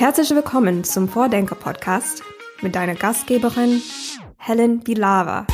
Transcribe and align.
Herzlich 0.00 0.30
willkommen 0.30 0.82
zum 0.82 1.10
Vordenker-Podcast 1.10 2.22
mit 2.62 2.74
deiner 2.74 2.94
Gastgeberin 2.94 3.82
Helen 4.38 4.80
Bilava. 4.80 5.46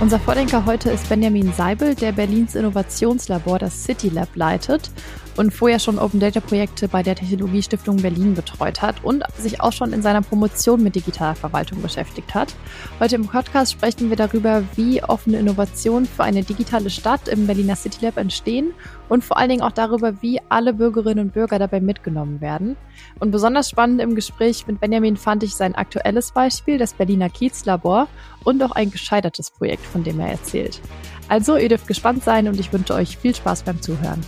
Unser 0.00 0.18
Vordenker 0.18 0.64
heute 0.64 0.88
ist 0.90 1.06
Benjamin 1.10 1.52
Seibel, 1.52 1.94
der 1.94 2.12
Berlins 2.12 2.54
Innovationslabor, 2.54 3.58
das 3.58 3.84
City 3.84 4.08
Lab, 4.08 4.34
leitet 4.36 4.90
und 5.36 5.52
vorher 5.52 5.78
schon 5.78 5.98
Open 5.98 6.20
Data 6.20 6.40
Projekte 6.40 6.88
bei 6.88 7.02
der 7.02 7.16
Technologiestiftung 7.16 7.96
Berlin 7.96 8.34
betreut 8.34 8.82
hat 8.82 9.02
und 9.02 9.24
sich 9.38 9.60
auch 9.60 9.72
schon 9.72 9.92
in 9.92 10.02
seiner 10.02 10.22
Promotion 10.22 10.82
mit 10.82 10.94
digitaler 10.94 11.34
Verwaltung 11.34 11.82
beschäftigt 11.82 12.34
hat. 12.34 12.54
Heute 13.00 13.16
im 13.16 13.26
Podcast 13.26 13.72
sprechen 13.72 14.10
wir 14.10 14.16
darüber, 14.16 14.62
wie 14.76 15.02
offene 15.02 15.38
Innovationen 15.38 16.06
für 16.06 16.24
eine 16.24 16.42
digitale 16.42 16.90
Stadt 16.90 17.28
im 17.28 17.46
Berliner 17.46 17.76
City 17.76 18.04
Lab 18.04 18.16
entstehen 18.16 18.72
und 19.08 19.24
vor 19.24 19.36
allen 19.36 19.50
Dingen 19.50 19.62
auch 19.62 19.72
darüber, 19.72 20.22
wie 20.22 20.40
alle 20.48 20.72
Bürgerinnen 20.72 21.26
und 21.26 21.34
Bürger 21.34 21.58
dabei 21.58 21.80
mitgenommen 21.80 22.40
werden. 22.40 22.76
Und 23.20 23.30
besonders 23.30 23.70
spannend 23.70 24.00
im 24.00 24.14
Gespräch 24.14 24.66
mit 24.66 24.80
Benjamin 24.80 25.16
fand 25.16 25.42
ich 25.42 25.54
sein 25.54 25.74
aktuelles 25.74 26.32
Beispiel, 26.32 26.78
das 26.78 26.94
Berliner 26.94 27.28
Kiezlabor 27.28 28.08
und 28.44 28.62
auch 28.62 28.72
ein 28.72 28.90
gescheitertes 28.90 29.50
Projekt, 29.50 29.84
von 29.84 30.04
dem 30.04 30.20
er 30.20 30.28
erzählt. 30.28 30.80
Also, 31.28 31.56
ihr 31.56 31.68
dürft 31.68 31.86
gespannt 31.86 32.22
sein 32.22 32.48
und 32.48 32.60
ich 32.60 32.72
wünsche 32.72 32.94
euch 32.94 33.16
viel 33.16 33.34
Spaß 33.34 33.62
beim 33.62 33.80
Zuhören. 33.80 34.20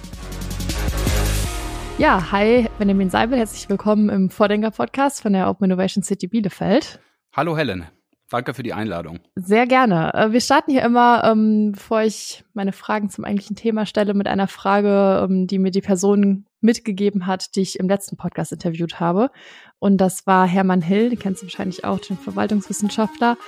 Ja, 1.99 2.31
hi, 2.31 2.69
Benjamin 2.79 3.09
Seibel, 3.09 3.39
herzlich 3.39 3.71
willkommen 3.71 4.11
im 4.11 4.29
Vordenker-Podcast 4.29 5.23
von 5.23 5.33
der 5.33 5.49
Open 5.49 5.65
Innovation 5.65 6.05
City 6.05 6.27
Bielefeld. 6.27 7.01
Hallo 7.35 7.57
Helen, 7.57 7.87
danke 8.29 8.53
für 8.53 8.63
die 8.63 8.75
Einladung. 8.75 9.21
Sehr 9.35 9.67
gerne. 9.67 10.13
Äh, 10.13 10.31
wir 10.31 10.43
starten 10.43 10.73
hier 10.73 10.83
immer, 10.83 11.25
ähm, 11.25 11.73
bevor 11.73 12.03
ich 12.03 12.45
meine 12.53 12.73
Fragen 12.73 13.09
zum 13.09 13.25
eigentlichen 13.25 13.57
Thema 13.57 13.87
stelle, 13.87 14.13
mit 14.13 14.29
einer 14.29 14.47
Frage, 14.47 15.25
ähm, 15.25 15.47
die 15.47 15.59
mir 15.59 15.71
die 15.71 15.81
Person 15.81 16.45
mitgegeben 16.61 17.27
hat, 17.27 17.57
die 17.57 17.63
ich 17.63 17.79
im 17.79 17.89
letzten 17.89 18.19
Podcast 18.19 18.53
interviewt 18.53 19.01
habe. 19.01 19.31
Und 19.79 19.97
das 19.97 20.27
war 20.27 20.47
Hermann 20.47 20.83
Hill, 20.83 21.09
den 21.09 21.19
kennst 21.19 21.41
du 21.41 21.47
wahrscheinlich 21.47 21.87
auch, 21.87 21.99
den 21.99 22.19
Verwaltungswissenschaftler. 22.19 23.39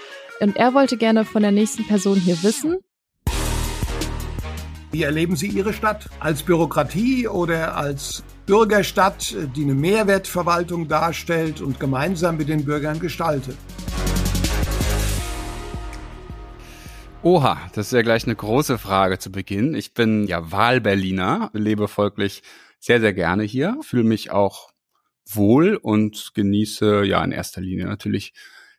Und 0.41 0.57
er 0.57 0.73
wollte 0.73 0.97
gerne 0.97 1.27
von 1.27 1.43
der 1.43 1.53
nächsten 1.53 1.87
Person 1.87 2.17
hier 2.17 2.43
wissen, 2.43 2.79
wie 4.91 5.03
erleben 5.03 5.37
Sie 5.37 5.49
Ihre 5.49 5.75
Stadt? 5.75 6.09
Als 6.19 6.43
Bürokratie 6.43 7.29
oder 7.29 7.77
als 7.77 8.25
Bürgerstadt, 8.49 9.37
die 9.55 9.65
eine 9.65 9.75
Mehrwertverwaltung 9.75 10.89
darstellt 10.89 11.61
und 11.61 11.79
gemeinsam 11.79 12.39
mit 12.39 12.49
den 12.49 12.65
Bürgern 12.65 12.99
gestaltet? 12.99 13.59
Oha, 17.23 17.61
das 17.75 17.89
ist 17.89 17.93
ja 17.93 18.01
gleich 18.01 18.25
eine 18.25 18.37
große 18.37 18.79
Frage 18.79 19.19
zu 19.19 19.31
Beginn. 19.31 19.75
Ich 19.75 19.93
bin 19.93 20.27
ja 20.27 20.51
Wahlberliner, 20.51 21.51
lebe 21.53 21.89
folglich 21.89 22.43
sehr, 22.81 23.01
sehr 23.01 23.13
gerne 23.13 23.43
hier, 23.43 23.77
fühle 23.83 24.05
mich 24.05 24.31
auch 24.31 24.71
wohl 25.31 25.77
und 25.77 26.31
genieße 26.33 27.05
ja 27.05 27.23
in 27.23 27.33
erster 27.33 27.61
Linie 27.61 27.85
natürlich 27.85 28.33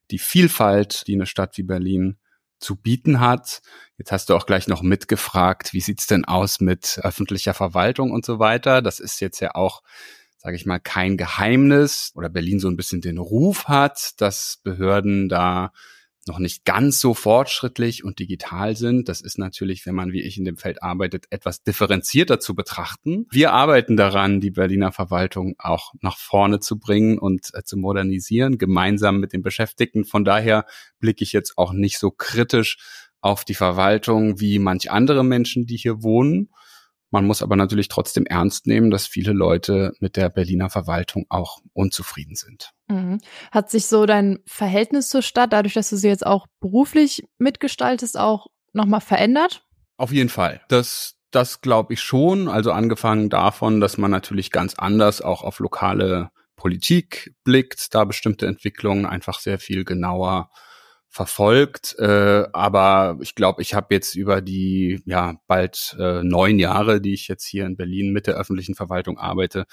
die 0.09 0.17
Vielfalt, 0.17 1.05
die 1.05 1.13
eine 1.13 1.27
Stadt 1.27 1.55
wie 1.59 1.63
Berlin 1.63 2.17
zu 2.59 2.75
bieten 2.75 3.19
hat. 3.19 3.61
Jetzt 3.97 4.11
hast 4.11 4.29
du 4.29 4.35
auch 4.35 4.45
gleich 4.45 4.67
noch 4.67 4.81
mitgefragt, 4.81 5.73
wie 5.73 5.81
sieht's 5.81 6.07
denn 6.07 6.25
aus 6.25 6.59
mit 6.59 6.99
öffentlicher 7.03 7.53
Verwaltung 7.53 8.11
und 8.11 8.25
so 8.25 8.39
weiter. 8.39 8.81
Das 8.81 8.99
ist 8.99 9.19
jetzt 9.19 9.39
ja 9.39 9.55
auch, 9.55 9.81
sage 10.37 10.55
ich 10.55 10.65
mal, 10.65 10.79
kein 10.79 11.17
Geheimnis 11.17 12.11
oder 12.15 12.29
Berlin 12.29 12.59
so 12.59 12.67
ein 12.67 12.77
bisschen 12.77 13.01
den 13.01 13.17
Ruf 13.17 13.65
hat, 13.65 14.19
dass 14.21 14.59
Behörden 14.63 15.29
da 15.29 15.71
noch 16.29 16.39
nicht 16.39 16.63
ganz 16.63 17.01
so 17.01 17.13
fortschrittlich 17.13 18.05
und 18.05 18.19
digital 18.19 18.77
sind. 18.77 19.09
Das 19.09 19.19
ist 19.19 19.37
natürlich, 19.37 19.85
wenn 19.85 19.95
man 19.95 20.13
wie 20.13 20.21
ich 20.21 20.37
in 20.37 20.45
dem 20.45 20.55
Feld 20.55 20.81
arbeitet, 20.81 21.25
etwas 21.31 21.63
differenzierter 21.63 22.39
zu 22.39 22.55
betrachten. 22.55 23.25
Wir 23.31 23.51
arbeiten 23.51 23.97
daran, 23.97 24.39
die 24.39 24.51
Berliner 24.51 24.93
Verwaltung 24.93 25.55
auch 25.57 25.93
nach 26.01 26.17
vorne 26.17 26.61
zu 26.61 26.79
bringen 26.79 27.19
und 27.19 27.49
äh, 27.53 27.63
zu 27.63 27.75
modernisieren, 27.75 28.57
gemeinsam 28.57 29.19
mit 29.19 29.33
den 29.33 29.41
Beschäftigten. 29.41 30.05
Von 30.05 30.23
daher 30.23 30.65
blicke 30.99 31.23
ich 31.23 31.33
jetzt 31.33 31.57
auch 31.57 31.73
nicht 31.73 31.99
so 31.99 32.11
kritisch 32.11 32.77
auf 33.19 33.43
die 33.43 33.55
Verwaltung 33.55 34.39
wie 34.39 34.59
manch 34.59 34.91
andere 34.91 35.25
Menschen, 35.25 35.65
die 35.65 35.75
hier 35.75 36.03
wohnen. 36.03 36.49
Man 37.11 37.25
muss 37.25 37.41
aber 37.41 37.55
natürlich 37.55 37.87
trotzdem 37.87 38.25
ernst 38.25 38.67
nehmen, 38.67 38.91
dass 38.91 39.07
viele 39.07 39.33
Leute 39.33 39.93
mit 39.99 40.15
der 40.15 40.29
Berliner 40.29 40.69
Verwaltung 40.69 41.25
auch 41.29 41.59
unzufrieden 41.73 42.35
sind. 42.35 42.71
Mhm. 42.87 43.19
Hat 43.51 43.71
sich 43.71 43.87
so 43.87 44.05
dein 44.05 44.39
Verhältnis 44.45 45.09
zur 45.09 45.21
Stadt, 45.21 45.53
dadurch, 45.53 45.73
dass 45.73 45.89
du 45.89 45.97
sie 45.97 46.07
jetzt 46.07 46.25
auch 46.25 46.45
beruflich 46.59 47.23
mitgestaltest, 47.39 48.17
auch 48.17 48.47
nochmal 48.73 49.01
verändert? 49.01 49.65
Auf 49.97 50.11
jeden 50.11 50.29
Fall. 50.29 50.61
Das, 50.69 51.15
das 51.31 51.61
glaube 51.61 51.93
ich 51.93 52.01
schon. 52.01 52.47
Also 52.47 52.71
angefangen 52.71 53.29
davon, 53.29 53.81
dass 53.81 53.97
man 53.97 54.11
natürlich 54.11 54.51
ganz 54.51 54.75
anders 54.75 55.21
auch 55.21 55.43
auf 55.43 55.59
lokale 55.59 56.29
Politik 56.55 57.33
blickt, 57.43 57.95
da 57.95 58.03
bestimmte 58.03 58.45
Entwicklungen 58.45 59.05
einfach 59.05 59.39
sehr 59.39 59.59
viel 59.59 59.85
genauer 59.85 60.51
verfolgt. 61.09 61.95
Äh, 61.97 62.45
aber 62.53 63.17
ich 63.21 63.35
glaube, 63.35 63.61
ich 63.61 63.73
habe 63.73 63.93
jetzt 63.93 64.15
über 64.15 64.41
die 64.41 65.01
ja 65.05 65.35
bald 65.47 65.95
äh, 65.99 66.23
neun 66.23 66.59
Jahre, 66.59 67.01
die 67.01 67.13
ich 67.13 67.27
jetzt 67.27 67.45
hier 67.45 67.65
in 67.65 67.75
Berlin 67.75 68.13
mit 68.13 68.27
der 68.27 68.35
öffentlichen 68.35 68.75
Verwaltung 68.75 69.17
arbeite, 69.17 69.65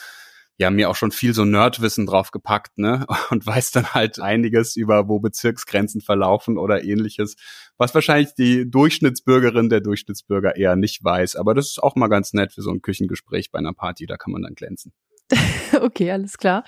ja 0.59 0.71
mir 0.71 0.89
auch 0.89 0.97
schon 0.97 1.11
viel 1.11 1.35
so 1.35 1.45
Nerdwissen 1.45 2.07
drauf 2.07 2.31
gepackt, 2.31 2.79
ne? 2.79 3.07
Und 3.31 3.47
weiß 3.47 3.71
dann 3.73 3.93
halt 3.93 4.19
einiges 4.21 4.77
über, 4.77 5.09
wo 5.09 5.21
Bezirksgrenzen 5.21 6.01
verlaufen 6.01 6.57
oder 6.57 6.85
ähnliches, 6.85 7.37
was 7.77 7.95
wahrscheinlich 7.95 8.35
die 8.35 8.71
Durchschnittsbürgerin 8.71 9.69
der 9.69 9.81
Durchschnittsbürger 9.81 10.57
eher 10.57 10.77
nicht 10.77 11.05
weiß. 11.05 11.37
Aber 11.37 11.55
das 11.55 11.69
ist 11.69 11.83
auch 11.83 11.97
mal 11.97 12.09
ganz 12.09 12.33
nett 12.33 12.53
für 12.55 12.63
so 12.63 12.71
ein 12.71 12.81
Küchengespräch 12.81 13.51
bei 13.51 13.59
einer 13.59 13.75
Party, 13.75 14.07
da 14.07 14.17
kann 14.17 14.33
man 14.33 14.43
dann 14.43 14.55
glänzen. 14.55 14.93
okay, 15.81 16.11
alles 16.13 16.39
klar. 16.39 16.65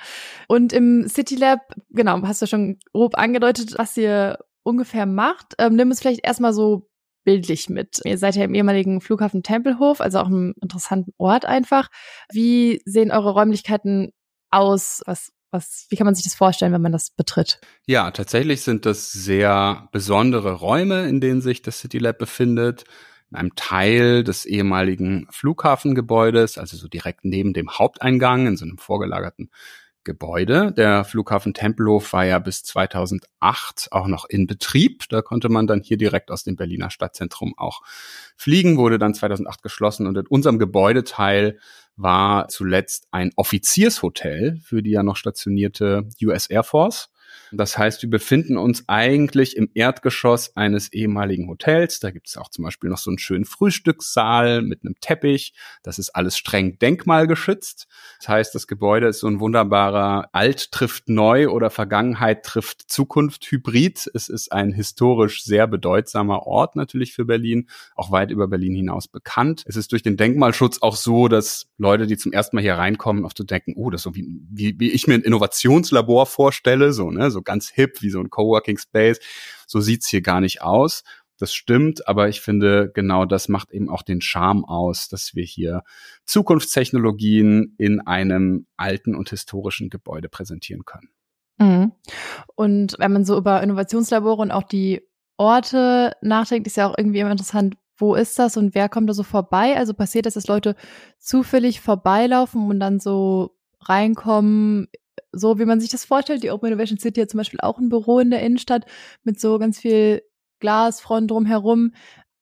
Und 0.48 0.72
im 0.72 1.08
City 1.08 1.36
Lab, 1.36 1.60
genau, 1.90 2.20
hast 2.22 2.42
du 2.42 2.46
schon 2.46 2.78
grob 2.92 3.16
angedeutet, 3.16 3.74
was 3.78 3.96
ihr 3.96 4.38
ungefähr 4.68 5.06
macht. 5.06 5.54
Ähm, 5.58 5.74
nimm 5.74 5.90
es 5.90 6.00
vielleicht 6.00 6.24
erstmal 6.24 6.52
so 6.52 6.88
bildlich 7.24 7.68
mit. 7.68 8.00
Ihr 8.04 8.18
seid 8.18 8.36
ja 8.36 8.44
im 8.44 8.54
ehemaligen 8.54 9.00
Flughafen 9.00 9.42
Tempelhof, 9.42 10.00
also 10.00 10.20
auch 10.20 10.26
einem 10.26 10.54
interessanten 10.60 11.12
Ort 11.18 11.44
einfach. 11.44 11.88
Wie 12.30 12.80
sehen 12.84 13.10
eure 13.10 13.32
Räumlichkeiten 13.32 14.12
aus? 14.50 15.02
Was, 15.06 15.32
was, 15.50 15.86
wie 15.90 15.96
kann 15.96 16.04
man 16.04 16.14
sich 16.14 16.24
das 16.24 16.34
vorstellen, 16.34 16.72
wenn 16.72 16.82
man 16.82 16.92
das 16.92 17.10
betritt? 17.10 17.60
Ja, 17.86 18.10
tatsächlich 18.10 18.62
sind 18.62 18.86
das 18.86 19.10
sehr 19.10 19.88
besondere 19.92 20.52
Räume, 20.52 21.08
in 21.08 21.20
denen 21.20 21.40
sich 21.40 21.62
das 21.62 21.80
City 21.80 21.98
Lab 21.98 22.18
befindet. 22.18 22.84
In 23.30 23.36
einem 23.36 23.54
Teil 23.56 24.24
des 24.24 24.46
ehemaligen 24.46 25.26
Flughafengebäudes, 25.30 26.56
also 26.56 26.76
so 26.78 26.88
direkt 26.88 27.24
neben 27.24 27.52
dem 27.52 27.70
Haupteingang, 27.70 28.46
in 28.46 28.56
so 28.56 28.64
einem 28.64 28.78
vorgelagerten 28.78 29.50
Gebäude. 30.08 30.72
Der 30.72 31.04
Flughafen 31.04 31.52
Tempelhof 31.52 32.14
war 32.14 32.24
ja 32.24 32.38
bis 32.38 32.64
2008 32.64 33.88
auch 33.90 34.06
noch 34.06 34.24
in 34.24 34.46
Betrieb. 34.46 35.06
Da 35.10 35.20
konnte 35.20 35.50
man 35.50 35.66
dann 35.66 35.82
hier 35.82 35.98
direkt 35.98 36.30
aus 36.30 36.44
dem 36.44 36.56
Berliner 36.56 36.88
Stadtzentrum 36.88 37.52
auch 37.58 37.82
fliegen, 38.34 38.78
wurde 38.78 38.98
dann 38.98 39.12
2008 39.12 39.62
geschlossen 39.62 40.06
und 40.06 40.16
in 40.16 40.26
unserem 40.26 40.58
Gebäudeteil 40.58 41.58
war 41.96 42.48
zuletzt 42.48 43.06
ein 43.10 43.32
Offiziershotel 43.36 44.58
für 44.64 44.82
die 44.82 44.92
ja 44.92 45.02
noch 45.02 45.16
stationierte 45.16 46.08
US 46.22 46.46
Air 46.46 46.62
Force. 46.62 47.10
Das 47.52 47.78
heißt, 47.78 48.02
wir 48.02 48.10
befinden 48.10 48.56
uns 48.56 48.84
eigentlich 48.88 49.56
im 49.56 49.70
Erdgeschoss 49.74 50.56
eines 50.56 50.92
ehemaligen 50.92 51.48
Hotels. 51.48 52.00
Da 52.00 52.10
gibt 52.10 52.28
es 52.28 52.36
auch 52.36 52.50
zum 52.50 52.64
Beispiel 52.64 52.90
noch 52.90 52.98
so 52.98 53.10
einen 53.10 53.18
schönen 53.18 53.44
Frühstückssaal 53.44 54.62
mit 54.62 54.84
einem 54.84 54.96
Teppich. 55.00 55.54
Das 55.82 55.98
ist 55.98 56.10
alles 56.10 56.36
streng 56.36 56.78
denkmalgeschützt. 56.78 57.86
Das 58.18 58.28
heißt, 58.28 58.54
das 58.54 58.66
Gebäude 58.66 59.08
ist 59.08 59.20
so 59.20 59.26
ein 59.26 59.40
wunderbarer 59.40 60.28
Alt 60.32 60.72
trifft 60.72 61.08
Neu 61.08 61.48
oder 61.48 61.70
Vergangenheit 61.70 62.44
trifft 62.44 62.90
Zukunft 62.90 63.50
Hybrid. 63.50 64.10
Es 64.14 64.28
ist 64.28 64.52
ein 64.52 64.72
historisch 64.72 65.44
sehr 65.44 65.66
bedeutsamer 65.66 66.46
Ort 66.46 66.76
natürlich 66.76 67.12
für 67.14 67.24
Berlin, 67.24 67.68
auch 67.94 68.10
weit 68.10 68.30
über 68.30 68.48
Berlin 68.48 68.74
hinaus 68.74 69.08
bekannt. 69.08 69.64
Es 69.66 69.76
ist 69.76 69.92
durch 69.92 70.02
den 70.02 70.16
Denkmalschutz 70.16 70.82
auch 70.82 70.96
so, 70.96 71.28
dass 71.28 71.68
Leute, 71.78 72.06
die 72.06 72.16
zum 72.16 72.32
ersten 72.32 72.56
Mal 72.56 72.62
hier 72.62 72.74
reinkommen, 72.74 73.24
oft 73.24 73.36
so 73.36 73.44
denken, 73.44 73.74
oh, 73.76 73.90
das 73.90 74.00
ist 74.00 74.04
so 74.04 74.14
wie, 74.14 74.26
wie, 74.50 74.78
wie 74.78 74.90
ich 74.90 75.06
mir 75.06 75.14
ein 75.14 75.22
Innovationslabor 75.22 76.26
vorstelle, 76.26 76.92
so, 76.92 77.10
ne, 77.10 77.17
so 77.30 77.42
ganz 77.42 77.68
hip, 77.70 78.02
wie 78.02 78.10
so 78.10 78.20
ein 78.20 78.30
Coworking 78.30 78.78
Space. 78.78 79.20
So 79.66 79.80
sieht's 79.80 80.08
hier 80.08 80.22
gar 80.22 80.40
nicht 80.40 80.62
aus. 80.62 81.02
Das 81.38 81.54
stimmt, 81.54 82.08
aber 82.08 82.28
ich 82.28 82.40
finde, 82.40 82.90
genau 82.92 83.24
das 83.24 83.48
macht 83.48 83.70
eben 83.70 83.88
auch 83.88 84.02
den 84.02 84.20
Charme 84.20 84.64
aus, 84.64 85.08
dass 85.08 85.36
wir 85.36 85.44
hier 85.44 85.84
Zukunftstechnologien 86.24 87.76
in 87.78 88.00
einem 88.00 88.66
alten 88.76 89.14
und 89.14 89.30
historischen 89.30 89.88
Gebäude 89.88 90.28
präsentieren 90.28 90.84
können. 90.84 91.10
Mhm. 91.58 91.92
Und 92.56 92.96
wenn 92.98 93.12
man 93.12 93.24
so 93.24 93.36
über 93.36 93.62
Innovationslabore 93.62 94.42
und 94.42 94.50
auch 94.50 94.64
die 94.64 95.02
Orte 95.36 96.12
nachdenkt, 96.22 96.66
ist 96.66 96.76
ja 96.76 96.88
auch 96.88 96.98
irgendwie 96.98 97.20
immer 97.20 97.30
interessant, 97.30 97.76
wo 97.96 98.14
ist 98.14 98.38
das 98.38 98.56
und 98.56 98.74
wer 98.74 98.88
kommt 98.88 99.08
da 99.08 99.14
so 99.14 99.22
vorbei? 99.22 99.76
Also 99.76 99.94
passiert 99.94 100.26
das, 100.26 100.34
dass 100.34 100.48
Leute 100.48 100.74
zufällig 101.18 101.80
vorbeilaufen 101.80 102.68
und 102.68 102.80
dann 102.80 103.00
so 103.00 103.56
reinkommen, 103.80 104.88
so 105.32 105.58
wie 105.58 105.64
man 105.64 105.80
sich 105.80 105.90
das 105.90 106.04
vorstellt. 106.04 106.42
Die 106.42 106.50
Open 106.50 106.68
Innovation 106.68 106.98
City 106.98 107.20
hat 107.20 107.30
zum 107.30 107.38
Beispiel 107.38 107.60
auch 107.60 107.78
ein 107.78 107.88
Büro 107.88 108.18
in 108.18 108.30
der 108.30 108.42
Innenstadt 108.42 108.84
mit 109.24 109.40
so 109.40 109.58
ganz 109.58 109.78
viel 109.78 110.22
Glasfront 110.60 111.30
drumherum. 111.30 111.92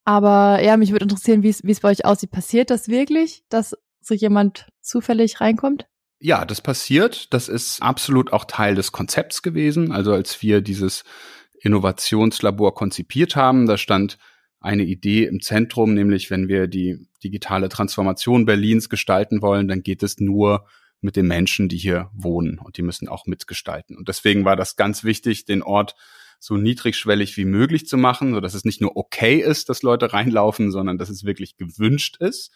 Aber 0.05 0.63
ja, 0.63 0.77
mich 0.77 0.93
würde 0.93 1.05
interessieren, 1.05 1.43
wie 1.43 1.49
es 1.49 1.81
bei 1.81 1.91
euch 1.91 2.05
aussieht. 2.05 2.31
Passiert 2.31 2.71
das 2.71 2.89
wirklich, 2.89 3.45
dass 3.49 3.75
so 4.01 4.15
jemand 4.15 4.67
zufällig 4.81 5.41
reinkommt? 5.41 5.87
Ja, 6.21 6.45
das 6.45 6.61
passiert. 6.61 7.33
Das 7.35 7.49
ist 7.49 7.83
absolut 7.83 8.33
auch 8.33 8.45
Teil 8.45 8.75
des 8.75 8.93
Konzepts 8.93 9.43
gewesen. 9.43 9.93
Also 9.93 10.13
als 10.13 10.41
wir 10.43 10.61
dieses 10.61 11.05
Innovationslabor 11.61 12.75
konzipiert 12.75 13.37
haben, 13.37 13.67
da 13.67 13.77
stand 13.77 14.19
eine 14.61 14.85
Idee 14.85 15.25
im 15.25 15.41
Zentrum, 15.41 15.95
nämlich 15.95 16.31
wenn 16.31 16.49
wir 16.49 16.67
die 16.67 17.09
digitale 17.23 17.69
Transformation 17.69 18.47
Berlins 18.47 18.89
gestalten 18.89 19.43
wollen, 19.43 19.69
dann 19.69 19.83
geht 19.83 20.03
es 20.03 20.19
nur 20.19 20.67
mit 21.07 21.17
den 21.17 21.27
Menschen, 21.27 21.71
die 21.71 21.79
hier 21.79 22.11
wohnen 22.13 22.59
und 22.59 22.77
die 22.77 22.83
müssen 22.83 23.09
auch 23.09 23.25
mitgestalten. 23.25 23.97
Und 23.97 24.09
deswegen 24.09 24.45
war 24.45 24.57
das 24.57 24.77
ganz 24.77 25.05
wichtig, 25.05 25.47
den 25.47 25.63
Ort 25.63 25.95
so 26.39 26.59
niedrigschwellig 26.59 27.39
wie 27.39 27.47
möglich 27.47 27.87
zu 27.87 27.97
machen, 27.97 28.35
so 28.35 28.41
dass 28.41 28.53
es 28.53 28.67
nicht 28.67 28.83
nur 28.83 28.97
okay 28.97 29.37
ist, 29.37 29.71
dass 29.71 29.83
Leute 29.83 30.13
reinlaufen, 30.13 30.71
sondern 30.71 30.99
dass 30.99 31.09
es 31.09 31.25
wirklich 31.25 31.57
gewünscht 31.57 32.19
ist 32.21 32.53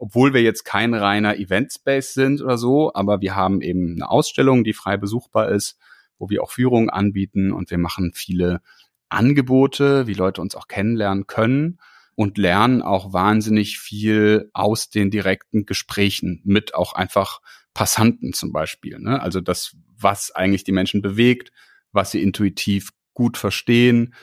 obwohl 0.00 0.32
wir 0.32 0.40
jetzt 0.40 0.64
kein 0.64 0.94
reiner 0.94 1.36
Event-Space 1.36 2.14
sind 2.14 2.40
oder 2.40 2.56
so, 2.56 2.90
aber 2.94 3.20
wir 3.20 3.36
haben 3.36 3.60
eben 3.60 3.96
eine 3.96 4.08
Ausstellung, 4.08 4.64
die 4.64 4.72
frei 4.72 4.96
besuchbar 4.96 5.50
ist, 5.50 5.76
wo 6.18 6.30
wir 6.30 6.42
auch 6.42 6.52
Führungen 6.52 6.88
anbieten 6.88 7.52
und 7.52 7.70
wir 7.70 7.76
machen 7.76 8.12
viele 8.14 8.62
Angebote, 9.10 10.06
wie 10.06 10.14
Leute 10.14 10.40
uns 10.40 10.54
auch 10.54 10.68
kennenlernen 10.68 11.26
können 11.26 11.80
und 12.14 12.38
lernen 12.38 12.80
auch 12.80 13.12
wahnsinnig 13.12 13.78
viel 13.78 14.48
aus 14.54 14.88
den 14.88 15.10
direkten 15.10 15.66
Gesprächen 15.66 16.40
mit 16.44 16.74
auch 16.74 16.94
einfach 16.94 17.42
Passanten 17.74 18.32
zum 18.32 18.52
Beispiel. 18.52 18.98
Ne? 18.98 19.20
Also 19.20 19.40
das, 19.40 19.76
was 19.96 20.30
eigentlich 20.30 20.64
die 20.64 20.72
Menschen 20.72 21.02
bewegt, 21.02 21.52
was 21.92 22.10
sie 22.10 22.22
intuitiv 22.22 22.90
gut 23.14 23.36
verstehen, 23.36 24.14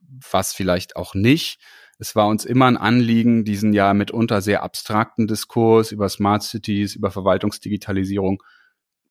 was 0.00 0.52
vielleicht 0.52 0.96
auch 0.96 1.14
nicht 1.14 1.58
es 1.98 2.16
war 2.16 2.28
uns 2.28 2.44
immer 2.44 2.66
ein 2.66 2.76
Anliegen, 2.76 3.44
diesen 3.44 3.72
ja 3.72 3.94
mitunter 3.94 4.40
sehr 4.40 4.62
abstrakten 4.62 5.26
Diskurs 5.26 5.92
über 5.92 6.08
Smart 6.08 6.42
Cities, 6.42 6.96
über 6.96 7.10
Verwaltungsdigitalisierung 7.10 8.42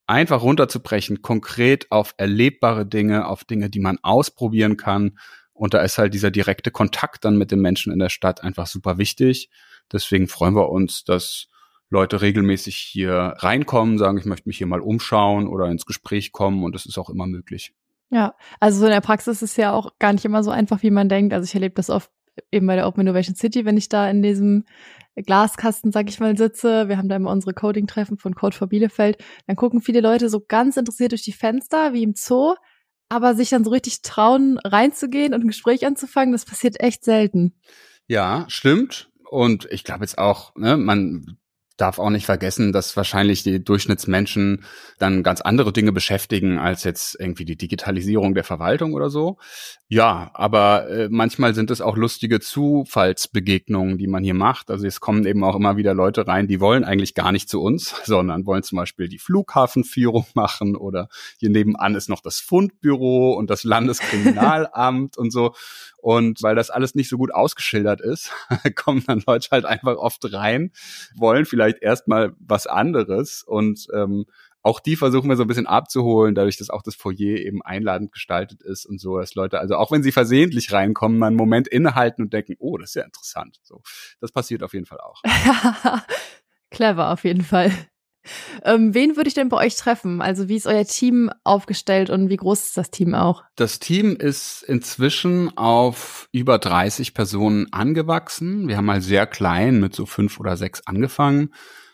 einfach 0.05 0.41
runterzubrechen, 0.41 1.21
konkret 1.21 1.91
auf 1.91 2.13
erlebbare 2.17 2.85
Dinge, 2.85 3.27
auf 3.27 3.45
Dinge, 3.45 3.69
die 3.69 3.79
man 3.79 3.99
ausprobieren 4.01 4.75
kann. 4.75 5.17
Und 5.53 5.73
da 5.73 5.81
ist 5.81 5.97
halt 5.97 6.13
dieser 6.13 6.29
direkte 6.29 6.71
Kontakt 6.71 7.23
dann 7.23 7.37
mit 7.37 7.51
den 7.51 7.61
Menschen 7.61 7.93
in 7.93 7.99
der 7.99 8.09
Stadt 8.09 8.43
einfach 8.43 8.67
super 8.67 8.97
wichtig. 8.97 9.49
Deswegen 9.91 10.27
freuen 10.27 10.55
wir 10.55 10.69
uns, 10.69 11.05
dass 11.05 11.47
Leute 11.93 12.21
regelmäßig 12.21 12.75
hier 12.75 13.35
reinkommen, 13.37 13.99
sagen, 13.99 14.17
ich 14.17 14.25
möchte 14.25 14.49
mich 14.49 14.57
hier 14.57 14.67
mal 14.67 14.81
umschauen 14.81 15.47
oder 15.47 15.67
ins 15.67 15.85
Gespräch 15.85 16.31
kommen 16.31 16.63
und 16.63 16.73
das 16.73 16.87
ist 16.87 16.97
auch 16.97 17.09
immer 17.09 17.27
möglich. 17.27 17.73
Ja, 18.09 18.35
also 18.59 18.79
so 18.79 18.85
in 18.85 18.91
der 18.91 19.01
Praxis 19.01 19.41
ist 19.41 19.51
es 19.51 19.57
ja 19.57 19.73
auch 19.73 19.97
gar 19.99 20.11
nicht 20.11 20.25
immer 20.25 20.43
so 20.43 20.51
einfach, 20.51 20.81
wie 20.81 20.91
man 20.91 21.07
denkt. 21.07 21.33
Also 21.33 21.45
ich 21.45 21.53
erlebe 21.53 21.75
das 21.75 21.89
oft 21.89 22.11
eben 22.51 22.65
bei 22.65 22.75
der 22.75 22.87
Open 22.87 23.01
Innovation 23.01 23.35
City, 23.35 23.63
wenn 23.63 23.77
ich 23.77 23.89
da 23.89 24.09
in 24.09 24.23
diesem 24.23 24.65
Glaskasten, 25.15 25.91
sag 25.91 26.09
ich 26.09 26.19
mal, 26.19 26.35
sitze, 26.35 26.89
wir 26.89 26.97
haben 26.97 27.09
da 27.09 27.15
immer 27.15 27.29
unsere 27.29 27.53
Coding-Treffen 27.53 28.17
von 28.17 28.33
Code 28.33 28.57
for 28.57 28.67
Bielefeld, 28.67 29.23
dann 29.45 29.55
gucken 29.55 29.79
viele 29.81 30.01
Leute 30.01 30.29
so 30.29 30.43
ganz 30.45 30.77
interessiert 30.77 31.11
durch 31.11 31.21
die 31.21 31.31
Fenster, 31.31 31.93
wie 31.93 32.01
im 32.01 32.15
Zoo, 32.15 32.55
aber 33.07 33.35
sich 33.35 33.49
dann 33.49 33.63
so 33.63 33.69
richtig 33.69 34.01
trauen, 34.01 34.57
reinzugehen 34.57 35.35
und 35.35 35.41
ein 35.41 35.47
Gespräch 35.47 35.85
anzufangen, 35.85 36.31
das 36.31 36.45
passiert 36.45 36.79
echt 36.79 37.03
selten. 37.03 37.53
Ja, 38.07 38.45
stimmt. 38.47 39.11
Und 39.29 39.67
ich 39.69 39.83
glaube 39.83 40.03
jetzt 40.03 40.17
auch, 40.17 40.55
ne, 40.55 40.77
man 40.77 41.37
darf 41.77 41.97
auch 41.97 42.09
nicht 42.11 42.25
vergessen, 42.25 42.71
dass 42.71 42.95
wahrscheinlich 42.95 43.43
die 43.43 43.63
Durchschnittsmenschen 43.63 44.63
dann 44.99 45.23
ganz 45.23 45.41
andere 45.41 45.73
Dinge 45.73 45.91
beschäftigen 45.91 46.59
als 46.59 46.83
jetzt 46.83 47.19
irgendwie 47.19 47.45
die 47.45 47.57
Digitalisierung 47.57 48.35
der 48.35 48.43
Verwaltung 48.43 48.93
oder 48.93 49.09
so. 49.09 49.37
Ja, 49.87 50.31
aber 50.33 50.89
äh, 50.89 51.07
manchmal 51.09 51.55
sind 51.55 51.71
es 51.71 51.81
auch 51.81 51.97
lustige 51.97 52.39
Zufallsbegegnungen, 52.39 53.97
die 53.97 54.07
man 54.07 54.23
hier 54.23 54.33
macht. 54.33 54.69
Also 54.69 54.85
es 54.85 54.99
kommen 54.99 55.25
eben 55.25 55.43
auch 55.43 55.55
immer 55.55 55.75
wieder 55.77 55.93
Leute 55.93 56.27
rein, 56.27 56.47
die 56.47 56.59
wollen 56.59 56.83
eigentlich 56.83 57.15
gar 57.15 57.31
nicht 57.31 57.49
zu 57.49 57.61
uns, 57.61 57.95
sondern 58.05 58.45
wollen 58.45 58.63
zum 58.63 58.77
Beispiel 58.77 59.07
die 59.07 59.19
Flughafenführung 59.19 60.25
machen 60.35 60.75
oder 60.75 61.09
hier 61.39 61.49
nebenan 61.49 61.95
ist 61.95 62.09
noch 62.09 62.21
das 62.21 62.39
Fundbüro 62.39 63.33
und 63.33 63.49
das 63.49 63.63
Landeskriminalamt 63.63 65.17
und 65.17 65.31
so. 65.31 65.53
Und 65.97 66.43
weil 66.43 66.53
das 66.53 66.69
alles 66.69 66.95
nicht 66.95 67.07
so 67.07 67.17
gut 67.17 67.33
ausgeschildert 67.33 68.01
ist, 68.01 68.31
kommen 68.75 69.03
dann 69.07 69.23
Leute 69.25 69.47
halt 69.51 69.63
einfach 69.63 69.95
oft 69.95 70.33
rein, 70.33 70.71
wollen 71.15 71.45
vielleicht 71.45 71.62
erstmal 71.69 72.33
was 72.39 72.67
anderes 72.67 73.43
und 73.43 73.87
ähm, 73.93 74.25
auch 74.63 74.79
die 74.79 74.95
versuchen 74.95 75.27
wir 75.29 75.35
so 75.35 75.43
ein 75.43 75.47
bisschen 75.47 75.67
abzuholen, 75.67 76.35
dadurch, 76.35 76.57
dass 76.57 76.69
auch 76.69 76.81
das 76.81 76.95
Foyer 76.95 77.37
eben 77.37 77.61
einladend 77.61 78.13
gestaltet 78.13 78.61
ist 78.61 78.85
und 78.85 78.99
so, 78.99 79.19
dass 79.19 79.35
Leute, 79.35 79.59
also 79.59 79.75
auch 79.75 79.91
wenn 79.91 80.03
sie 80.03 80.13
versehentlich 80.13 80.71
reinkommen, 80.71 81.19
mal 81.19 81.27
einen 81.27 81.35
Moment 81.35 81.67
innehalten 81.67 82.23
und 82.23 82.33
denken, 82.33 82.55
oh, 82.59 82.77
das 82.77 82.91
ist 82.91 82.95
ja 82.95 83.03
interessant. 83.03 83.59
So, 83.63 83.81
das 84.21 84.31
passiert 84.31 84.63
auf 84.63 84.73
jeden 84.73 84.85
Fall 84.85 84.99
auch. 84.99 85.21
Clever 86.71 87.11
auf 87.11 87.25
jeden 87.25 87.43
Fall. 87.43 87.71
Ähm, 88.65 88.93
wen 88.93 89.17
würde 89.17 89.27
ich 89.27 89.33
denn 89.33 89.49
bei 89.49 89.57
euch 89.57 89.75
treffen? 89.75 90.21
Also 90.21 90.47
wie 90.47 90.55
ist 90.55 90.67
euer 90.67 90.85
Team 90.85 91.29
aufgestellt 91.43 92.09
und 92.09 92.29
wie 92.29 92.37
groß 92.37 92.63
ist 92.63 92.77
das 92.77 92.91
Team 92.91 93.13
auch? 93.13 93.43
Das 93.55 93.79
Team 93.79 94.15
ist 94.15 94.63
inzwischen 94.63 95.57
auf 95.57 96.29
über 96.31 96.59
30 96.59 97.13
Personen 97.13 97.71
angewachsen. 97.73 98.67
Wir 98.67 98.77
haben 98.77 98.85
mal 98.85 99.01
sehr 99.01 99.27
klein 99.27 99.81
mit 99.81 99.93
so 99.93 100.05
fünf 100.05 100.39
oder 100.39 100.55
sechs 100.55 100.85
angefangen 100.87 101.51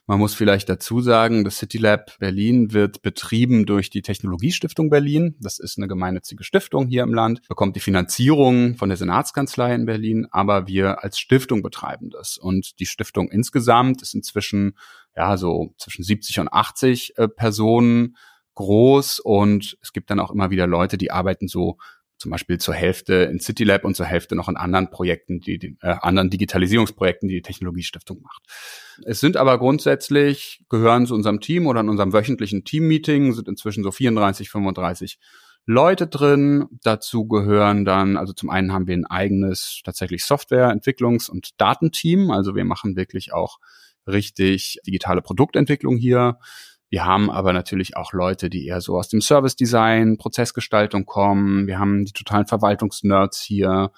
man 0.10 0.18
muss 0.18 0.34
vielleicht 0.34 0.68
dazu 0.70 1.02
sagen, 1.02 1.44
das 1.44 1.60
City 1.60 1.78
Lab 1.78 2.18
Berlin 2.18 2.74
wird 2.74 3.04
betrieben 3.04 3.68
durch 3.68 3.92
die 3.92 4.02
Technologiestiftung 4.02 4.90
Berlin. 4.90 5.36
Das 5.40 5.60
ist 5.60 5.78
eine 5.78 5.88
gemeinnützige 5.88 6.44
Stiftung 6.44 6.88
hier 6.88 7.04
im 7.04 7.14
Land, 7.14 7.48
bekommt 7.48 7.76
die 7.76 7.80
Finanzierung 7.80 8.76
von 8.76 8.90
der 8.90 8.98
Senatskanzlei 8.98 9.76
in 9.76 9.86
Berlin, 9.86 10.26
aber 10.32 10.66
wir 10.66 11.04
als 11.04 11.20
Stiftung 11.20 11.62
betreiben 11.62 12.10
das. 12.10 12.40
Und 12.40 12.80
die 12.80 12.88
Stiftung 12.88 13.30
insgesamt 13.30 14.02
ist 14.02 14.16
inzwischen 14.16 14.76
ja 15.16 15.38
so 15.38 15.76
zwischen 15.78 16.04
70 16.04 16.40
und 16.40 16.52
80 16.52 17.14
äh, 17.20 17.28
Personen 17.28 18.18
groß 18.56 19.20
und 19.20 19.78
es 19.84 19.94
gibt 19.94 20.10
dann 20.10 20.20
auch 20.20 20.32
immer 20.32 20.50
wieder 20.50 20.66
Leute, 20.66 20.98
die 20.98 21.12
arbeiten 21.12 21.48
so 21.48 21.78
zum 22.20 22.32
Beispiel 22.32 22.58
zur 22.58 22.74
Hälfte 22.74 23.14
in 23.32 23.40
CityLab 23.40 23.86
und 23.86 23.96
zur 23.96 24.06
Hälfte 24.06 24.36
noch 24.36 24.50
in 24.50 24.58
anderen 24.58 24.92
Projekten, 24.92 25.40
die, 25.40 25.58
die 25.58 25.78
äh, 25.82 25.96
anderen 26.02 26.30
Digitalisierungsprojekten, 26.30 27.30
die 27.30 27.36
die 27.36 27.42
Technologiestiftung 27.42 28.22
macht. 28.22 28.44
Es 29.06 29.22
sind 29.22 29.38
aber 29.38 29.58
grundsätzlich, 29.58 30.62
gehören 30.70 31.08
zu 31.08 31.16
unserem 31.16 31.40
Team 31.40 31.66
oder 31.66 31.80
in 31.80 31.90
unserem 31.90 32.12
wöchentlichen 32.12 32.66
Teammeeting, 32.66 33.34
sind 33.34 33.48
inzwischen 33.48 33.84
so 33.84 33.92
34, 33.92 34.50
35 34.50 35.18
Leute 35.66 36.08
drin. 36.08 36.66
Dazu 36.84 37.26
gehören 37.28 37.86
dann, 37.86 38.18
also 38.18 38.34
zum 38.34 38.50
einen 38.50 38.74
haben 38.74 38.88
wir 38.88 38.98
ein 38.98 39.06
eigenes 39.06 39.82
tatsächlich 39.86 40.24
Softwareentwicklungs- 40.24 41.30
und 41.30 41.60
Datenteam. 41.62 42.32
Also 42.32 42.54
wir 42.54 42.66
machen 42.66 42.98
wirklich 42.98 43.32
auch 43.32 43.60
richtig 44.06 44.80
digitale 44.86 45.22
Produktentwicklung 45.22 45.96
hier. 45.96 46.38
Wir 46.90 47.06
haben 47.06 47.30
aber 47.30 47.54
natürlich 47.54 47.96
auch 47.96 48.14
Leute, 48.14 48.50
die 48.50 48.66
eher 48.66 48.82
so 48.82 48.98
aus 48.98 49.10
dem 49.10 49.22
Service 49.22 49.56
Design, 49.56 50.18
Prozessgestaltung 50.18 51.06
kommen. 51.06 51.68
Wir 51.68 51.80
haben 51.80 52.06
die 52.06 52.14
totalen 52.14 52.48
Verwaltungsnerds 52.48 53.42
hier. 53.42 53.92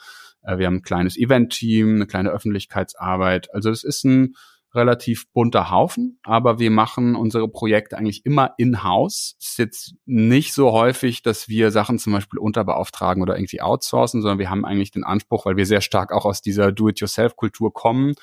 Äh, 0.43 0.57
wir 0.57 0.67
haben 0.67 0.77
ein 0.77 0.81
kleines 0.81 1.17
Event-Team, 1.17 1.95
eine 1.95 2.07
kleine 2.07 2.29
Öffentlichkeitsarbeit. 2.29 3.53
Also 3.53 3.69
es 3.69 3.83
ist 3.83 4.03
ein 4.03 4.35
relativ 4.73 5.29
bunter 5.33 5.69
Haufen, 5.69 6.19
aber 6.23 6.59
wir 6.59 6.71
machen 6.71 7.15
unsere 7.15 7.49
Projekte 7.49 7.97
eigentlich 7.97 8.25
immer 8.25 8.53
in-house. 8.57 9.35
Es 9.39 9.49
ist 9.49 9.59
jetzt 9.59 9.95
nicht 10.05 10.53
so 10.53 10.71
häufig, 10.71 11.23
dass 11.23 11.49
wir 11.49 11.71
Sachen 11.71 11.99
zum 11.99 12.13
Beispiel 12.13 12.39
unterbeauftragen 12.39 13.21
oder 13.21 13.35
irgendwie 13.35 13.61
outsourcen, 13.61 14.21
sondern 14.21 14.39
wir 14.39 14.49
haben 14.49 14.65
eigentlich 14.65 14.91
den 14.91 15.03
Anspruch, 15.03 15.45
weil 15.45 15.57
wir 15.57 15.65
sehr 15.65 15.81
stark 15.81 16.13
auch 16.13 16.25
aus 16.25 16.41
dieser 16.41 16.71
Do-it-yourself-Kultur 16.71 17.73
kommen, 17.73 18.13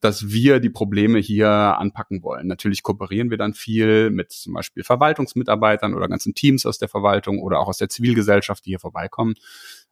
dass 0.00 0.28
wir 0.28 0.60
die 0.60 0.70
Probleme 0.70 1.18
hier 1.18 1.48
anpacken 1.48 2.22
wollen. 2.22 2.46
Natürlich 2.46 2.82
kooperieren 2.82 3.30
wir 3.30 3.38
dann 3.38 3.54
viel 3.54 4.10
mit 4.10 4.32
zum 4.32 4.54
Beispiel 4.54 4.84
Verwaltungsmitarbeitern 4.84 5.94
oder 5.94 6.08
ganzen 6.08 6.34
Teams 6.34 6.66
aus 6.66 6.78
der 6.78 6.88
Verwaltung 6.88 7.40
oder 7.40 7.60
auch 7.60 7.68
aus 7.68 7.78
der 7.78 7.88
Zivilgesellschaft, 7.88 8.64
die 8.64 8.70
hier 8.70 8.80
vorbeikommen. 8.80 9.34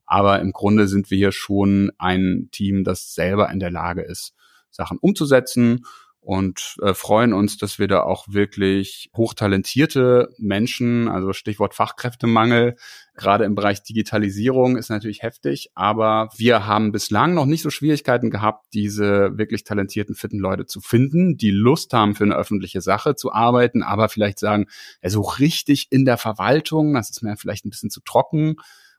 Aber 0.07 0.41
im 0.41 0.53
Grunde 0.53 0.87
sind 0.87 1.11
wir 1.11 1.19
hier 1.19 1.33
schon 1.33 1.91
ein 1.99 2.49
Team, 2.53 2.85
das 2.85 3.15
selber 3.15 3.51
in 3.51 3.61
der 3.61 3.71
Lage 3.71 4.03
ist, 4.03 4.35
Sachen 4.71 4.99
umzusetzen 4.99 5.85
und 6.25 6.77
äh, 6.81 6.95
freuen 6.95 7.35
uns, 7.35 7.59
dass 7.59 7.79
wir 7.79 7.87
da 7.87 8.03
auch 8.03 8.25
wirklich 8.29 9.11
hochtalentierte 9.15 10.31
Menschen, 10.39 11.07
also 11.07 11.35
Stichwort 11.35 11.75
Fachkräftemangel, 11.75 12.77
gerade 13.15 13.45
im 13.45 13.55
Bereich 13.55 13.83
Digitalisierung 13.83 14.79
ist 14.79 14.89
natürlich 14.89 15.23
heftig, 15.23 15.71
aber 15.75 16.31
wir 16.35 16.67
haben 16.67 16.93
bislang 16.93 17.35
noch 17.35 17.45
nicht 17.45 17.61
so 17.61 17.69
Schwierigkeiten 17.69 18.31
gehabt, 18.31 18.65
diese 18.73 19.37
wirklich 19.37 19.65
talentierten, 19.65 20.15
fitten 20.15 20.39
Leute 20.39 20.65
zu 20.65 20.81
finden, 20.81 21.37
die 21.37 21.51
Lust 21.51 21.93
haben 21.93 22.15
für 22.15 22.25
eine 22.25 22.37
öffentliche 22.37 22.81
Sache 22.81 23.17
zu 23.17 23.31
arbeiten, 23.31 23.83
aber 23.83 24.09
vielleicht 24.09 24.39
sagen, 24.39 24.67
ja, 25.03 25.11
so 25.11 25.21
richtig 25.21 25.89
in 25.91 26.07
der 26.07 26.17
Verwaltung, 26.17 26.95
das 26.95 27.11
ist 27.11 27.23
mir 27.23 27.37
vielleicht 27.37 27.67
ein 27.67 27.71
bisschen 27.71 27.91
zu 27.91 28.01
trocken. 28.01 28.57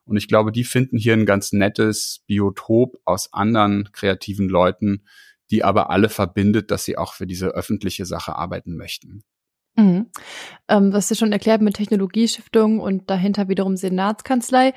Und 0.08 0.18
ich 0.18 0.28
glaube, 0.28 0.52
die 0.52 0.64
finden 0.64 0.98
hier 0.98 1.14
ein 1.14 1.26
ganz 1.26 1.52
nettes 1.52 2.22
Biotop 2.28 3.00
aus 3.06 3.34
anderen 3.34 3.90
kreativen 3.92 4.48
Leuten, 4.48 5.02
die 5.52 5.64
aber 5.64 5.90
alle 5.90 6.10
verbindet, 6.10 6.72
dass 6.72 6.86
sie 6.86 6.98
auch 6.98 7.14
für 7.14 7.28
diese 7.28 7.48
öffentliche 7.48 8.06
Sache 8.06 8.36
arbeiten 8.36 8.76
möchten. 8.76 9.24
Mhm. 9.76 10.08
Ähm, 10.70 10.94
was 10.94 11.08
du 11.08 11.16
schon 11.16 11.32
erklärt 11.32 11.62
mit 11.62 11.76
Technologiestiftung 11.76 12.80
und 12.80 13.10
dahinter 13.10 13.50
wiederum 13.50 13.76
Senatskanzlei. 13.76 14.74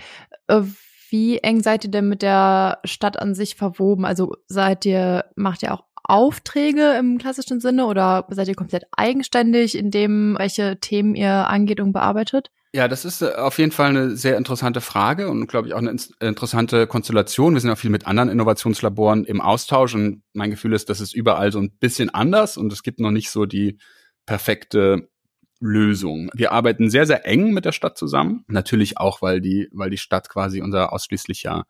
Äh, 0.48 0.62
Wie 1.10 1.38
eng 1.38 1.62
seid 1.62 1.84
ihr 1.84 1.90
denn 1.90 2.08
mit 2.08 2.22
der 2.22 2.80
Stadt 2.84 3.18
an 3.18 3.34
sich 3.34 3.54
verwoben? 3.54 4.04
Also 4.04 4.34
seid 4.46 4.84
ihr, 4.84 5.24
macht 5.36 5.62
ihr 5.62 5.72
auch 5.72 5.84
Aufträge 6.04 6.96
im 6.98 7.18
klassischen 7.18 7.60
Sinne 7.60 7.86
oder 7.86 8.26
seid 8.30 8.48
ihr 8.48 8.54
komplett 8.54 8.84
eigenständig 8.96 9.76
in 9.76 9.90
dem, 9.90 10.36
welche 10.38 10.80
Themen 10.80 11.14
ihr 11.14 11.48
angeht 11.48 11.80
und 11.80 11.92
bearbeitet? 11.92 12.50
Ja, 12.74 12.86
das 12.86 13.06
ist 13.06 13.22
äh, 13.22 13.32
auf 13.34 13.58
jeden 13.58 13.72
Fall 13.72 13.88
eine 13.88 14.16
sehr 14.16 14.36
interessante 14.36 14.80
Frage 14.80 15.28
und 15.28 15.46
glaube 15.46 15.68
ich 15.68 15.74
auch 15.74 15.78
eine 15.78 15.96
interessante 16.20 16.86
Konstellation. 16.86 17.54
Wir 17.54 17.60
sind 17.60 17.70
auch 17.70 17.78
viel 17.78 17.90
mit 17.90 18.06
anderen 18.06 18.28
Innovationslaboren 18.28 19.24
im 19.24 19.40
Austausch 19.40 19.94
und 19.94 20.22
mein 20.34 20.50
Gefühl 20.50 20.74
ist, 20.74 20.90
dass 20.90 21.00
es 21.00 21.14
überall 21.14 21.50
so 21.50 21.60
ein 21.60 21.70
bisschen 21.70 22.10
anders 22.10 22.58
und 22.58 22.72
es 22.72 22.82
gibt 22.82 23.00
noch 23.00 23.10
nicht 23.10 23.30
so 23.30 23.46
die 23.46 23.78
perfekte 24.26 25.08
Lösung. 25.60 26.30
Wir 26.34 26.52
arbeiten 26.52 26.90
sehr, 26.90 27.06
sehr 27.06 27.26
eng 27.26 27.52
mit 27.52 27.64
der 27.64 27.72
Stadt 27.72 27.96
zusammen. 27.96 28.44
Natürlich 28.48 28.98
auch, 28.98 29.22
weil 29.22 29.40
die, 29.40 29.68
weil 29.72 29.90
die 29.90 29.96
Stadt 29.96 30.28
quasi 30.28 30.60
unser 30.60 30.92
ausschließlicher 30.92 31.64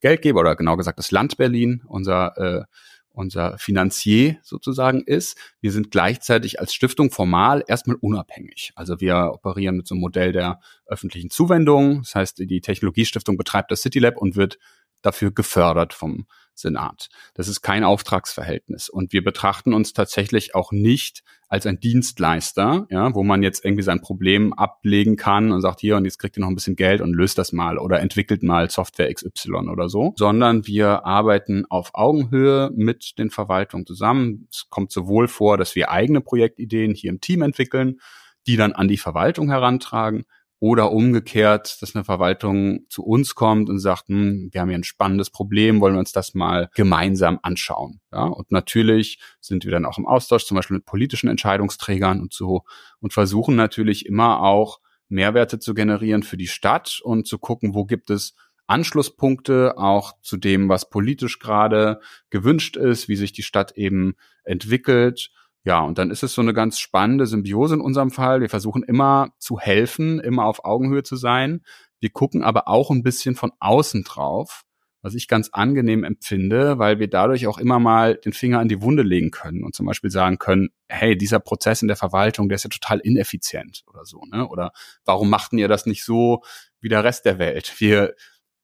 Geldgeber 0.00 0.40
oder 0.40 0.56
genau 0.56 0.76
gesagt 0.76 0.98
das 0.98 1.10
Land 1.10 1.36
Berlin 1.36 1.82
unser 1.86 2.36
äh, 2.36 2.64
unser 3.12 3.58
Finanzier 3.58 4.38
sozusagen 4.42 5.02
ist. 5.04 5.36
Wir 5.60 5.72
sind 5.72 5.90
gleichzeitig 5.90 6.60
als 6.60 6.74
Stiftung 6.74 7.10
formal 7.10 7.64
erstmal 7.66 7.96
unabhängig. 7.96 8.72
Also 8.74 9.00
wir 9.00 9.30
operieren 9.32 9.76
mit 9.76 9.86
so 9.86 9.94
einem 9.94 10.02
Modell 10.02 10.32
der 10.32 10.60
öffentlichen 10.86 11.30
Zuwendung. 11.30 12.02
Das 12.02 12.14
heißt, 12.14 12.38
die 12.38 12.60
Technologiestiftung 12.60 13.36
betreibt 13.36 13.70
das 13.70 13.82
City 13.82 13.98
Lab 13.98 14.16
und 14.16 14.36
wird 14.36 14.58
dafür 15.02 15.32
gefördert 15.32 15.94
vom 15.94 16.26
Senat. 16.60 17.08
Das 17.34 17.48
ist 17.48 17.62
kein 17.62 17.84
Auftragsverhältnis. 17.84 18.88
Und 18.88 19.12
wir 19.12 19.24
betrachten 19.24 19.74
uns 19.74 19.92
tatsächlich 19.92 20.54
auch 20.54 20.72
nicht 20.72 21.22
als 21.48 21.66
ein 21.66 21.80
Dienstleister, 21.80 22.86
ja, 22.90 23.12
wo 23.14 23.24
man 23.24 23.42
jetzt 23.42 23.64
irgendwie 23.64 23.82
sein 23.82 24.00
Problem 24.00 24.52
ablegen 24.52 25.16
kann 25.16 25.50
und 25.50 25.60
sagt, 25.60 25.80
hier, 25.80 25.96
und 25.96 26.04
jetzt 26.04 26.18
kriegt 26.18 26.36
ihr 26.36 26.42
noch 26.42 26.48
ein 26.48 26.54
bisschen 26.54 26.76
Geld 26.76 27.00
und 27.00 27.12
löst 27.12 27.38
das 27.38 27.52
mal 27.52 27.76
oder 27.76 28.00
entwickelt 28.00 28.44
mal 28.44 28.70
Software 28.70 29.12
XY 29.12 29.68
oder 29.70 29.88
so, 29.88 30.14
sondern 30.16 30.66
wir 30.68 31.04
arbeiten 31.04 31.64
auf 31.68 31.90
Augenhöhe 31.94 32.70
mit 32.72 33.18
den 33.18 33.30
Verwaltungen 33.30 33.84
zusammen. 33.84 34.46
Es 34.52 34.70
kommt 34.70 34.92
sowohl 34.92 35.26
vor, 35.26 35.58
dass 35.58 35.74
wir 35.74 35.90
eigene 35.90 36.20
Projektideen 36.20 36.94
hier 36.94 37.10
im 37.10 37.20
Team 37.20 37.42
entwickeln, 37.42 37.98
die 38.46 38.56
dann 38.56 38.72
an 38.72 38.86
die 38.86 38.96
Verwaltung 38.96 39.48
herantragen, 39.48 40.24
oder 40.60 40.92
umgekehrt, 40.92 41.80
dass 41.80 41.96
eine 41.96 42.04
Verwaltung 42.04 42.84
zu 42.90 43.02
uns 43.02 43.34
kommt 43.34 43.70
und 43.70 43.78
sagt, 43.78 44.08
hm, 44.08 44.50
wir 44.52 44.60
haben 44.60 44.68
hier 44.68 44.78
ein 44.78 44.84
spannendes 44.84 45.30
Problem, 45.30 45.80
wollen 45.80 45.94
wir 45.94 46.00
uns 46.00 46.12
das 46.12 46.34
mal 46.34 46.68
gemeinsam 46.74 47.40
anschauen. 47.42 48.00
Ja, 48.12 48.24
und 48.24 48.52
natürlich 48.52 49.18
sind 49.40 49.64
wir 49.64 49.72
dann 49.72 49.86
auch 49.86 49.96
im 49.96 50.06
Austausch, 50.06 50.44
zum 50.44 50.56
Beispiel 50.56 50.76
mit 50.76 50.84
politischen 50.84 51.30
Entscheidungsträgern 51.30 52.20
und 52.20 52.34
so, 52.34 52.64
und 53.00 53.14
versuchen 53.14 53.56
natürlich 53.56 54.04
immer 54.04 54.42
auch 54.42 54.80
Mehrwerte 55.08 55.58
zu 55.58 55.72
generieren 55.72 56.22
für 56.22 56.36
die 56.36 56.46
Stadt 56.46 57.00
und 57.02 57.26
zu 57.26 57.38
gucken, 57.38 57.74
wo 57.74 57.86
gibt 57.86 58.10
es 58.10 58.34
Anschlusspunkte 58.66 59.78
auch 59.78 60.12
zu 60.22 60.36
dem, 60.36 60.68
was 60.68 60.90
politisch 60.90 61.38
gerade 61.38 62.00
gewünscht 62.28 62.76
ist, 62.76 63.08
wie 63.08 63.16
sich 63.16 63.32
die 63.32 63.42
Stadt 63.42 63.72
eben 63.72 64.14
entwickelt 64.44 65.30
ja, 65.64 65.80
und 65.80 65.98
dann 65.98 66.10
ist 66.10 66.22
es 66.22 66.32
so 66.32 66.40
eine 66.40 66.54
ganz 66.54 66.78
spannende 66.78 67.26
Symbiose 67.26 67.74
in 67.74 67.80
unserem 67.80 68.10
Fall. 68.10 68.40
Wir 68.40 68.48
versuchen 68.48 68.82
immer 68.82 69.32
zu 69.38 69.58
helfen, 69.60 70.18
immer 70.18 70.46
auf 70.46 70.64
Augenhöhe 70.64 71.02
zu 71.02 71.16
sein. 71.16 71.62
Wir 72.00 72.10
gucken 72.10 72.42
aber 72.42 72.66
auch 72.66 72.90
ein 72.90 73.02
bisschen 73.02 73.34
von 73.34 73.52
außen 73.60 74.04
drauf, 74.04 74.62
was 75.02 75.14
ich 75.14 75.28
ganz 75.28 75.50
angenehm 75.52 76.02
empfinde, 76.02 76.78
weil 76.78 76.98
wir 76.98 77.08
dadurch 77.08 77.46
auch 77.46 77.58
immer 77.58 77.78
mal 77.78 78.16
den 78.16 78.32
Finger 78.32 78.58
an 78.58 78.68
die 78.68 78.80
Wunde 78.80 79.02
legen 79.02 79.30
können 79.30 79.62
und 79.62 79.74
zum 79.74 79.84
Beispiel 79.84 80.10
sagen 80.10 80.38
können, 80.38 80.70
hey, 80.88 81.16
dieser 81.16 81.40
Prozess 81.40 81.82
in 81.82 81.88
der 81.88 81.96
Verwaltung, 81.96 82.48
der 82.48 82.56
ist 82.56 82.64
ja 82.64 82.70
total 82.70 83.00
ineffizient 83.00 83.82
oder 83.86 84.06
so, 84.06 84.22
ne? 84.30 84.48
Oder 84.48 84.72
warum 85.04 85.28
machten 85.28 85.58
ihr 85.58 85.68
das 85.68 85.84
nicht 85.84 86.04
so 86.04 86.42
wie 86.80 86.88
der 86.88 87.04
Rest 87.04 87.26
der 87.26 87.38
Welt? 87.38 87.74
Wir 87.78 88.14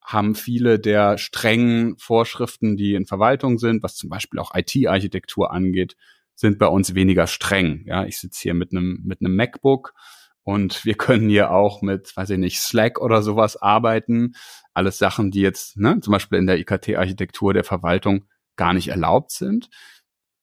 haben 0.03 0.35
viele 0.35 0.79
der 0.79 1.19
strengen 1.19 1.99
Vorschriften, 1.99 2.77
die 2.77 2.95
in 2.95 3.07
Verwaltung 3.07 3.59
sind, 3.59 3.83
was 3.83 3.97
zum 3.97 4.09
Beispiel 4.09 4.39
auch 4.39 4.55
IT-Architektur 4.55 5.53
angeht, 5.53 5.97
sind 6.37 6.59
bei 6.59 6.69
uns 6.69 6.95
weniger 6.95 7.27
streng. 7.27 7.83
Ja, 7.87 8.05
ich 8.05 8.19
sitze 8.19 8.43
hier 8.43 8.55
mit 8.55 8.71
einem 8.71 9.03
mit 9.05 9.21
einem 9.21 9.35
MacBook 9.35 9.95
und 10.45 10.85
wir 10.85 10.95
können 10.95 11.29
hier 11.29 11.51
auch 11.51 11.83
mit, 11.83 12.17
weiß 12.17 12.31
ich 12.31 12.39
nicht, 12.39 12.61
Slack 12.61 13.01
oder 13.01 13.23
sowas 13.23 13.61
arbeiten. 13.61 14.35
Alles 14.75 14.99
Sachen, 14.99 15.33
die 15.33 15.41
jetzt 15.41 15.77
ne, 15.77 15.99
zum 16.01 16.13
Beispiel 16.13 16.39
in 16.39 16.47
der 16.47 16.59
IKT-Architektur 16.59 17.53
der 17.53 17.65
Verwaltung 17.65 18.27
gar 18.55 18.73
nicht 18.73 18.89
erlaubt 18.89 19.33
sind 19.33 19.69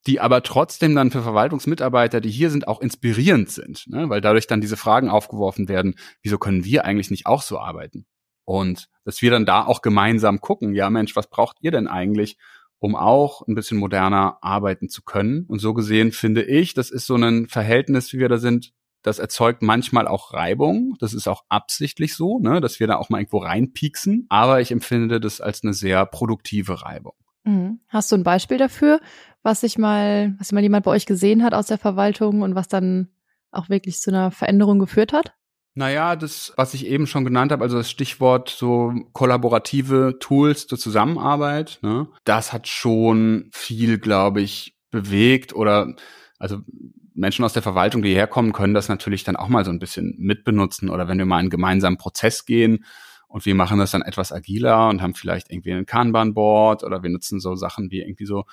die 0.06 0.20
aber 0.20 0.44
trotzdem 0.44 0.96
dann 0.96 1.12
für 1.12 1.24
Verwaltungsmitarbeiter, 1.24 2.20
die 2.20 2.30
hier 2.30 2.50
sind, 2.50 2.68
auch 2.68 2.82
inspirierend 2.82 3.50
sind, 3.50 3.88
ne? 3.88 4.10
weil 4.10 4.22
dadurch 4.22 4.48
dann 4.48 4.62
diese 4.62 4.78
Fragen 4.78 5.10
aufgeworfen 5.10 5.70
werden, 5.70 5.96
wieso 6.22 6.38
können 6.38 6.66
wir 6.66 6.86
eigentlich 6.86 7.10
nicht 7.10 7.26
auch 7.26 7.42
so 7.42 7.60
arbeiten? 7.60 8.06
Und 8.46 8.90
dass 9.06 9.22
wir 9.22 9.32
dann 9.32 9.46
da 9.46 9.66
auch 9.66 9.82
gemeinsam 9.82 10.42
gucken, 10.42 10.74
ja 10.74 10.90
Mensch, 10.90 11.16
was 11.16 11.30
braucht 11.30 11.58
ihr 11.62 11.72
denn 11.72 11.88
eigentlich, 11.88 12.38
um 12.84 12.98
auch 12.98 13.48
ein 13.48 13.56
bisschen 13.56 13.78
moderner 13.78 14.40
arbeiten 14.42 14.90
zu 14.90 15.04
können. 15.04 15.46
Und 15.48 15.60
so 15.60 15.74
gesehen 15.74 16.12
finde 16.12 16.44
ich, 16.44 16.74
das 16.74 16.92
ist 16.92 17.06
so 17.06 17.16
ein 17.16 17.48
Verhältnis, 17.48 18.12
wie 18.12 18.20
wir 18.20 18.28
da 18.28 18.38
sind, 18.38 18.74
das 19.04 19.20
erzeugt 19.20 19.62
manchmal 19.62 20.06
auch 20.06 20.34
Reibung. 20.34 20.98
Das 21.00 21.14
ist 21.14 21.30
auch 21.30 21.46
absichtlich 21.48 22.14
so, 22.14 22.40
ne, 22.40 22.60
dass 22.60 22.82
wir 22.82 22.88
da 22.88 22.98
auch 22.98 23.10
mal 23.10 23.20
irgendwo 23.20 23.38
reinpieksen. 23.38 24.26
Aber 24.28 24.60
ich 24.60 24.70
empfinde 24.70 25.22
das 25.22 25.40
als 25.40 25.64
eine 25.64 25.74
sehr 25.74 26.06
produktive 26.06 26.82
Reibung. 26.82 27.14
Mhm. 27.46 27.80
Hast 27.88 28.12
du 28.12 28.18
ein 28.18 28.24
Beispiel 28.24 28.58
dafür, 28.58 29.00
was 29.44 29.62
sich 29.62 29.78
mal, 29.78 30.36
was 30.38 30.52
mal 30.52 30.62
jemand 30.62 30.84
bei 30.84 30.92
euch 30.92 31.06
gesehen 31.06 31.42
hat 31.42 31.54
aus 31.54 31.68
der 31.68 31.78
Verwaltung 31.78 32.42
und 32.42 32.54
was 32.54 32.68
dann 32.68 33.08
auch 33.50 33.70
wirklich 33.70 34.02
zu 34.02 34.12
einer 34.12 34.30
Veränderung 34.30 34.80
geführt 34.80 35.14
hat? 35.14 35.34
Naja, 35.76 36.16
das, 36.16 36.54
was 36.56 36.76
ich 36.76 36.86
eben 36.86 37.08
schon 37.08 37.26
genannt 37.26 37.52
habe, 37.52 37.64
also 37.64 37.78
das 37.78 37.90
Stichwort 37.90 38.50
so 38.50 38.94
kollaborative 39.14 40.18
Tools 40.20 40.68
zur 40.68 40.78
Zusammenarbeit, 40.78 41.80
ne, 41.82 42.08
das 42.26 42.54
hat 42.54 42.68
schon 42.68 43.50
viel, 43.52 43.98
glaube 43.98 44.42
ich, 44.42 44.76
bewegt 44.92 45.54
oder 45.54 45.96
also 46.38 46.60
Menschen 47.16 47.46
aus 47.46 47.54
der 47.54 47.64
Verwaltung, 47.64 48.04
die 48.04 48.10
hierher 48.10 48.28
kommen, 48.28 48.54
können 48.54 48.74
das 48.76 48.88
natürlich 48.88 49.24
dann 49.24 49.36
auch 49.36 49.48
mal 49.48 49.66
so 49.66 49.72
ein 49.72 49.80
bisschen 49.80 50.16
mitbenutzen 50.20 50.90
oder 50.90 51.08
wenn 51.08 51.18
wir 51.18 51.26
mal 51.26 51.38
einen 51.38 51.50
gemeinsamen 51.50 51.98
Prozess 51.98 52.46
gehen 52.46 52.86
und 53.28 53.46
wir 53.46 53.56
machen 53.56 53.80
das 53.80 53.92
dann 53.92 54.04
etwas 54.04 54.32
agiler 54.32 54.90
und 54.90 55.02
haben 55.02 55.16
vielleicht 55.16 55.50
irgendwie 55.50 55.74
ein 55.74 55.88
Kanban-Board 55.88 56.84
oder 56.84 57.02
wir 57.02 57.10
nutzen 57.10 57.40
so 57.40 57.56
Sachen 57.56 57.90
wie 57.90 58.02
irgendwie 58.02 58.26
so 58.26 58.46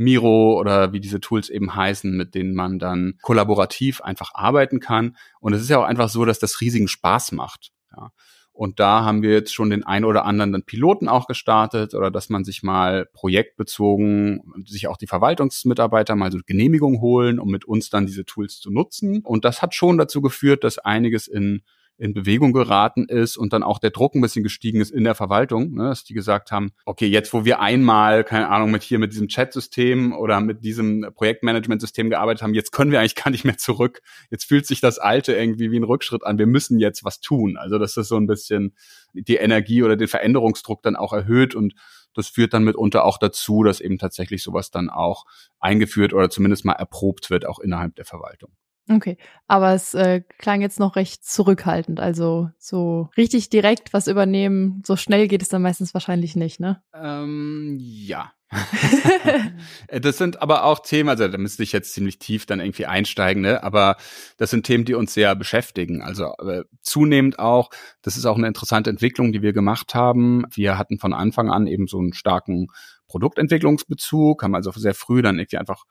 Miro 0.00 0.58
oder 0.58 0.92
wie 0.92 1.00
diese 1.00 1.20
Tools 1.20 1.50
eben 1.50 1.74
heißen, 1.74 2.16
mit 2.16 2.34
denen 2.34 2.54
man 2.54 2.78
dann 2.78 3.18
kollaborativ 3.22 4.00
einfach 4.00 4.30
arbeiten 4.34 4.80
kann. 4.80 5.16
Und 5.40 5.52
es 5.52 5.60
ist 5.60 5.68
ja 5.68 5.78
auch 5.78 5.84
einfach 5.84 6.08
so, 6.08 6.24
dass 6.24 6.38
das 6.38 6.60
riesigen 6.60 6.88
Spaß 6.88 7.32
macht. 7.32 7.70
Ja. 7.94 8.10
Und 8.52 8.80
da 8.80 9.04
haben 9.04 9.22
wir 9.22 9.30
jetzt 9.30 9.54
schon 9.54 9.70
den 9.70 9.84
ein 9.84 10.04
oder 10.04 10.24
anderen 10.24 10.52
dann 10.52 10.64
Piloten 10.64 11.08
auch 11.08 11.26
gestartet 11.26 11.94
oder 11.94 12.10
dass 12.10 12.28
man 12.28 12.44
sich 12.44 12.62
mal 12.62 13.06
projektbezogen, 13.12 14.64
sich 14.66 14.88
auch 14.88 14.96
die 14.96 15.06
Verwaltungsmitarbeiter 15.06 16.16
mal 16.16 16.32
so 16.32 16.38
Genehmigung 16.44 17.00
holen, 17.00 17.38
um 17.38 17.50
mit 17.50 17.64
uns 17.64 17.90
dann 17.90 18.06
diese 18.06 18.24
Tools 18.24 18.58
zu 18.58 18.70
nutzen. 18.70 19.20
Und 19.22 19.44
das 19.44 19.62
hat 19.62 19.74
schon 19.74 19.98
dazu 19.98 20.20
geführt, 20.20 20.64
dass 20.64 20.78
einiges 20.78 21.26
in 21.26 21.62
in 22.00 22.14
Bewegung 22.14 22.54
geraten 22.54 23.04
ist 23.04 23.36
und 23.36 23.52
dann 23.52 23.62
auch 23.62 23.78
der 23.78 23.90
Druck 23.90 24.14
ein 24.14 24.22
bisschen 24.22 24.42
gestiegen 24.42 24.80
ist 24.80 24.90
in 24.90 25.04
der 25.04 25.14
Verwaltung, 25.14 25.74
ne, 25.74 25.84
dass 25.84 26.02
die 26.02 26.14
gesagt 26.14 26.50
haben, 26.50 26.72
okay, 26.86 27.06
jetzt 27.06 27.34
wo 27.34 27.44
wir 27.44 27.60
einmal, 27.60 28.24
keine 28.24 28.48
Ahnung, 28.48 28.70
mit 28.70 28.82
hier 28.82 28.98
mit 28.98 29.12
diesem 29.12 29.28
Chat-System 29.28 30.14
oder 30.14 30.40
mit 30.40 30.64
diesem 30.64 31.06
Projektmanagement-System 31.14 32.08
gearbeitet 32.08 32.42
haben, 32.42 32.54
jetzt 32.54 32.72
können 32.72 32.90
wir 32.90 33.00
eigentlich 33.00 33.16
gar 33.16 33.30
nicht 33.30 33.44
mehr 33.44 33.58
zurück. 33.58 34.00
Jetzt 34.30 34.46
fühlt 34.46 34.66
sich 34.66 34.80
das 34.80 34.98
Alte 34.98 35.34
irgendwie 35.34 35.70
wie 35.70 35.78
ein 35.78 35.84
Rückschritt 35.84 36.24
an. 36.24 36.38
Wir 36.38 36.46
müssen 36.46 36.78
jetzt 36.78 37.04
was 37.04 37.20
tun. 37.20 37.58
Also 37.58 37.78
dass 37.78 37.94
das 37.94 38.08
so 38.08 38.16
ein 38.16 38.26
bisschen 38.26 38.74
die 39.12 39.36
Energie 39.36 39.82
oder 39.82 39.96
den 39.96 40.08
Veränderungsdruck 40.08 40.82
dann 40.82 40.96
auch 40.96 41.12
erhöht 41.12 41.54
und 41.54 41.74
das 42.14 42.28
führt 42.28 42.54
dann 42.54 42.64
mitunter 42.64 43.04
auch 43.04 43.18
dazu, 43.18 43.62
dass 43.62 43.80
eben 43.80 43.98
tatsächlich 43.98 44.42
sowas 44.42 44.70
dann 44.70 44.88
auch 44.88 45.26
eingeführt 45.58 46.12
oder 46.14 46.30
zumindest 46.30 46.64
mal 46.64 46.72
erprobt 46.72 47.30
wird, 47.30 47.46
auch 47.46 47.58
innerhalb 47.58 47.94
der 47.96 48.04
Verwaltung. 48.04 48.50
Okay, 48.92 49.18
aber 49.46 49.72
es 49.72 49.94
äh, 49.94 50.22
klang 50.38 50.62
jetzt 50.62 50.80
noch 50.80 50.96
recht 50.96 51.24
zurückhaltend. 51.24 52.00
Also 52.00 52.50
so 52.58 53.08
richtig 53.16 53.48
direkt 53.48 53.92
was 53.92 54.08
übernehmen, 54.08 54.82
so 54.84 54.96
schnell 54.96 55.28
geht 55.28 55.42
es 55.42 55.48
dann 55.48 55.62
meistens 55.62 55.94
wahrscheinlich 55.94 56.34
nicht, 56.34 56.58
ne? 56.58 56.82
Ähm, 56.92 57.76
ja. 57.78 58.32
das 59.88 60.18
sind 60.18 60.42
aber 60.42 60.64
auch 60.64 60.80
Themen, 60.80 61.08
also 61.08 61.28
da 61.28 61.38
müsste 61.38 61.62
ich 61.62 61.70
jetzt 61.70 61.92
ziemlich 61.92 62.18
tief 62.18 62.46
dann 62.46 62.58
irgendwie 62.58 62.86
einsteigen, 62.86 63.42
ne? 63.42 63.62
aber 63.62 63.96
das 64.38 64.50
sind 64.50 64.66
Themen, 64.66 64.84
die 64.84 64.94
uns 64.94 65.14
sehr 65.14 65.36
beschäftigen. 65.36 66.02
Also 66.02 66.32
äh, 66.44 66.64
zunehmend 66.80 67.38
auch, 67.38 67.70
das 68.02 68.16
ist 68.16 68.26
auch 68.26 68.36
eine 68.36 68.48
interessante 68.48 68.90
Entwicklung, 68.90 69.30
die 69.30 69.42
wir 69.42 69.52
gemacht 69.52 69.94
haben. 69.94 70.46
Wir 70.50 70.78
hatten 70.78 70.98
von 70.98 71.12
Anfang 71.12 71.48
an 71.48 71.68
eben 71.68 71.86
so 71.86 72.00
einen 72.00 72.12
starken 72.12 72.66
Produktentwicklungsbezug, 73.06 74.42
haben 74.42 74.56
also 74.56 74.72
sehr 74.72 74.94
früh 74.94 75.22
dann 75.22 75.38
irgendwie 75.38 75.58
einfach 75.58 75.84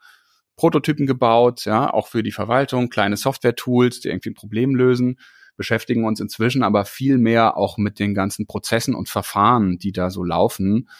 Prototypen 0.60 1.06
gebaut, 1.06 1.64
ja, 1.64 1.90
auch 1.90 2.06
für 2.06 2.22
die 2.22 2.32
Verwaltung, 2.32 2.90
kleine 2.90 3.16
Software-Tools, 3.16 4.00
die 4.00 4.08
irgendwie 4.08 4.28
ein 4.28 4.34
Problem 4.34 4.74
lösen, 4.74 5.18
beschäftigen 5.56 6.04
uns 6.04 6.20
inzwischen 6.20 6.62
aber 6.62 6.84
viel 6.84 7.16
mehr 7.16 7.56
auch 7.56 7.78
mit 7.78 7.98
den 7.98 8.12
ganzen 8.12 8.46
Prozessen 8.46 8.94
und 8.94 9.08
Verfahren, 9.08 9.78
die 9.78 9.92
da 9.92 10.10
so 10.10 10.22
laufen 10.22 10.90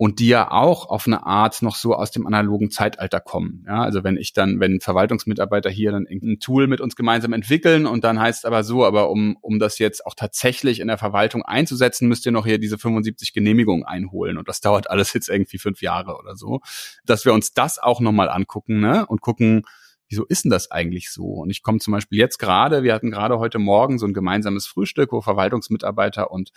und 0.00 0.18
die 0.18 0.28
ja 0.28 0.50
auch 0.50 0.88
auf 0.88 1.06
eine 1.06 1.26
Art 1.26 1.60
noch 1.60 1.76
so 1.76 1.94
aus 1.94 2.10
dem 2.10 2.26
analogen 2.26 2.70
Zeitalter 2.70 3.20
kommen. 3.20 3.66
Ja, 3.66 3.82
also 3.82 4.02
wenn 4.02 4.16
ich 4.16 4.32
dann, 4.32 4.58
wenn 4.58 4.80
Verwaltungsmitarbeiter 4.80 5.68
hier 5.68 5.92
dann 5.92 6.06
ein 6.10 6.40
Tool 6.40 6.68
mit 6.68 6.80
uns 6.80 6.96
gemeinsam 6.96 7.34
entwickeln 7.34 7.84
und 7.84 8.02
dann 8.02 8.18
heißt 8.18 8.38
es 8.38 8.44
aber 8.46 8.64
so, 8.64 8.86
aber 8.86 9.10
um, 9.10 9.36
um 9.42 9.58
das 9.58 9.78
jetzt 9.78 10.06
auch 10.06 10.14
tatsächlich 10.14 10.80
in 10.80 10.88
der 10.88 10.96
Verwaltung 10.96 11.42
einzusetzen, 11.42 12.08
müsst 12.08 12.24
ihr 12.24 12.32
noch 12.32 12.46
hier 12.46 12.56
diese 12.56 12.78
75 12.78 13.34
Genehmigungen 13.34 13.84
einholen 13.84 14.38
und 14.38 14.48
das 14.48 14.62
dauert 14.62 14.88
alles 14.88 15.12
jetzt 15.12 15.28
irgendwie 15.28 15.58
fünf 15.58 15.82
Jahre 15.82 16.16
oder 16.16 16.34
so, 16.34 16.60
dass 17.04 17.26
wir 17.26 17.34
uns 17.34 17.52
das 17.52 17.78
auch 17.78 18.00
nochmal 18.00 18.30
angucken 18.30 18.80
ne? 18.80 19.04
und 19.04 19.20
gucken, 19.20 19.64
wieso 20.08 20.24
ist 20.24 20.44
denn 20.44 20.50
das 20.50 20.70
eigentlich 20.70 21.10
so? 21.10 21.24
Und 21.24 21.50
ich 21.50 21.62
komme 21.62 21.78
zum 21.78 21.92
Beispiel 21.92 22.18
jetzt 22.18 22.38
gerade, 22.38 22.82
wir 22.82 22.94
hatten 22.94 23.10
gerade 23.10 23.38
heute 23.38 23.58
Morgen 23.58 23.98
so 23.98 24.06
ein 24.06 24.14
gemeinsames 24.14 24.66
Frühstück, 24.66 25.12
wo 25.12 25.20
Verwaltungsmitarbeiter 25.20 26.30
und 26.30 26.52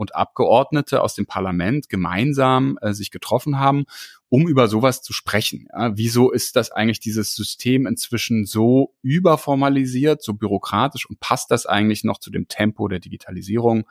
und 0.00 0.14
Abgeordnete 0.14 1.02
aus 1.02 1.14
dem 1.14 1.26
Parlament 1.26 1.90
gemeinsam 1.90 2.78
äh, 2.80 2.94
sich 2.94 3.10
getroffen 3.10 3.58
haben, 3.58 3.84
um 4.30 4.48
über 4.48 4.66
sowas 4.66 5.02
zu 5.02 5.12
sprechen. 5.12 5.68
Ja, 5.70 5.94
wieso 5.94 6.30
ist 6.30 6.56
das 6.56 6.70
eigentlich 6.70 7.00
dieses 7.00 7.34
System 7.34 7.86
inzwischen 7.86 8.46
so 8.46 8.94
überformalisiert, 9.02 10.22
so 10.22 10.32
bürokratisch 10.32 11.04
und 11.04 11.20
passt 11.20 11.50
das 11.50 11.66
eigentlich 11.66 12.02
noch 12.02 12.16
zu 12.16 12.30
dem 12.30 12.48
Tempo 12.48 12.88
der 12.88 12.98
Digitalisierung? 12.98 13.84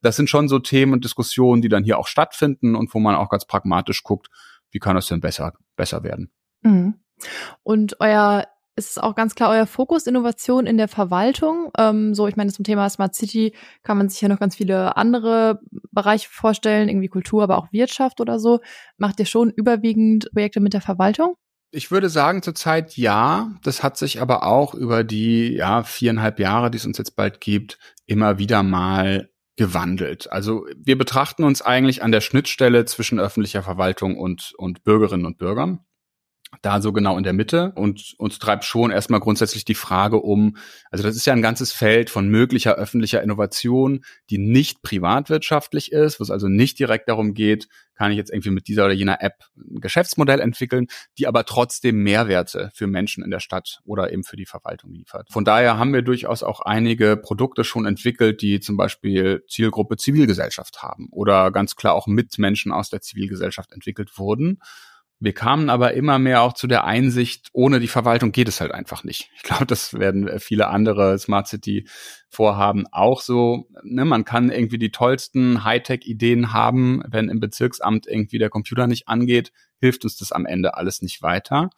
Das 0.00 0.16
sind 0.16 0.28
schon 0.28 0.48
so 0.48 0.58
Themen 0.58 0.94
und 0.94 1.04
Diskussionen, 1.04 1.62
die 1.62 1.68
dann 1.68 1.84
hier 1.84 1.96
auch 1.96 2.08
stattfinden 2.08 2.74
und 2.74 2.92
wo 2.92 2.98
man 2.98 3.14
auch 3.14 3.28
ganz 3.28 3.44
pragmatisch 3.44 4.02
guckt, 4.02 4.30
wie 4.72 4.80
kann 4.80 4.96
das 4.96 5.06
denn 5.06 5.20
besser, 5.20 5.52
besser 5.76 6.02
werden. 6.02 6.32
Mhm. 6.62 6.94
Und 7.62 8.00
euer 8.00 8.48
ist 8.76 8.90
es 8.90 8.98
auch 8.98 9.14
ganz 9.14 9.34
klar 9.34 9.50
euer 9.50 9.66
Fokus 9.66 10.06
Innovation 10.06 10.66
in 10.66 10.78
der 10.78 10.88
Verwaltung. 10.88 11.70
Ähm, 11.78 12.14
so, 12.14 12.26
ich 12.26 12.36
meine, 12.36 12.52
zum 12.52 12.64
Thema 12.64 12.88
Smart 12.88 13.14
City 13.14 13.54
kann 13.82 13.98
man 13.98 14.08
sich 14.08 14.20
ja 14.20 14.28
noch 14.28 14.40
ganz 14.40 14.56
viele 14.56 14.96
andere 14.96 15.60
Bereiche 15.90 16.28
vorstellen, 16.30 16.88
irgendwie 16.88 17.08
Kultur, 17.08 17.42
aber 17.42 17.58
auch 17.58 17.72
Wirtschaft 17.72 18.20
oder 18.20 18.38
so. 18.38 18.60
Macht 18.96 19.20
ihr 19.20 19.26
schon 19.26 19.50
überwiegend 19.50 20.30
Projekte 20.32 20.60
mit 20.60 20.72
der 20.72 20.80
Verwaltung? 20.80 21.34
Ich 21.70 21.90
würde 21.90 22.08
sagen 22.08 22.42
zurzeit 22.42 22.96
ja. 22.96 23.52
Das 23.62 23.82
hat 23.82 23.96
sich 23.96 24.20
aber 24.20 24.44
auch 24.44 24.74
über 24.74 25.04
die 25.04 25.54
ja, 25.54 25.82
viereinhalb 25.82 26.38
Jahre, 26.38 26.70
die 26.70 26.78
es 26.78 26.86
uns 26.86 26.98
jetzt 26.98 27.16
bald 27.16 27.40
gibt, 27.40 27.78
immer 28.06 28.38
wieder 28.38 28.62
mal 28.62 29.30
gewandelt. 29.56 30.32
Also 30.32 30.66
wir 30.76 30.96
betrachten 30.96 31.44
uns 31.44 31.60
eigentlich 31.60 32.02
an 32.02 32.12
der 32.12 32.22
Schnittstelle 32.22 32.86
zwischen 32.86 33.20
öffentlicher 33.20 33.62
Verwaltung 33.62 34.16
und, 34.16 34.54
und 34.56 34.82
Bürgerinnen 34.82 35.26
und 35.26 35.36
Bürgern 35.36 35.80
da 36.60 36.80
so 36.82 36.92
genau 36.92 37.16
in 37.16 37.24
der 37.24 37.32
Mitte 37.32 37.72
und 37.76 38.14
uns 38.18 38.38
treibt 38.38 38.64
schon 38.64 38.90
erstmal 38.90 39.20
grundsätzlich 39.20 39.64
die 39.64 39.74
Frage 39.74 40.18
um, 40.18 40.56
also 40.90 41.02
das 41.02 41.16
ist 41.16 41.26
ja 41.26 41.32
ein 41.32 41.42
ganzes 41.42 41.72
Feld 41.72 42.10
von 42.10 42.28
möglicher 42.28 42.74
öffentlicher 42.74 43.22
Innovation, 43.22 44.04
die 44.28 44.38
nicht 44.38 44.82
privatwirtschaftlich 44.82 45.92
ist, 45.92 46.20
wo 46.20 46.24
es 46.24 46.30
also 46.30 46.48
nicht 46.48 46.78
direkt 46.78 47.08
darum 47.08 47.32
geht, 47.32 47.68
kann 47.94 48.10
ich 48.10 48.16
jetzt 48.16 48.32
irgendwie 48.32 48.50
mit 48.50 48.68
dieser 48.68 48.84
oder 48.84 48.94
jener 48.94 49.22
App 49.22 49.44
ein 49.56 49.80
Geschäftsmodell 49.80 50.40
entwickeln, 50.40 50.88
die 51.18 51.26
aber 51.26 51.44
trotzdem 51.44 52.02
Mehrwerte 52.02 52.70
für 52.74 52.86
Menschen 52.86 53.24
in 53.24 53.30
der 53.30 53.40
Stadt 53.40 53.80
oder 53.84 54.12
eben 54.12 54.24
für 54.24 54.36
die 54.36 54.46
Verwaltung 54.46 54.92
liefert. 54.92 55.28
Von 55.30 55.44
daher 55.44 55.78
haben 55.78 55.92
wir 55.92 56.02
durchaus 56.02 56.42
auch 56.42 56.60
einige 56.60 57.16
Produkte 57.16 57.64
schon 57.64 57.86
entwickelt, 57.86 58.42
die 58.42 58.60
zum 58.60 58.76
Beispiel 58.76 59.44
Zielgruppe 59.48 59.96
Zivilgesellschaft 59.96 60.82
haben 60.82 61.08
oder 61.10 61.50
ganz 61.50 61.76
klar 61.76 61.94
auch 61.94 62.06
mit 62.06 62.38
Menschen 62.38 62.72
aus 62.72 62.90
der 62.90 63.00
Zivilgesellschaft 63.00 63.72
entwickelt 63.72 64.18
wurden 64.18 64.58
wir 65.22 65.34
kamen 65.34 65.70
aber 65.70 65.94
immer 65.94 66.18
mehr 66.18 66.42
auch 66.42 66.52
zu 66.52 66.66
der 66.66 66.84
Einsicht, 66.84 67.48
ohne 67.52 67.78
die 67.78 67.86
Verwaltung 67.86 68.32
geht 68.32 68.48
es 68.48 68.60
halt 68.60 68.72
einfach 68.72 69.04
nicht. 69.04 69.30
Ich 69.36 69.42
glaube, 69.42 69.66
das 69.66 69.94
werden 69.94 70.28
viele 70.40 70.66
andere 70.66 71.16
Smart 71.16 71.46
City 71.46 71.86
Vorhaben 72.28 72.86
auch 72.90 73.20
so. 73.20 73.68
Ne, 73.84 74.04
man 74.04 74.24
kann 74.24 74.50
irgendwie 74.50 74.78
die 74.78 74.90
tollsten 74.90 75.64
Hightech-Ideen 75.64 76.52
haben, 76.52 77.02
wenn 77.06 77.28
im 77.28 77.38
Bezirksamt 77.38 78.08
irgendwie 78.08 78.38
der 78.38 78.50
Computer 78.50 78.88
nicht 78.88 79.06
angeht, 79.06 79.52
hilft 79.78 80.02
uns 80.02 80.16
das 80.16 80.32
am 80.32 80.44
Ende 80.44 80.74
alles 80.74 81.02
nicht 81.02 81.22
weiter. 81.22 81.70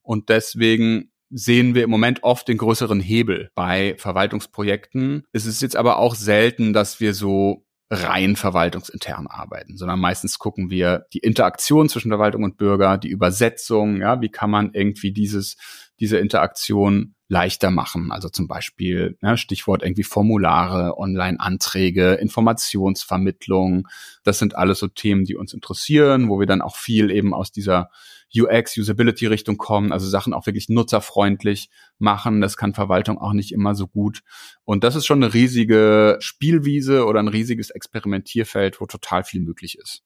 Und 0.00 0.30
deswegen 0.30 1.10
sehen 1.28 1.74
wir 1.74 1.84
im 1.84 1.90
Moment 1.90 2.22
oft 2.22 2.48
den 2.48 2.56
größeren 2.56 3.00
Hebel 3.00 3.50
bei 3.54 3.94
Verwaltungsprojekten. 3.98 5.24
Es 5.32 5.44
ist 5.44 5.60
jetzt 5.60 5.76
aber 5.76 5.98
auch 5.98 6.14
selten, 6.14 6.72
dass 6.72 6.98
wir 7.00 7.12
so 7.12 7.65
rein 7.88 8.34
verwaltungsintern 8.34 9.28
arbeiten, 9.28 9.76
sondern 9.76 10.00
meistens 10.00 10.38
gucken 10.38 10.70
wir 10.70 11.06
die 11.12 11.18
Interaktion 11.18 11.88
zwischen 11.88 12.10
Verwaltung 12.10 12.42
und 12.42 12.56
Bürger, 12.56 12.98
die 12.98 13.10
Übersetzung, 13.10 14.00
ja, 14.00 14.20
wie 14.20 14.28
kann 14.28 14.50
man 14.50 14.72
irgendwie 14.72 15.12
dieses, 15.12 15.56
diese 16.00 16.18
Interaktion 16.18 17.14
leichter 17.28 17.70
machen. 17.70 18.12
Also 18.12 18.28
zum 18.28 18.48
Beispiel 18.48 19.18
ja, 19.22 19.36
Stichwort 19.36 19.82
irgendwie 19.82 20.04
Formulare, 20.04 20.96
Online-Anträge, 20.98 22.14
Informationsvermittlung. 22.14 23.88
Das 24.24 24.38
sind 24.38 24.56
alles 24.56 24.78
so 24.78 24.88
Themen, 24.88 25.24
die 25.24 25.36
uns 25.36 25.52
interessieren, 25.52 26.28
wo 26.28 26.38
wir 26.38 26.46
dann 26.46 26.62
auch 26.62 26.76
viel 26.76 27.10
eben 27.10 27.34
aus 27.34 27.50
dieser 27.50 27.90
UX, 28.34 28.76
Usability-Richtung 28.76 29.56
kommen, 29.56 29.92
also 29.92 30.08
Sachen 30.08 30.34
auch 30.34 30.46
wirklich 30.46 30.68
nutzerfreundlich 30.68 31.70
machen. 31.98 32.40
Das 32.40 32.56
kann 32.56 32.74
Verwaltung 32.74 33.18
auch 33.18 33.32
nicht 33.32 33.52
immer 33.52 33.74
so 33.74 33.86
gut. 33.86 34.22
Und 34.64 34.84
das 34.84 34.96
ist 34.96 35.06
schon 35.06 35.22
eine 35.22 35.34
riesige 35.34 36.16
Spielwiese 36.20 37.06
oder 37.06 37.20
ein 37.20 37.28
riesiges 37.28 37.70
Experimentierfeld, 37.70 38.80
wo 38.80 38.86
total 38.86 39.24
viel 39.24 39.40
möglich 39.40 39.78
ist. 39.78 40.02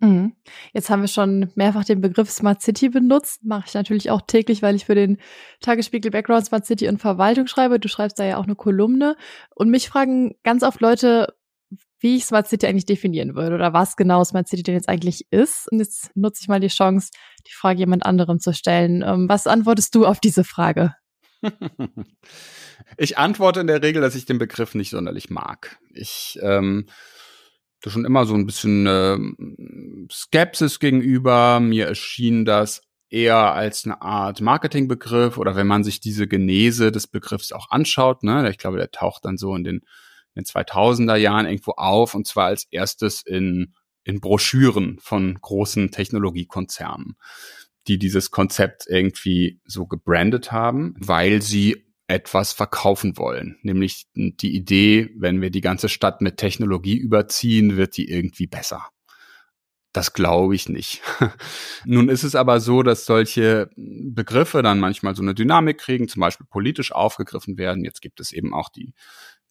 Mhm. 0.00 0.34
Jetzt 0.74 0.90
haben 0.90 1.00
wir 1.00 1.08
schon 1.08 1.50
mehrfach 1.54 1.84
den 1.84 2.02
Begriff 2.02 2.30
Smart 2.30 2.60
City 2.60 2.90
benutzt. 2.90 3.44
Mache 3.44 3.64
ich 3.66 3.74
natürlich 3.74 4.10
auch 4.10 4.20
täglich, 4.26 4.60
weil 4.60 4.74
ich 4.74 4.84
für 4.84 4.94
den 4.94 5.18
Tagesspiegel 5.60 6.10
Background 6.10 6.44
Smart 6.44 6.66
City 6.66 6.88
und 6.88 7.00
Verwaltung 7.00 7.46
schreibe. 7.46 7.80
Du 7.80 7.88
schreibst 7.88 8.18
da 8.18 8.24
ja 8.24 8.36
auch 8.36 8.44
eine 8.44 8.56
Kolumne. 8.56 9.16
Und 9.54 9.70
mich 9.70 9.88
fragen 9.88 10.34
ganz 10.42 10.62
oft 10.62 10.80
Leute, 10.82 11.34
wie 11.98 12.16
ich 12.16 12.24
Smart 12.26 12.46
City 12.46 12.66
eigentlich 12.66 12.86
definieren 12.86 13.34
würde 13.34 13.54
oder 13.54 13.72
was 13.72 13.96
genau 13.96 14.22
Smart 14.24 14.48
City 14.48 14.62
denn 14.62 14.74
jetzt 14.74 14.88
eigentlich 14.88 15.26
ist. 15.30 15.70
Und 15.70 15.78
jetzt 15.78 16.10
nutze 16.14 16.40
ich 16.42 16.48
mal 16.48 16.60
die 16.60 16.68
Chance, 16.68 17.10
die 17.46 17.52
Frage 17.52 17.78
jemand 17.78 18.04
anderem 18.04 18.38
zu 18.38 18.52
stellen. 18.52 19.02
Ähm, 19.06 19.28
was 19.28 19.46
antwortest 19.46 19.94
du 19.94 20.06
auf 20.06 20.20
diese 20.20 20.44
Frage? 20.44 20.94
Ich 22.98 23.18
antworte 23.18 23.60
in 23.60 23.66
der 23.66 23.82
Regel, 23.82 24.00
dass 24.00 24.14
ich 24.14 24.26
den 24.26 24.38
Begriff 24.38 24.74
nicht 24.74 24.90
sonderlich 24.90 25.28
mag. 25.28 25.78
Ich 25.92 26.38
ähm, 26.42 26.86
da 27.80 27.90
schon 27.90 28.04
immer 28.04 28.26
so 28.26 28.34
ein 28.34 28.46
bisschen 28.46 28.86
äh, 28.86 29.18
Skepsis 30.10 30.78
gegenüber. 30.78 31.60
Mir 31.60 31.86
erschien 31.86 32.44
das 32.44 32.82
eher 33.08 33.54
als 33.54 33.84
eine 33.84 34.02
Art 34.02 34.40
Marketingbegriff 34.40 35.38
oder 35.38 35.56
wenn 35.56 35.66
man 35.66 35.84
sich 35.84 36.00
diese 36.00 36.26
Genese 36.26 36.90
des 36.90 37.06
Begriffs 37.06 37.52
auch 37.52 37.70
anschaut, 37.70 38.22
ne, 38.24 38.48
ich 38.50 38.58
glaube, 38.58 38.78
der 38.78 38.90
taucht 38.90 39.24
dann 39.24 39.36
so 39.36 39.54
in 39.54 39.62
den, 39.62 39.80
in 40.36 40.44
den 40.44 40.44
2000er 40.44 41.16
Jahren 41.16 41.46
irgendwo 41.46 41.72
auf 41.72 42.14
und 42.14 42.26
zwar 42.26 42.46
als 42.46 42.66
erstes 42.70 43.22
in, 43.22 43.74
in 44.04 44.20
Broschüren 44.20 44.98
von 45.00 45.38
großen 45.40 45.90
Technologiekonzernen, 45.90 47.16
die 47.88 47.98
dieses 47.98 48.30
Konzept 48.30 48.84
irgendwie 48.86 49.60
so 49.64 49.86
gebrandet 49.86 50.52
haben, 50.52 50.94
weil 50.98 51.42
sie 51.42 51.86
etwas 52.08 52.52
verkaufen 52.52 53.16
wollen. 53.16 53.58
Nämlich 53.62 54.06
die 54.14 54.54
Idee, 54.54 55.10
wenn 55.16 55.40
wir 55.40 55.50
die 55.50 55.60
ganze 55.60 55.88
Stadt 55.88 56.20
mit 56.20 56.36
Technologie 56.36 56.96
überziehen, 56.96 57.76
wird 57.76 57.96
die 57.96 58.08
irgendwie 58.08 58.46
besser. 58.46 58.88
Das 59.96 60.12
glaube 60.12 60.54
ich 60.54 60.68
nicht. 60.68 61.00
Nun 61.86 62.10
ist 62.10 62.22
es 62.22 62.34
aber 62.34 62.60
so, 62.60 62.82
dass 62.82 63.06
solche 63.06 63.70
Begriffe 63.76 64.62
dann 64.62 64.78
manchmal 64.78 65.16
so 65.16 65.22
eine 65.22 65.34
Dynamik 65.34 65.78
kriegen, 65.78 66.06
zum 66.06 66.20
Beispiel 66.20 66.46
politisch 66.48 66.92
aufgegriffen 66.92 67.56
werden. 67.56 67.82
Jetzt 67.82 68.02
gibt 68.02 68.20
es 68.20 68.30
eben 68.32 68.52
auch 68.52 68.68
die, 68.68 68.92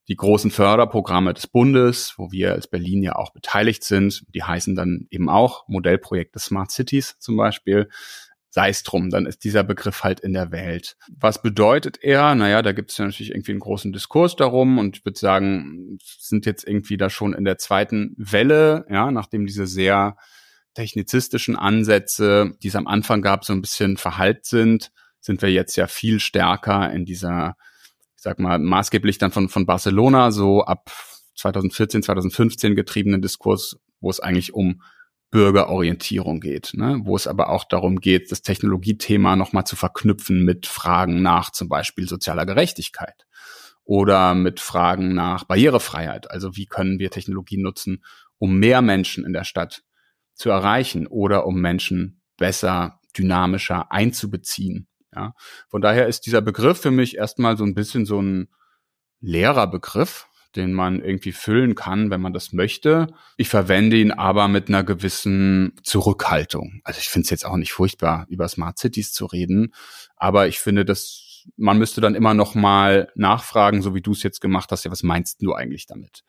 die 0.07 0.15
großen 0.15 0.51
Förderprogramme 0.51 1.33
des 1.33 1.47
Bundes, 1.47 2.13
wo 2.17 2.31
wir 2.31 2.53
als 2.53 2.67
Berlin 2.67 3.01
ja 3.01 3.15
auch 3.15 3.33
beteiligt 3.33 3.83
sind. 3.83 4.23
Die 4.33 4.43
heißen 4.43 4.75
dann 4.75 5.07
eben 5.09 5.29
auch 5.29 5.67
Modellprojekte 5.67 6.39
Smart 6.39 6.71
Cities 6.71 7.17
zum 7.19 7.37
Beispiel 7.37 7.89
sei 8.55 8.69
es 8.69 8.83
drum, 8.83 9.09
dann 9.09 9.25
ist 9.25 9.43
dieser 9.43 9.65
Begriff 9.65 10.05
halt 10.05 10.21
in 10.21 10.31
der 10.31 10.49
Welt. 10.49 10.95
Was 11.09 11.41
bedeutet 11.41 11.99
er? 12.01 12.35
Naja, 12.35 12.61
da 12.61 12.71
gibt 12.71 12.89
es 12.89 12.97
ja 12.97 13.03
natürlich 13.03 13.31
irgendwie 13.31 13.51
einen 13.51 13.59
großen 13.59 13.91
Diskurs 13.91 14.37
darum 14.37 14.77
und 14.77 14.95
ich 14.95 15.05
würde 15.05 15.19
sagen, 15.19 15.97
sind 16.01 16.45
jetzt 16.45 16.65
irgendwie 16.65 16.95
da 16.95 17.09
schon 17.09 17.33
in 17.33 17.43
der 17.43 17.57
zweiten 17.57 18.15
Welle, 18.17 18.85
ja, 18.89 19.11
nachdem 19.11 19.45
diese 19.45 19.67
sehr 19.67 20.15
technizistischen 20.73 21.57
Ansätze, 21.57 22.53
die 22.63 22.69
es 22.69 22.77
am 22.77 22.87
Anfang 22.87 23.21
gab, 23.21 23.43
so 23.43 23.51
ein 23.51 23.61
bisschen 23.61 23.97
verhallt 23.97 24.45
sind, 24.45 24.93
sind 25.19 25.41
wir 25.41 25.51
jetzt 25.51 25.75
ja 25.75 25.87
viel 25.87 26.21
stärker 26.21 26.93
in 26.93 27.03
dieser, 27.03 27.57
sag 28.25 28.39
mal, 28.39 28.57
maßgeblich 28.57 29.19
dann 29.19 29.31
von, 29.31 29.49
von 29.49 29.67
Barcelona 29.67 30.31
so 30.31 30.63
ab 30.63 30.91
2014, 31.35 32.01
2015 32.01 32.75
getriebenen 32.75 33.21
Diskurs, 33.21 33.77
wo 34.01 34.09
es 34.09 34.19
eigentlich 34.19 34.55
um 34.55 34.81
Bürgerorientierung 35.29 36.39
geht, 36.39 36.71
ne? 36.73 37.01
wo 37.03 37.15
es 37.15 37.27
aber 37.27 37.49
auch 37.49 37.65
darum 37.65 37.99
geht, 37.99 38.31
das 38.31 38.41
Technologiethema 38.41 39.35
nochmal 39.35 39.65
zu 39.65 39.75
verknüpfen 39.75 40.43
mit 40.43 40.65
Fragen 40.65 41.21
nach 41.21 41.51
zum 41.51 41.69
Beispiel 41.69 42.07
sozialer 42.07 42.47
Gerechtigkeit 42.47 43.27
oder 43.83 44.33
mit 44.33 44.59
Fragen 44.59 45.13
nach 45.13 45.43
Barrierefreiheit. 45.43 46.31
Also 46.31 46.55
wie 46.55 46.65
können 46.65 46.97
wir 46.97 47.11
Technologie 47.11 47.57
nutzen, 47.57 48.03
um 48.39 48.57
mehr 48.57 48.81
Menschen 48.81 49.23
in 49.23 49.33
der 49.33 49.43
Stadt 49.43 49.83
zu 50.33 50.49
erreichen 50.49 51.05
oder 51.05 51.45
um 51.45 51.61
Menschen 51.61 52.21
besser, 52.37 52.99
dynamischer 53.15 53.91
einzubeziehen. 53.91 54.87
Ja? 55.15 55.33
Von 55.67 55.81
daher 55.81 56.07
ist 56.07 56.25
dieser 56.25 56.41
Begriff 56.41 56.79
für 56.79 56.91
mich 56.91 57.17
erstmal 57.17 57.57
so 57.57 57.63
ein 57.63 57.73
bisschen 57.73 58.05
so 58.05 58.21
ein 58.21 58.49
leerer 59.21 59.67
Begriff, 59.67 60.27
den 60.55 60.73
man 60.73 61.01
irgendwie 61.01 61.31
füllen 61.31 61.75
kann, 61.75 62.09
wenn 62.09 62.21
man 62.21 62.33
das 62.33 62.53
möchte. 62.53 63.07
Ich 63.37 63.49
verwende 63.49 63.97
ihn 63.97 64.11
aber 64.11 64.47
mit 64.47 64.69
einer 64.69 64.83
gewissen 64.83 65.73
Zurückhaltung. 65.83 66.81
Also 66.83 66.99
ich 66.99 67.09
finde 67.09 67.25
es 67.25 67.29
jetzt 67.29 67.45
auch 67.45 67.57
nicht 67.57 67.73
furchtbar, 67.73 68.25
über 68.29 68.47
Smart 68.47 68.77
Cities 68.77 69.11
zu 69.11 69.25
reden, 69.25 69.73
aber 70.15 70.47
ich 70.47 70.59
finde, 70.59 70.85
dass 70.85 71.25
man 71.57 71.77
müsste 71.77 72.01
dann 72.01 72.15
immer 72.15 72.33
noch 72.33 72.55
mal 72.55 73.11
nachfragen, 73.15 73.81
so 73.81 73.93
wie 73.93 74.01
du 74.01 74.11
es 74.11 74.23
jetzt 74.23 74.41
gemacht 74.41 74.71
hast, 74.71 74.83
ja, 74.83 74.91
was 74.91 75.03
meinst 75.03 75.43
du 75.43 75.53
eigentlich 75.53 75.85
damit? 75.85 76.23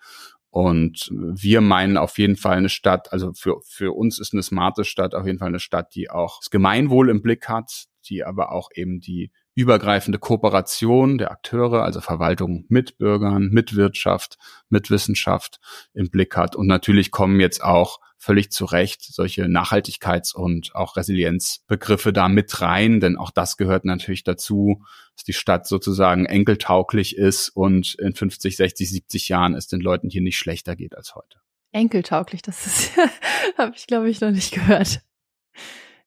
Und 0.51 1.11
wir 1.13 1.61
meinen 1.61 1.97
auf 1.97 2.19
jeden 2.19 2.37
Fall 2.37 2.57
eine 2.57 2.69
Stadt, 2.69 3.13
also 3.13 3.33
für, 3.35 3.61
für 3.67 3.95
uns 3.95 4.19
ist 4.19 4.33
eine 4.33 4.43
smarte 4.43 4.85
Stadt 4.85 5.15
auf 5.15 5.27
jeden 5.27 5.39
Fall 5.39 5.49
eine 5.49 5.61
Stadt, 5.61 5.95
die 5.95 6.11
auch 6.11 6.41
das 6.41 6.51
Gemeinwohl 6.51 7.11
im 7.11 7.23
Blick 7.23 7.49
hat, 7.49 7.87
die 8.09 8.25
aber 8.25 8.53
auch 8.53 8.71
eben 8.75 9.01
die 9.01 9.31
übergreifende 9.55 10.19
Kooperation 10.19 11.19
der 11.19 11.31
Akteure, 11.31 11.83
also 11.83 12.01
Verwaltung 12.01 12.67
mit 12.69 12.99
Bürgern, 12.99 13.49
mit 13.51 13.75
Wirtschaft, 13.75 14.37
mit 14.69 14.91
Wissenschaft 14.91 15.61
im 15.95 16.11
Blick 16.11 16.37
hat. 16.37 16.55
Und 16.55 16.67
natürlich 16.67 17.11
kommen 17.11 17.41
jetzt 17.41 17.63
auch 17.63 18.01
völlig 18.19 18.51
zu 18.51 18.65
Recht 18.65 19.03
solche 19.03 19.45
Nachhaltigkeits- 19.45 20.35
und 20.35 20.75
auch 20.75 20.97
Resilienzbegriffe 20.97 22.13
da 22.13 22.29
mit 22.29 22.61
rein, 22.61 23.01
denn 23.01 23.17
auch 23.17 23.31
das 23.31 23.57
gehört 23.57 23.85
natürlich 23.85 24.25
dazu, 24.25 24.83
dass 25.15 25.25
die 25.25 25.33
Stadt 25.33 25.67
sozusagen 25.67 26.27
enkeltauglich 26.27 27.17
ist 27.17 27.49
und 27.51 27.95
in 27.95 28.15
50, 28.15 28.57
60, 28.57 28.91
70 28.91 29.29
Jahren 29.29 29.55
es 29.55 29.69
den 29.69 29.81
Leuten 29.81 30.11
hier 30.11 30.23
nicht 30.23 30.39
schlechter 30.39 30.77
geht 30.77 30.97
als 30.97 31.15
heute. 31.15 31.39
Enkeltauglich, 31.73 32.43
das 32.43 32.67
ist, 32.67 32.93
habe 33.59 33.75
ich 33.77 33.87
glaube 33.87 34.09
ich 34.09 34.21
noch 34.21 34.31
nicht 34.31 34.53
gehört. 34.53 35.01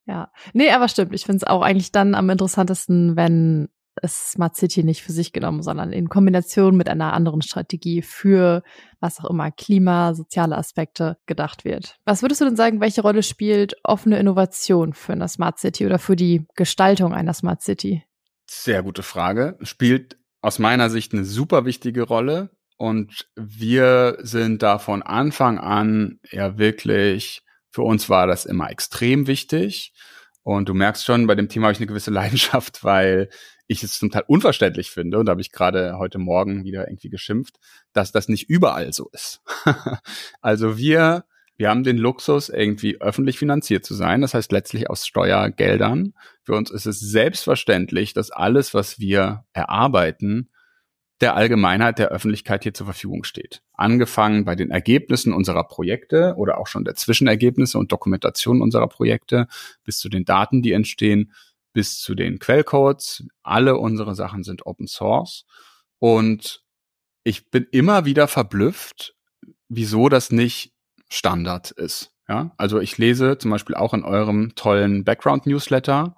Ja, 0.09 0.31
nee, 0.53 0.71
aber 0.71 0.87
stimmt. 0.87 1.13
Ich 1.13 1.25
finde 1.25 1.37
es 1.37 1.43
auch 1.43 1.61
eigentlich 1.61 1.91
dann 1.91 2.15
am 2.15 2.31
interessantesten, 2.31 3.15
wenn 3.15 3.69
es 4.01 4.31
Smart 4.31 4.55
City 4.55 4.83
nicht 4.83 5.03
für 5.03 5.11
sich 5.11 5.33
genommen, 5.33 5.61
sondern 5.61 5.91
in 5.91 6.09
Kombination 6.09 6.75
mit 6.75 6.89
einer 6.89 7.13
anderen 7.13 7.43
Strategie 7.43 8.01
für 8.01 8.63
was 8.99 9.19
auch 9.19 9.29
immer 9.29 9.51
Klima, 9.51 10.15
soziale 10.15 10.57
Aspekte 10.57 11.17
gedacht 11.27 11.63
wird. 11.63 11.99
Was 12.05 12.23
würdest 12.23 12.41
du 12.41 12.45
denn 12.45 12.55
sagen, 12.55 12.81
welche 12.81 13.03
Rolle 13.03 13.21
spielt 13.21 13.75
offene 13.83 14.17
Innovation 14.17 14.93
für 14.93 15.13
eine 15.13 15.27
Smart 15.27 15.59
City 15.59 15.85
oder 15.85 15.99
für 15.99 16.15
die 16.15 16.47
Gestaltung 16.55 17.13
einer 17.13 17.35
Smart 17.35 17.61
City? 17.61 18.03
Sehr 18.49 18.81
gute 18.81 19.03
Frage. 19.03 19.59
Spielt 19.61 20.17
aus 20.41 20.57
meiner 20.57 20.89
Sicht 20.89 21.13
eine 21.13 21.23
super 21.23 21.65
wichtige 21.65 22.01
Rolle 22.01 22.49
und 22.77 23.29
wir 23.35 24.17
sind 24.21 24.63
da 24.63 24.79
von 24.79 25.03
Anfang 25.03 25.59
an 25.59 26.19
ja 26.31 26.57
wirklich 26.57 27.43
für 27.71 27.83
uns 27.83 28.09
war 28.09 28.27
das 28.27 28.45
immer 28.45 28.69
extrem 28.69 29.27
wichtig. 29.27 29.93
Und 30.43 30.69
du 30.69 30.73
merkst 30.73 31.05
schon, 31.05 31.27
bei 31.27 31.35
dem 31.35 31.49
Thema 31.49 31.67
habe 31.67 31.73
ich 31.73 31.79
eine 31.79 31.87
gewisse 31.87 32.11
Leidenschaft, 32.11 32.83
weil 32.83 33.29
ich 33.67 33.83
es 33.83 33.99
zum 33.99 34.09
Teil 34.09 34.23
unverständlich 34.27 34.89
finde, 34.89 35.19
und 35.19 35.27
da 35.27 35.31
habe 35.31 35.41
ich 35.41 35.51
gerade 35.51 35.97
heute 35.99 36.17
Morgen 36.17 36.63
wieder 36.63 36.87
irgendwie 36.87 37.09
geschimpft, 37.09 37.57
dass 37.93 38.11
das 38.11 38.27
nicht 38.27 38.49
überall 38.49 38.93
so 38.93 39.09
ist. 39.13 39.41
also 40.41 40.77
wir, 40.77 41.25
wir 41.55 41.69
haben 41.69 41.83
den 41.83 41.97
Luxus, 41.97 42.49
irgendwie 42.49 42.99
öffentlich 42.99 43.37
finanziert 43.37 43.85
zu 43.85 43.93
sein, 43.93 44.21
das 44.21 44.33
heißt 44.33 44.51
letztlich 44.51 44.89
aus 44.89 45.05
Steuergeldern. 45.05 46.15
Für 46.41 46.53
uns 46.53 46.71
ist 46.71 46.87
es 46.87 46.99
selbstverständlich, 46.99 48.13
dass 48.13 48.31
alles, 48.31 48.73
was 48.73 48.97
wir 48.97 49.45
erarbeiten, 49.53 50.49
der 51.21 51.35
Allgemeinheit, 51.35 51.99
der 51.99 52.09
Öffentlichkeit 52.09 52.63
hier 52.63 52.73
zur 52.73 52.85
Verfügung 52.85 53.23
steht. 53.23 53.61
Angefangen 53.73 54.45
bei 54.45 54.55
den 54.55 54.71
Ergebnissen 54.71 55.33
unserer 55.33 55.65
Projekte 55.65 56.35
oder 56.37 56.57
auch 56.57 56.67
schon 56.67 56.85
der 56.85 56.95
Zwischenergebnisse 56.95 57.77
und 57.77 57.91
Dokumentation 57.91 58.61
unserer 58.61 58.87
Projekte 58.87 59.47
bis 59.83 59.99
zu 59.99 60.09
den 60.09 60.25
Daten, 60.25 60.61
die 60.61 60.71
entstehen, 60.71 61.33
bis 61.73 61.99
zu 61.99 62.15
den 62.15 62.39
Quellcodes. 62.39 63.25
Alle 63.43 63.77
unsere 63.77 64.15
Sachen 64.15 64.43
sind 64.43 64.65
Open 64.65 64.87
Source. 64.87 65.45
Und 65.99 66.63
ich 67.23 67.49
bin 67.51 67.67
immer 67.71 68.05
wieder 68.05 68.27
verblüfft, 68.27 69.15
wieso 69.67 70.09
das 70.09 70.31
nicht 70.31 70.73
Standard 71.09 71.71
ist. 71.71 72.11
Ja, 72.27 72.53
also 72.57 72.79
ich 72.79 72.97
lese 72.97 73.37
zum 73.39 73.51
Beispiel 73.51 73.75
auch 73.75 73.93
in 73.93 74.03
eurem 74.03 74.53
tollen 74.55 75.03
Background 75.03 75.47
Newsletter 75.47 76.15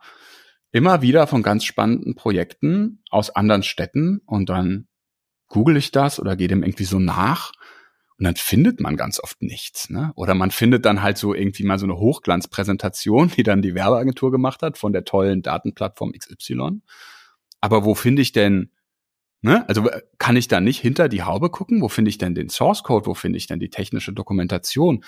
immer 0.72 1.02
wieder 1.02 1.28
von 1.28 1.44
ganz 1.44 1.64
spannenden 1.64 2.16
Projekten 2.16 3.02
aus 3.10 3.30
anderen 3.30 3.64
Städten 3.64 4.22
und 4.26 4.50
dann 4.50 4.88
google 5.52 5.78
ich 5.78 5.92
das 5.92 6.20
oder 6.20 6.36
gehe 6.36 6.48
dem 6.48 6.64
irgendwie 6.64 6.86
so 6.86 6.98
nach 6.98 7.52
und 8.22 8.26
dann 8.26 8.36
findet 8.36 8.80
man 8.80 8.98
ganz 8.98 9.20
oft 9.20 9.42
nichts. 9.42 9.90
Ne? 9.90 10.12
Oder 10.16 10.36
man 10.36 10.52
findet 10.52 10.86
dann 10.86 11.02
halt 11.02 11.18
so 11.18 11.34
irgendwie 11.34 11.64
mal 11.64 11.80
so 11.80 11.88
eine 11.88 11.98
Hochglanzpräsentation, 11.98 13.30
die 13.30 13.42
dann 13.42 13.64
die 13.64 13.74
Werbeagentur 13.74 14.32
gemacht 14.32 14.62
hat 14.62 14.78
von 14.78 14.94
der 14.94 15.06
tollen 15.06 15.42
Datenplattform 15.42 16.12
XY. 16.12 16.82
Aber 17.62 17.84
wo 17.84 17.96
finde 17.96 18.22
ich 18.22 18.32
denn, 18.32 18.72
ne? 19.42 19.68
also 19.68 19.90
kann 20.20 20.36
ich 20.36 20.48
da 20.48 20.62
nicht 20.62 20.80
hinter 20.80 21.10
die 21.10 21.24
Haube 21.24 21.50
gucken? 21.50 21.82
Wo 21.82 21.90
finde 21.90 22.10
ich 22.10 22.20
denn 22.20 22.36
den 22.36 22.50
Source 22.50 22.84
Code? 22.84 23.08
Wo 23.08 23.16
finde 23.16 23.38
ich 23.38 23.48
denn 23.48 23.60
die 23.60 23.72
technische 23.72 24.14
Dokumentation? 24.14 25.04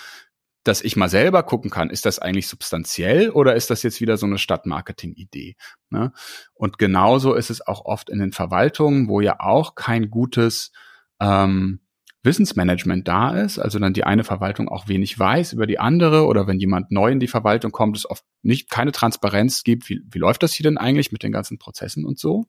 Dass 0.64 0.82
ich 0.82 0.96
mal 0.96 1.10
selber 1.10 1.44
gucken 1.44 1.70
kann, 1.70 1.90
ist 1.90 2.06
das 2.06 2.20
eigentlich 2.20 2.48
substanziell 2.48 3.30
oder 3.30 3.56
ist 3.56 3.70
das 3.70 3.84
jetzt 3.84 4.00
wieder 4.02 4.18
so 4.18 4.26
eine 4.26 4.38
Stadtmarketing-Idee? 4.38 5.56
Ne? 5.90 6.14
Und 6.54 6.78
genauso 6.78 7.34
ist 7.34 7.50
es 7.50 7.66
auch 7.66 7.86
oft 7.86 8.10
in 8.10 8.20
den 8.20 8.32
Verwaltungen, 8.32 9.08
wo 9.10 9.22
ja 9.22 9.40
auch 9.40 9.76
kein 9.76 10.10
gutes 10.10 10.72
ähm, 11.20 11.82
Wissensmanagement 12.24 13.06
da 13.06 13.32
ist, 13.32 13.60
also 13.60 13.80
dann 13.80 13.94
die 13.94 14.06
eine 14.06 14.24
Verwaltung 14.24 14.70
auch 14.70 14.88
wenig 14.88 15.20
weiß 15.20 15.52
über 15.52 15.68
die 15.68 15.80
andere 15.80 16.26
oder 16.26 16.48
wenn 16.48 16.58
jemand 16.58 16.90
neu 16.90 17.12
in 17.12 17.20
die 17.20 17.28
Verwaltung 17.28 17.72
kommt, 17.72 17.98
es 17.98 18.10
oft 18.10 18.24
nicht 18.42 18.70
keine 18.70 18.94
Transparenz 18.94 19.64
gibt, 19.64 19.90
wie, 19.90 20.02
wie 20.10 20.20
läuft 20.20 20.42
das 20.42 20.54
hier 20.54 20.64
denn 20.64 20.78
eigentlich 20.78 21.12
mit 21.12 21.24
den 21.24 21.34
ganzen 21.34 21.60
Prozessen 21.60 22.06
und 22.06 22.18
so 22.18 22.46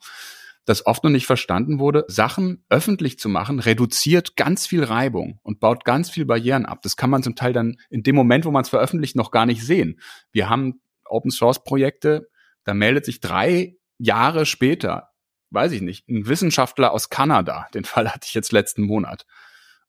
das 0.64 0.86
oft 0.86 1.04
noch 1.04 1.10
nicht 1.10 1.26
verstanden 1.26 1.78
wurde, 1.78 2.04
Sachen 2.08 2.64
öffentlich 2.68 3.18
zu 3.18 3.28
machen, 3.28 3.58
reduziert 3.58 4.36
ganz 4.36 4.66
viel 4.66 4.82
Reibung 4.82 5.38
und 5.42 5.60
baut 5.60 5.84
ganz 5.84 6.10
viel 6.10 6.24
Barrieren 6.24 6.66
ab. 6.66 6.80
Das 6.82 6.96
kann 6.96 7.10
man 7.10 7.22
zum 7.22 7.36
Teil 7.36 7.52
dann 7.52 7.76
in 7.90 8.02
dem 8.02 8.14
Moment, 8.14 8.44
wo 8.44 8.50
man 8.50 8.62
es 8.62 8.70
veröffentlicht, 8.70 9.16
noch 9.16 9.30
gar 9.30 9.46
nicht 9.46 9.64
sehen. 9.64 10.00
Wir 10.32 10.48
haben 10.48 10.80
Open 11.04 11.30
Source 11.30 11.62
Projekte, 11.64 12.28
da 12.64 12.74
meldet 12.74 13.04
sich 13.04 13.20
drei 13.20 13.76
Jahre 13.98 14.46
später, 14.46 15.10
weiß 15.50 15.72
ich 15.72 15.82
nicht, 15.82 16.08
ein 16.08 16.26
Wissenschaftler 16.26 16.92
aus 16.92 17.10
Kanada, 17.10 17.66
den 17.74 17.84
Fall 17.84 18.12
hatte 18.12 18.26
ich 18.26 18.34
jetzt 18.34 18.52
letzten 18.52 18.82
Monat, 18.82 19.26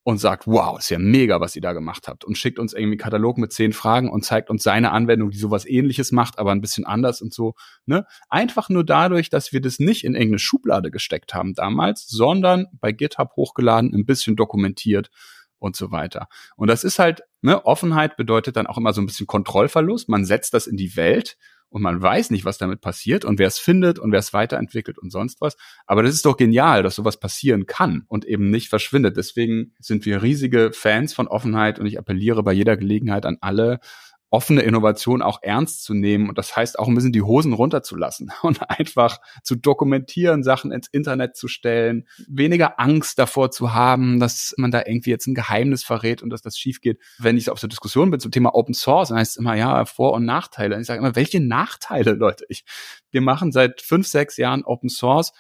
und 0.06 0.20
sagt, 0.20 0.46
wow, 0.46 0.78
ist 0.78 0.92
ja 0.92 1.00
mega, 1.00 1.42
was 1.42 1.56
ihr 1.56 1.64
da 1.64 1.74
gemacht 1.74 2.08
habt 2.08 2.26
und 2.26 2.38
schickt 2.38 2.60
uns 2.60 2.74
irgendwie 2.74 2.94
einen 2.94 3.00
Katalog 3.00 3.40
mit 3.40 3.52
zehn 3.52 3.74
Fragen 3.74 4.12
und 4.12 4.24
zeigt 4.24 4.52
uns 4.52 4.62
seine 4.62 4.92
Anwendung, 4.92 5.32
die 5.32 5.40
sowas 5.40 5.66
ähnliches 5.66 6.12
macht, 6.12 6.38
aber 6.38 6.52
ein 6.52 6.62
bisschen 6.62 6.86
anders 6.86 7.24
und 7.24 7.34
so, 7.34 7.56
ne? 7.88 8.06
Einfach 8.30 8.70
nur 8.70 8.86
dadurch, 8.86 9.32
dass 9.32 9.52
wir 9.52 9.62
das 9.62 9.80
nicht 9.80 10.04
in 10.04 10.14
irgendeine 10.14 10.38
Schublade 10.38 10.92
gesteckt 10.92 11.34
haben 11.34 11.56
damals, 11.56 12.06
sondern 12.08 12.68
bei 12.74 12.92
GitHub 12.92 13.32
hochgeladen, 13.36 13.96
ein 13.96 14.06
bisschen 14.06 14.36
dokumentiert 14.36 15.10
und 15.58 15.76
so 15.76 15.90
weiter. 15.90 16.28
Und 16.56 16.68
das 16.68 16.84
ist 16.84 17.00
halt, 17.00 17.24
ne, 17.42 17.66
Offenheit 17.66 18.16
bedeutet 18.16 18.58
dann 18.58 18.68
auch 18.68 18.78
immer 18.78 18.94
so 18.94 19.02
ein 19.02 19.08
bisschen 19.08 19.26
Kontrollverlust. 19.26 20.08
Man 20.08 20.24
setzt 20.24 20.54
das 20.54 20.68
in 20.68 20.78
die 20.78 20.96
Welt 20.96 21.36
und 21.76 21.82
man 21.82 22.02
weiß 22.02 22.30
nicht, 22.30 22.46
was 22.46 22.58
damit 22.58 22.80
passiert 22.80 23.26
und 23.26 23.38
wer 23.38 23.48
es 23.48 23.60
findet 23.60 24.00
und 24.00 24.14
wer 24.14 24.20
es 24.20 24.32
weiterentwickelt 24.32 24.98
und 24.98 25.12
sonst 25.12 25.42
was. 25.42 25.58
Aber 25.86 26.04
das 26.04 26.14
ist 26.14 26.26
doch 26.26 26.38
genial, 26.38 26.84
dass 26.84 26.96
sowas 26.96 27.20
passieren 27.20 27.66
kann 27.66 28.06
und 28.08 28.24
eben 28.24 28.50
nicht 28.50 28.70
verschwindet. 28.70 29.18
Deswegen 29.18 29.74
sind 29.80 30.06
wir 30.06 30.24
riesige 30.24 30.72
Fans 30.72 31.14
von 31.14 31.28
Offenheit 31.28 31.78
und 31.78 31.86
ich 31.86 32.00
appelliere 32.00 32.44
bei 32.44 32.54
jeder 32.54 32.78
Gelegenheit 32.78 33.26
an 33.26 33.40
alle, 33.42 33.82
offene 34.36 34.64
Innovation 34.64 35.22
auch 35.22 35.40
ernst 35.42 35.86
zu 35.86 35.94
nehmen. 35.94 36.28
Und 36.28 36.38
das 36.38 36.58
heißt 36.58 36.78
auch 36.78 36.90
ein 36.90 36.94
bisschen 36.94 37.14
die 37.14 37.22
Hosen 37.22 37.54
runterzulassen 37.54 38.34
und 38.42 38.70
einfach 38.70 39.22
zu 39.44 39.56
dokumentieren, 39.56 40.44
Sachen 40.44 40.74
ins 40.74 40.90
Internet 40.90 41.38
zu 41.38 41.48
stellen, 41.48 42.06
weniger 42.28 42.78
Angst 42.78 43.18
davor 43.18 43.50
zu 43.50 43.74
haben, 43.74 44.20
dass 44.20 44.54
man 44.58 44.72
da 44.72 44.84
irgendwie 44.86 45.12
jetzt 45.12 45.28
ein 45.28 45.36
Geheimnis 45.36 45.86
verrät 45.86 46.22
und 46.22 46.32
dass 46.32 46.42
das 46.42 46.58
schief 46.58 46.82
geht. 46.82 47.00
Wenn 47.18 47.38
ich 47.38 47.50
auf 47.50 47.62
der 47.62 47.70
Diskussion 47.70 48.12
bin 48.12 48.20
zum 48.20 48.32
Thema 48.32 48.54
Open 48.56 48.74
Source, 48.74 49.08
dann 49.08 49.20
heißt 49.20 49.32
es 49.32 49.38
immer, 49.38 49.56
ja, 49.56 49.86
Vor- 49.86 50.14
und 50.14 50.26
Nachteile. 50.26 50.76
Und 50.76 50.82
ich 50.82 50.88
sage 50.88 51.00
immer, 51.00 51.16
welche 51.16 51.40
Nachteile, 51.40 52.12
Leute? 52.16 52.46
Ich, 52.50 52.66
wir 53.12 53.22
machen 53.22 53.54
seit 53.54 53.82
fünf, 53.82 54.06
sechs 54.06 54.36
Jahren 54.36 54.66
Open 54.66 54.90
Source. 54.90 55.32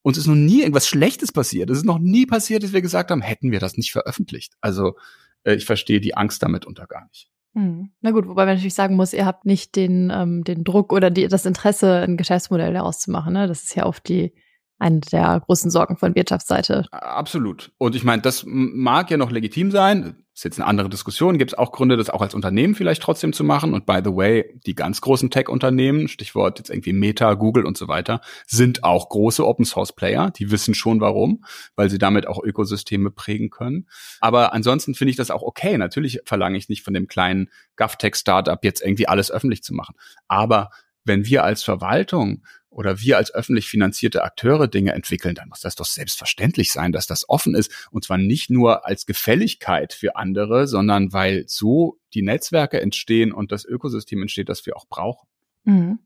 Uns 0.00 0.16
ist 0.16 0.26
noch 0.26 0.34
nie 0.34 0.60
irgendwas 0.60 0.88
Schlechtes 0.88 1.30
passiert. 1.30 1.68
Es 1.68 1.76
ist 1.76 1.84
noch 1.84 1.98
nie 1.98 2.24
passiert, 2.24 2.62
dass 2.62 2.72
wir 2.72 2.80
gesagt 2.80 3.10
haben, 3.10 3.20
hätten 3.20 3.52
wir 3.52 3.60
das 3.60 3.76
nicht 3.76 3.92
veröffentlicht. 3.92 4.54
Also 4.62 4.96
äh, 5.42 5.54
ich 5.56 5.66
verstehe 5.66 6.00
die 6.00 6.16
Angst 6.16 6.42
damit 6.42 6.64
unter 6.64 6.86
gar 6.86 7.04
nicht. 7.08 7.30
Hm. 7.54 7.90
Na 8.00 8.10
gut, 8.10 8.26
wobei 8.26 8.46
man 8.46 8.56
natürlich 8.56 8.74
sagen 8.74 8.96
muss, 8.96 9.12
ihr 9.12 9.26
habt 9.26 9.46
nicht 9.46 9.76
den, 9.76 10.10
ähm, 10.12 10.42
den 10.44 10.64
Druck 10.64 10.92
oder 10.92 11.10
die, 11.10 11.28
das 11.28 11.46
Interesse, 11.46 12.02
ein 12.02 12.16
Geschäftsmodell 12.16 12.72
daraus 12.72 12.98
zu 12.98 13.10
machen. 13.10 13.32
Ne? 13.32 13.46
Das 13.46 13.62
ist 13.62 13.74
ja 13.76 13.86
oft 13.86 14.08
die 14.08 14.34
eine 14.78 15.00
der 15.00 15.40
großen 15.46 15.70
Sorgen 15.70 15.96
von 15.96 16.14
Wirtschaftsseite. 16.14 16.86
Absolut. 16.90 17.72
Und 17.78 17.94
ich 17.94 18.04
meine, 18.04 18.22
das 18.22 18.44
mag 18.46 19.10
ja 19.10 19.16
noch 19.16 19.30
legitim 19.30 19.70
sein 19.70 20.24
ist 20.34 20.42
jetzt 20.42 20.58
eine 20.58 20.66
andere 20.66 20.88
Diskussion, 20.88 21.38
gibt 21.38 21.52
es 21.52 21.58
auch 21.58 21.70
Gründe, 21.70 21.96
das 21.96 22.10
auch 22.10 22.20
als 22.20 22.34
Unternehmen 22.34 22.74
vielleicht 22.74 23.02
trotzdem 23.02 23.32
zu 23.32 23.44
machen. 23.44 23.72
Und 23.72 23.86
by 23.86 24.00
the 24.04 24.10
way, 24.10 24.58
die 24.66 24.74
ganz 24.74 25.00
großen 25.00 25.30
Tech-Unternehmen, 25.30 26.08
Stichwort 26.08 26.58
jetzt 26.58 26.70
irgendwie 26.70 26.92
Meta, 26.92 27.34
Google 27.34 27.64
und 27.64 27.78
so 27.78 27.86
weiter, 27.86 28.20
sind 28.46 28.82
auch 28.82 29.08
große 29.10 29.46
Open-Source-Player. 29.46 30.32
Die 30.32 30.50
wissen 30.50 30.74
schon 30.74 31.00
warum, 31.00 31.44
weil 31.76 31.88
sie 31.88 31.98
damit 31.98 32.26
auch 32.26 32.42
Ökosysteme 32.42 33.12
prägen 33.12 33.50
können. 33.50 33.86
Aber 34.20 34.52
ansonsten 34.52 34.94
finde 34.96 35.10
ich 35.10 35.16
das 35.16 35.30
auch 35.30 35.42
okay. 35.42 35.78
Natürlich 35.78 36.20
verlange 36.24 36.58
ich 36.58 36.68
nicht 36.68 36.82
von 36.82 36.94
dem 36.94 37.06
kleinen 37.06 37.48
GovTech-Startup 37.76 38.58
jetzt 38.64 38.82
irgendwie 38.82 39.06
alles 39.06 39.30
öffentlich 39.30 39.62
zu 39.62 39.72
machen. 39.72 39.94
Aber 40.26 40.70
wenn 41.04 41.26
wir 41.26 41.44
als 41.44 41.62
Verwaltung 41.62 42.42
oder 42.74 43.00
wir 43.00 43.16
als 43.16 43.32
öffentlich 43.32 43.68
finanzierte 43.68 44.24
Akteure 44.24 44.68
Dinge 44.68 44.92
entwickeln, 44.92 45.34
dann 45.34 45.48
muss 45.48 45.60
das 45.60 45.76
doch 45.76 45.86
selbstverständlich 45.86 46.72
sein, 46.72 46.92
dass 46.92 47.06
das 47.06 47.28
offen 47.28 47.54
ist. 47.54 47.88
Und 47.90 48.04
zwar 48.04 48.18
nicht 48.18 48.50
nur 48.50 48.84
als 48.84 49.06
Gefälligkeit 49.06 49.92
für 49.92 50.16
andere, 50.16 50.66
sondern 50.66 51.12
weil 51.12 51.44
so 51.46 51.98
die 52.14 52.22
Netzwerke 52.22 52.80
entstehen 52.80 53.32
und 53.32 53.52
das 53.52 53.64
Ökosystem 53.64 54.22
entsteht, 54.22 54.48
das 54.48 54.66
wir 54.66 54.76
auch 54.76 54.86
brauchen. 54.88 55.28
Mhm. 55.64 55.98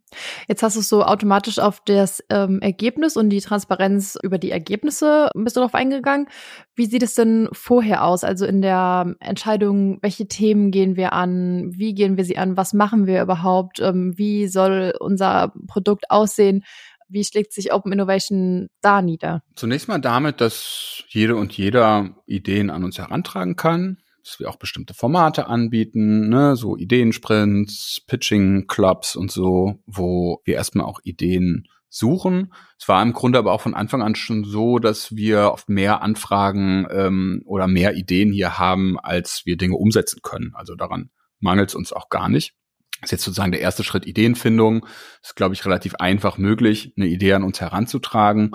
Jetzt 0.47 0.63
hast 0.63 0.77
du 0.77 0.81
es 0.81 0.89
so 0.89 1.05
automatisch 1.05 1.59
auf 1.59 1.83
das 1.85 2.23
ähm, 2.31 2.61
Ergebnis 2.61 3.17
und 3.17 3.31
die 3.31 3.41
Transparenz 3.41 4.17
über 4.23 4.39
die 4.39 4.51
Ergebnisse 4.51 5.31
bist 5.35 5.57
du 5.57 5.61
darauf 5.61 5.75
eingegangen. 5.75 6.29
Wie 6.75 6.87
sieht 6.87 7.03
es 7.03 7.15
denn 7.15 7.49
vorher 7.53 8.05
aus? 8.05 8.25
Also 8.25 8.47
in 8.47 8.63
der 8.63 9.17
Entscheidung, 9.21 9.99
welche 10.01 10.29
Themen 10.29 10.71
gehen 10.71 10.97
wir 10.97 11.13
an? 11.13 11.73
Wie 11.75 11.95
gehen 11.95 12.17
wir 12.17 12.25
sie 12.25 12.39
an? 12.39 12.57
Was 12.57 12.73
machen 12.73 13.07
wir 13.07 13.21
überhaupt? 13.21 13.81
Ähm, 13.81 14.17
wie 14.17 14.47
soll 14.47 14.95
unser 14.99 15.53
Produkt 15.67 16.11
aussehen? 16.11 16.65
Wie 17.09 17.25
schlägt 17.25 17.53
sich 17.53 17.73
Open 17.73 17.93
Innovation 17.93 18.69
da 18.81 19.03
nieder? 19.03 19.43
Zunächst 19.57 19.89
mal 19.89 19.99
damit, 19.99 20.41
dass 20.41 21.03
jede 21.09 21.37
und 21.37 21.53
jeder 21.53 22.11
Ideen 22.27 22.71
an 22.71 22.85
uns 22.85 22.99
herantragen 22.99 23.57
kann 23.57 23.99
dass 24.25 24.41
wir 24.41 24.49
auch 24.51 24.57
bestimmte 24.57 24.95
Formate 24.95 25.47
anbieten, 25.47 26.29
ne, 26.29 26.57
so 26.57 26.77
Ideensprints, 26.77 28.03
Pitching-Clubs 28.07 29.17
und 29.17 29.31
so, 29.31 29.83
wo 29.87 30.41
wir 30.45 30.55
erstmal 30.55 30.87
auch 30.87 31.01
Ideen 31.03 31.69
suchen. 31.89 32.53
Es 32.79 32.89
war 32.89 33.03
im 33.03 33.13
Grunde 33.13 33.39
aber 33.39 33.53
auch 33.53 33.61
von 33.61 33.75
Anfang 33.75 34.03
an 34.03 34.15
schon 34.15 34.45
so, 34.45 34.79
dass 34.79 35.17
wir 35.17 35.53
oft 35.53 35.69
mehr 35.69 36.03
Anfragen 36.03 36.87
ähm, 36.91 37.43
oder 37.47 37.67
mehr 37.67 37.95
Ideen 37.95 38.33
hier 38.33 38.59
haben, 38.59 38.99
als 38.99 39.43
wir 39.45 39.57
Dinge 39.57 39.77
umsetzen 39.77 40.21
können. 40.23 40.53
Also 40.55 40.75
daran 40.75 41.11
mangelt 41.41 41.71
es 41.71 41.75
uns 41.75 41.93
auch 41.93 42.09
gar 42.09 42.29
nicht. 42.29 42.55
Das 43.01 43.09
ist 43.09 43.13
jetzt 43.13 43.25
sozusagen 43.25 43.53
der 43.53 43.61
erste 43.61 43.85
Schritt 43.85 44.07
Ideenfindung. 44.07 44.85
Ist, 45.23 45.37
glaube 45.37 45.55
ich, 45.55 45.65
relativ 45.65 45.95
einfach 45.97 46.37
möglich, 46.37 46.93
eine 46.97 47.07
Idee 47.07 47.33
an 47.33 47.45
uns 47.45 47.61
heranzutragen. 47.61 48.53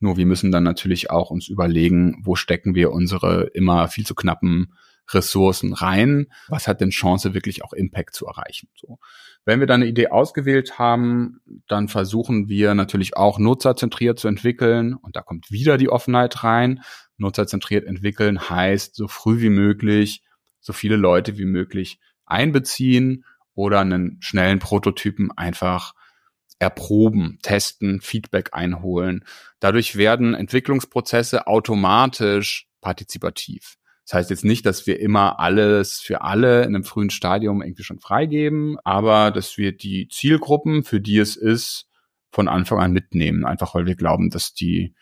Nur 0.00 0.16
wir 0.16 0.26
müssen 0.26 0.50
dann 0.50 0.64
natürlich 0.64 1.10
auch 1.10 1.30
uns 1.30 1.48
überlegen, 1.48 2.20
wo 2.24 2.34
stecken 2.34 2.74
wir 2.74 2.92
unsere 2.92 3.44
immer 3.54 3.88
viel 3.88 4.04
zu 4.04 4.14
knappen 4.14 4.74
Ressourcen 5.10 5.72
rein? 5.72 6.26
Was 6.48 6.66
hat 6.66 6.80
denn 6.80 6.90
Chance, 6.90 7.34
wirklich 7.34 7.64
auch 7.64 7.72
Impact 7.72 8.14
zu 8.14 8.26
erreichen? 8.26 8.68
So. 8.74 8.98
Wenn 9.44 9.60
wir 9.60 9.66
dann 9.66 9.82
eine 9.82 9.90
Idee 9.90 10.08
ausgewählt 10.08 10.78
haben, 10.78 11.40
dann 11.68 11.88
versuchen 11.88 12.48
wir 12.48 12.74
natürlich 12.74 13.16
auch 13.16 13.38
nutzerzentriert 13.38 14.18
zu 14.18 14.28
entwickeln. 14.28 14.94
Und 14.94 15.16
da 15.16 15.22
kommt 15.22 15.50
wieder 15.50 15.76
die 15.76 15.90
Offenheit 15.90 16.42
rein. 16.44 16.82
Nutzerzentriert 17.18 17.84
entwickeln 17.84 18.48
heißt, 18.48 18.94
so 18.94 19.08
früh 19.08 19.40
wie 19.40 19.50
möglich, 19.50 20.22
so 20.60 20.72
viele 20.72 20.96
Leute 20.96 21.36
wie 21.36 21.44
möglich 21.44 22.00
einbeziehen 22.26 23.24
oder 23.54 23.80
einen 23.80 24.16
schnellen 24.20 24.58
Prototypen 24.58 25.30
einfach 25.32 25.94
erproben, 26.58 27.38
testen, 27.42 28.00
Feedback 28.00 28.50
einholen. 28.52 29.24
Dadurch 29.60 29.96
werden 29.96 30.34
Entwicklungsprozesse 30.34 31.46
automatisch 31.46 32.68
partizipativ. 32.80 33.76
Das 34.06 34.14
heißt 34.14 34.30
jetzt 34.30 34.44
nicht, 34.44 34.66
dass 34.66 34.86
wir 34.86 35.00
immer 35.00 35.40
alles 35.40 36.00
für 36.00 36.22
alle 36.22 36.62
in 36.62 36.74
einem 36.74 36.84
frühen 36.84 37.10
Stadium 37.10 37.62
irgendwie 37.62 37.84
schon 37.84 38.00
freigeben, 38.00 38.76
aber 38.84 39.30
dass 39.30 39.56
wir 39.56 39.72
die 39.76 40.08
Zielgruppen, 40.08 40.84
für 40.84 41.00
die 41.00 41.18
es 41.18 41.36
ist, 41.36 41.86
von 42.30 42.48
Anfang 42.48 42.80
an 42.80 42.92
mitnehmen, 42.92 43.46
einfach 43.46 43.74
weil 43.74 43.86
wir 43.86 43.94
glauben, 43.94 44.28
dass 44.28 44.52
die, 44.52 44.94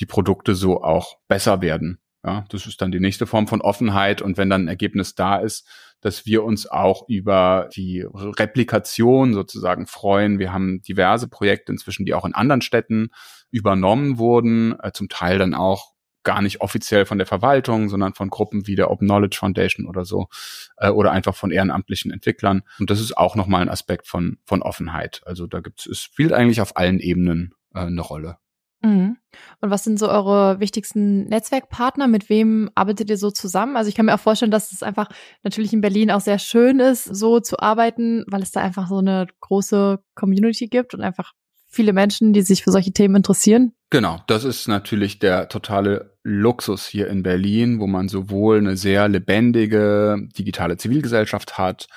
die 0.00 0.06
Produkte 0.06 0.54
so 0.54 0.82
auch 0.82 1.16
besser 1.28 1.62
werden. 1.62 2.00
Ja, 2.22 2.44
das 2.50 2.66
ist 2.66 2.82
dann 2.82 2.92
die 2.92 3.00
nächste 3.00 3.26
Form 3.26 3.46
von 3.46 3.62
Offenheit. 3.62 4.20
Und 4.20 4.36
wenn 4.36 4.50
dann 4.50 4.64
ein 4.64 4.68
Ergebnis 4.68 5.14
da 5.14 5.36
ist, 5.38 5.66
dass 6.02 6.26
wir 6.26 6.44
uns 6.44 6.66
auch 6.66 7.08
über 7.08 7.68
die 7.74 8.04
Replikation 8.12 9.32
sozusagen 9.32 9.86
freuen. 9.86 10.38
Wir 10.38 10.52
haben 10.52 10.82
diverse 10.82 11.28
Projekte 11.28 11.72
inzwischen, 11.72 12.04
die 12.04 12.14
auch 12.14 12.24
in 12.24 12.34
anderen 12.34 12.60
Städten 12.60 13.10
übernommen 13.50 14.18
wurden, 14.18 14.78
äh, 14.80 14.92
zum 14.92 15.08
Teil 15.08 15.38
dann 15.38 15.54
auch 15.54 15.92
gar 16.22 16.42
nicht 16.42 16.60
offiziell 16.60 17.06
von 17.06 17.18
der 17.18 17.26
Verwaltung, 17.26 17.88
sondern 17.88 18.14
von 18.14 18.28
Gruppen 18.28 18.66
wie 18.66 18.76
der 18.76 18.90
Open 18.90 19.06
Knowledge 19.06 19.38
Foundation 19.38 19.86
oder 19.86 20.04
so 20.04 20.28
äh, 20.76 20.90
oder 20.90 21.12
einfach 21.12 21.34
von 21.34 21.50
ehrenamtlichen 21.50 22.10
Entwicklern. 22.10 22.62
Und 22.78 22.90
das 22.90 23.00
ist 23.00 23.16
auch 23.16 23.36
nochmal 23.36 23.62
ein 23.62 23.68
Aspekt 23.68 24.06
von, 24.06 24.38
von 24.44 24.62
Offenheit. 24.62 25.22
Also 25.24 25.46
da 25.46 25.60
gibt 25.60 25.80
es, 25.80 25.86
es 25.86 26.00
spielt 26.00 26.32
eigentlich 26.32 26.60
auf 26.60 26.76
allen 26.76 26.98
Ebenen 26.98 27.54
äh, 27.74 27.80
eine 27.80 28.02
Rolle. 28.02 28.38
Mhm. 28.82 29.18
Und 29.60 29.70
was 29.70 29.84
sind 29.84 29.98
so 29.98 30.08
eure 30.08 30.58
wichtigsten 30.58 31.24
Netzwerkpartner? 31.24 32.08
Mit 32.08 32.28
wem 32.30 32.70
arbeitet 32.74 33.10
ihr 33.10 33.18
so 33.18 33.30
zusammen? 33.30 33.76
Also 33.76 33.88
ich 33.88 33.94
kann 33.94 34.06
mir 34.06 34.14
auch 34.14 34.20
vorstellen, 34.20 34.50
dass 34.50 34.72
es 34.72 34.82
einfach 34.82 35.08
natürlich 35.42 35.72
in 35.72 35.82
Berlin 35.82 36.10
auch 36.10 36.20
sehr 36.20 36.38
schön 36.38 36.80
ist, 36.80 37.04
so 37.04 37.40
zu 37.40 37.58
arbeiten, 37.58 38.24
weil 38.26 38.42
es 38.42 38.52
da 38.52 38.60
einfach 38.60 38.88
so 38.88 38.98
eine 38.98 39.26
große 39.40 40.02
Community 40.14 40.68
gibt 40.68 40.94
und 40.94 41.02
einfach 41.02 41.34
viele 41.70 41.92
Menschen, 41.92 42.32
die 42.32 42.42
sich 42.42 42.64
für 42.64 42.72
solche 42.72 42.92
Themen 42.92 43.16
interessieren. 43.16 43.72
Genau, 43.90 44.20
das 44.26 44.44
ist 44.44 44.68
natürlich 44.68 45.18
der 45.18 45.48
totale 45.48 46.16
Luxus 46.22 46.86
hier 46.86 47.08
in 47.08 47.22
Berlin, 47.22 47.80
wo 47.80 47.86
man 47.86 48.08
sowohl 48.08 48.58
eine 48.58 48.76
sehr 48.76 49.08
lebendige 49.08 50.28
digitale 50.36 50.76
Zivilgesellschaft 50.76 51.58
hat, 51.58 51.88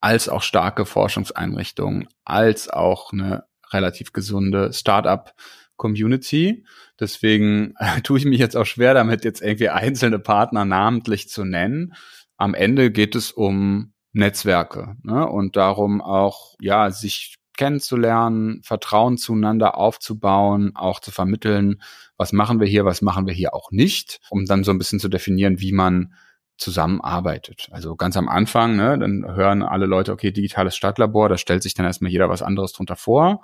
als 0.00 0.28
auch 0.28 0.42
starke 0.42 0.84
Forschungseinrichtungen, 0.84 2.08
als 2.24 2.68
auch 2.68 3.12
eine 3.12 3.44
relativ 3.72 4.12
gesunde 4.12 4.72
Startup-Community. 4.72 6.64
Deswegen 6.98 7.74
äh, 7.78 8.00
tue 8.02 8.18
ich 8.18 8.24
mich 8.24 8.38
jetzt 8.38 8.56
auch 8.56 8.66
schwer 8.66 8.94
damit, 8.94 9.24
jetzt 9.24 9.42
irgendwie 9.42 9.68
einzelne 9.68 10.18
Partner 10.18 10.64
namentlich 10.64 11.28
zu 11.28 11.44
nennen. 11.44 11.94
Am 12.36 12.54
Ende 12.54 12.90
geht 12.90 13.14
es 13.14 13.32
um 13.32 13.92
Netzwerke 14.12 14.96
ne? 15.02 15.26
und 15.26 15.56
darum 15.56 16.00
auch, 16.00 16.56
ja, 16.60 16.90
sich 16.90 17.36
kennenzulernen, 17.60 18.62
Vertrauen 18.62 19.18
zueinander 19.18 19.76
aufzubauen, 19.76 20.72
auch 20.74 20.98
zu 20.98 21.10
vermitteln, 21.10 21.82
was 22.16 22.32
machen 22.32 22.58
wir 22.58 22.66
hier, 22.66 22.86
was 22.86 23.02
machen 23.02 23.26
wir 23.26 23.34
hier 23.34 23.52
auch 23.52 23.70
nicht, 23.70 24.18
um 24.30 24.46
dann 24.46 24.64
so 24.64 24.70
ein 24.70 24.78
bisschen 24.78 24.98
zu 24.98 25.10
definieren, 25.10 25.60
wie 25.60 25.72
man 25.72 26.14
zusammenarbeitet. 26.56 27.68
Also 27.70 27.96
ganz 27.96 28.16
am 28.16 28.30
Anfang, 28.30 28.76
ne, 28.76 28.98
dann 28.98 29.26
hören 29.34 29.62
alle 29.62 29.84
Leute, 29.84 30.10
okay, 30.10 30.30
digitales 30.30 30.74
Stadtlabor, 30.74 31.28
da 31.28 31.36
stellt 31.36 31.62
sich 31.62 31.74
dann 31.74 31.84
erstmal 31.84 32.10
jeder 32.10 32.30
was 32.30 32.40
anderes 32.40 32.72
drunter 32.72 32.96
vor. 32.96 33.42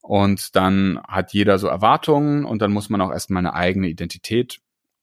Und 0.00 0.54
dann 0.54 1.00
hat 1.08 1.32
jeder 1.32 1.58
so 1.58 1.66
Erwartungen 1.66 2.44
und 2.44 2.62
dann 2.62 2.70
muss 2.70 2.90
man 2.90 3.00
auch 3.00 3.10
erstmal 3.10 3.40
eine 3.40 3.54
eigene 3.54 3.88
Identität 3.88 4.60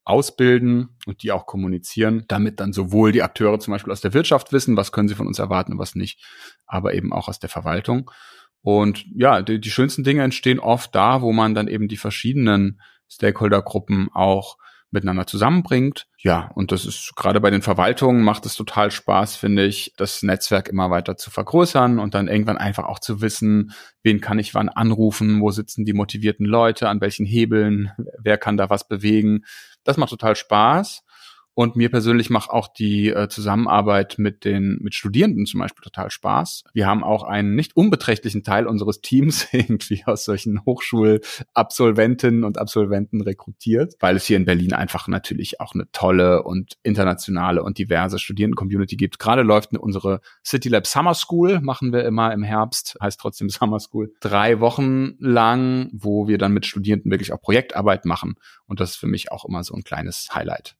ausbilden 0.10 0.89
und 1.06 1.24
die 1.24 1.32
auch 1.32 1.45
kommunizieren, 1.45 2.26
damit 2.28 2.60
dann 2.60 2.74
sowohl 2.74 3.12
die 3.12 3.22
Akteure 3.22 3.60
zum 3.60 3.74
Beispiel 3.74 3.93
aus 3.93 4.02
der 4.02 4.13
Wirtschaft 4.13 4.52
wissen, 4.52 4.76
was 4.76 4.91
können 4.91 5.08
sie 5.08 5.15
von 5.15 5.28
uns 5.28 5.39
erwarten 5.39 5.74
und 5.74 5.80
was 5.80 5.95
nicht, 5.95 6.24
aber 6.65 6.93
eben 6.93 7.13
auch 7.13 7.28
aus 7.28 7.39
der 7.39 7.50
Verwaltung. 7.50 8.10
Und 8.62 9.06
ja, 9.15 9.41
die, 9.41 9.62
die 9.62 9.72
schönsten 9.72 10.04
Dinge 10.04 10.24
entstehen 10.24 10.60
oft 10.60 10.93
da, 10.93 11.22
wo 11.22 11.32
man 11.32 11.54
dann 11.54 11.67
eben 11.67 11.88
die 11.88 11.98
verschiedenen 11.98 12.82
Stakeholdergruppen 13.08 14.10
auch 14.13 14.58
miteinander 14.91 15.28
zusammenbringt. 15.28 16.08
Ja, 16.17 16.50
und 16.56 16.72
das 16.72 16.86
ist 16.86 17.13
gerade 17.15 17.39
bei 17.39 17.52
den 17.52 17.62
Verwaltungen 17.62 18.24
macht 18.24 18.45
es 18.45 18.56
total 18.56 18.91
Spaß, 18.91 19.36
finde 19.36 19.65
ich, 19.65 19.93
das 19.98 20.24
Netzwerk 20.24 20.67
immer 20.67 20.89
weiter 20.89 21.15
zu 21.15 21.30
vergrößern 21.30 22.00
und 22.00 22.15
dann 22.15 22.28
irgendwann 22.28 22.58
einfach 22.58 22.86
auch 22.86 23.00
zu 23.00 23.22
wissen, 23.22 23.72
wen 24.02 24.19
kann 24.19 24.39
ich 24.39 24.56
wann 24.56 24.69
anrufen, 24.69 25.41
wo 25.41 25.52
sitzen 25.52 25.86
die 25.86 25.93
motivierten 25.93 26.45
Leute, 26.45 26.89
an 26.89 27.02
welchen 27.02 27.26
Hebeln, 27.26 27.91
wer 28.17 28.38
kann 28.38 28.58
da 28.58 28.69
was 28.69 28.88
bewegen. 28.88 29.45
Das 29.89 29.97
macht 29.97 30.12
total 30.12 30.36
Spaß. 30.36 31.04
Und 31.54 31.76
mir 31.76 31.90
persönlich 31.90 32.30
macht 32.30 32.50
auch 32.50 32.68
die 32.68 33.10
äh, 33.10 33.28
Zusammenarbeit 33.28 34.16
mit 34.18 34.46
den 34.46 34.78
mit 34.82 34.96
Studierenden 34.96 35.46
zum 35.46 35.60
Beispiel 35.60 35.84
total 35.84 36.10
Spaß. 36.10 36.64
Wir 36.74 36.88
haben 36.88 37.04
auch 37.04 37.24
einen 37.24 37.56
nicht 37.56 37.76
unbeträchtlichen 37.76 38.44
Teil 38.44 38.66
unseres 38.66 39.02
Teams 39.02 39.48
irgendwie 39.52 40.04
aus 40.06 40.24
solchen 40.24 40.64
Hochschulabsolventinnen 40.66 42.44
und 42.46 42.58
Absolventen 42.58 43.22
rekrutiert, 43.22 43.96
weil 44.00 44.16
es 44.16 44.26
hier 44.26 44.38
in 44.38 44.46
Berlin 44.46 44.74
einfach 44.74 45.08
natürlich 45.08 45.60
auch 45.60 45.74
eine 45.74 45.92
tolle 45.92 46.44
und 46.44 46.78
internationale 46.84 47.62
und 47.62 47.78
diverse 47.78 48.20
Studierenden-Community 48.20 48.96
gibt. 48.96 49.20
Gerade 49.20 49.42
läuft 49.42 49.78
unsere 49.78 50.22
City 50.46 50.70
Lab 50.70 50.88
Summer 50.88 51.14
School, 51.14 51.60
machen 51.62 51.92
wir 51.92 52.06
immer 52.06 52.32
im 52.34 52.44
Herbst, 52.44 52.98
heißt 53.02 53.20
trotzdem 53.20 53.50
Summer 53.50 53.80
School, 53.80 54.14
drei 54.22 54.60
Wochen 54.60 55.16
lang, 55.20 55.90
wo 55.92 56.28
wir 56.28 56.38
dann 56.38 56.54
mit 56.54 56.66
Studierenden 56.66 57.12
wirklich 57.12 57.34
auch 57.34 57.42
Projektarbeit 57.42 58.06
machen. 58.06 58.36
Und 58.66 58.80
das 58.80 58.92
ist 58.92 58.96
für 58.96 59.08
mich 59.08 59.32
auch 59.32 59.46
immer 59.46 59.64
so 59.64 59.74
ein 59.74 59.84
kleines 59.84 60.30
Highlight. 60.34 60.79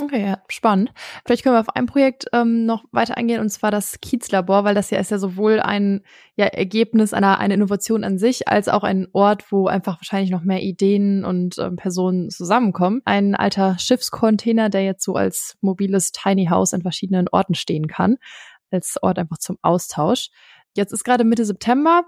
Okay, 0.00 0.24
ja, 0.24 0.38
spannend. 0.48 0.92
Vielleicht 1.24 1.42
können 1.42 1.56
wir 1.56 1.60
auf 1.60 1.74
ein 1.74 1.86
Projekt 1.86 2.26
ähm, 2.32 2.66
noch 2.66 2.84
weiter 2.92 3.16
eingehen, 3.16 3.40
und 3.40 3.48
zwar 3.50 3.72
das 3.72 4.00
Kiezlabor, 4.00 4.62
weil 4.62 4.74
das 4.74 4.90
ja 4.90 4.98
ist 4.98 5.10
ja 5.10 5.18
sowohl 5.18 5.58
ein 5.58 6.02
ja, 6.36 6.46
Ergebnis 6.46 7.12
einer, 7.12 7.38
einer 7.40 7.54
Innovation 7.54 8.04
an 8.04 8.16
sich, 8.16 8.46
als 8.46 8.68
auch 8.68 8.84
ein 8.84 9.08
Ort, 9.12 9.50
wo 9.50 9.66
einfach 9.66 9.98
wahrscheinlich 9.98 10.30
noch 10.30 10.42
mehr 10.42 10.62
Ideen 10.62 11.24
und 11.24 11.58
ähm, 11.58 11.76
Personen 11.76 12.30
zusammenkommen. 12.30 13.02
Ein 13.06 13.34
alter 13.34 13.76
Schiffscontainer, 13.78 14.68
der 14.68 14.84
jetzt 14.84 15.04
so 15.04 15.14
als 15.14 15.56
mobiles 15.62 16.12
Tiny 16.12 16.46
House 16.46 16.74
an 16.74 16.82
verschiedenen 16.82 17.28
Orten 17.28 17.54
stehen 17.54 17.88
kann, 17.88 18.18
als 18.70 19.02
Ort 19.02 19.18
einfach 19.18 19.38
zum 19.38 19.58
Austausch. 19.62 20.30
Jetzt 20.76 20.92
ist 20.92 21.04
gerade 21.04 21.24
Mitte 21.24 21.44
September. 21.44 22.04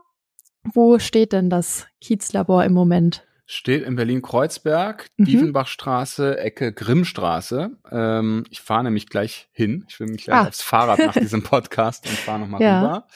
Wo 0.62 0.98
steht 0.98 1.32
denn 1.32 1.50
das 1.50 1.86
Kiezlabor 2.00 2.64
im 2.64 2.74
Moment? 2.74 3.26
Steht 3.52 3.82
in 3.82 3.96
Berlin-Kreuzberg, 3.96 5.08
mhm. 5.16 5.24
Diefenbachstraße, 5.24 6.38
Ecke 6.38 6.72
Grimmstraße. 6.72 7.72
Ähm, 7.90 8.44
ich 8.48 8.60
fahre 8.60 8.84
nämlich 8.84 9.08
gleich 9.08 9.48
hin. 9.50 9.84
Ich 9.88 9.98
will 9.98 10.06
mich 10.06 10.22
gleich 10.22 10.36
ah. 10.36 10.46
aufs 10.46 10.62
Fahrrad 10.62 11.00
nach 11.00 11.14
diesem 11.14 11.42
Podcast 11.42 12.08
und 12.08 12.16
fahre 12.16 12.38
nochmal 12.38 12.62
ja. 12.62 12.80
rüber. 12.80 13.08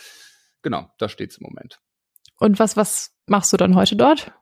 Genau, 0.62 0.90
da 0.98 1.08
steht's 1.08 1.36
im 1.36 1.44
Moment. 1.44 1.78
Und 2.40 2.58
was, 2.58 2.76
was 2.76 3.12
machst 3.28 3.52
du 3.52 3.56
dann 3.56 3.76
heute 3.76 3.94
dort? 3.94 4.32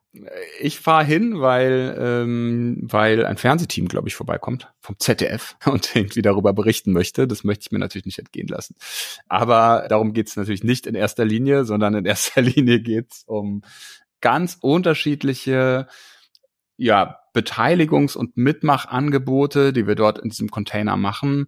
Ich 0.61 0.81
fahre 0.81 1.05
hin, 1.05 1.41
weil 1.41 1.95
ähm, 1.99 2.79
weil 2.83 3.27
ein 3.27 3.37
Fernsehteam, 3.37 3.89
glaube 3.89 4.09
ich, 4.09 4.15
vorbeikommt 4.15 4.73
vom 4.81 4.99
ZDF 4.99 5.57
und 5.67 5.95
irgendwie 5.95 6.23
darüber 6.23 6.55
berichten 6.55 6.93
möchte. 6.93 7.29
Das 7.29 7.45
möchte 7.45 7.67
ich 7.67 7.73
mir 7.73 7.79
natürlich 7.79 8.07
nicht 8.07 8.19
entgehen 8.19 8.49
lassen. 8.49 8.77
Aber 9.29 9.87
darum 9.91 10.15
geht's 10.15 10.37
natürlich 10.37 10.65
nicht 10.65 10.87
in 10.87 10.95
erster 10.95 11.27
Linie, 11.27 11.67
sondern 11.67 11.95
in 11.95 12.07
erster 12.07 12.41
Linie 12.43 12.81
geht's 12.81 13.25
um 13.27 13.63
ganz 14.23 14.57
unterschiedliche 14.61 15.87
ja, 16.79 17.19
Beteiligungs- 17.35 18.17
und 18.17 18.37
Mitmachangebote, 18.37 19.73
die 19.73 19.87
wir 19.87 19.95
dort 19.95 20.19
in 20.19 20.31
diesem 20.31 20.51
Container 20.51 20.97
machen 20.97 21.47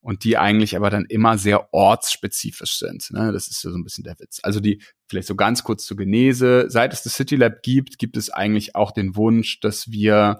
und 0.00 0.24
die 0.24 0.38
eigentlich 0.38 0.76
aber 0.76 0.90
dann 0.90 1.04
immer 1.04 1.36
sehr 1.36 1.74
ortsspezifisch 1.74 2.78
sind. 2.78 3.10
Ne? 3.10 3.32
Das 3.32 3.48
ist 3.48 3.60
so 3.60 3.70
ein 3.70 3.84
bisschen 3.84 4.04
der 4.04 4.18
Witz. 4.18 4.40
Also 4.42 4.60
die, 4.60 4.82
vielleicht 5.06 5.28
so 5.28 5.34
ganz 5.34 5.62
kurz 5.62 5.84
zur 5.84 5.96
Genese, 5.96 6.66
seit 6.68 6.92
es 6.92 7.02
das 7.02 7.14
City 7.14 7.36
Lab 7.36 7.62
gibt, 7.62 7.98
gibt 7.98 8.16
es 8.16 8.30
eigentlich 8.30 8.74
auch 8.74 8.92
den 8.92 9.16
Wunsch, 9.16 9.60
dass 9.60 9.90
wir 9.90 10.38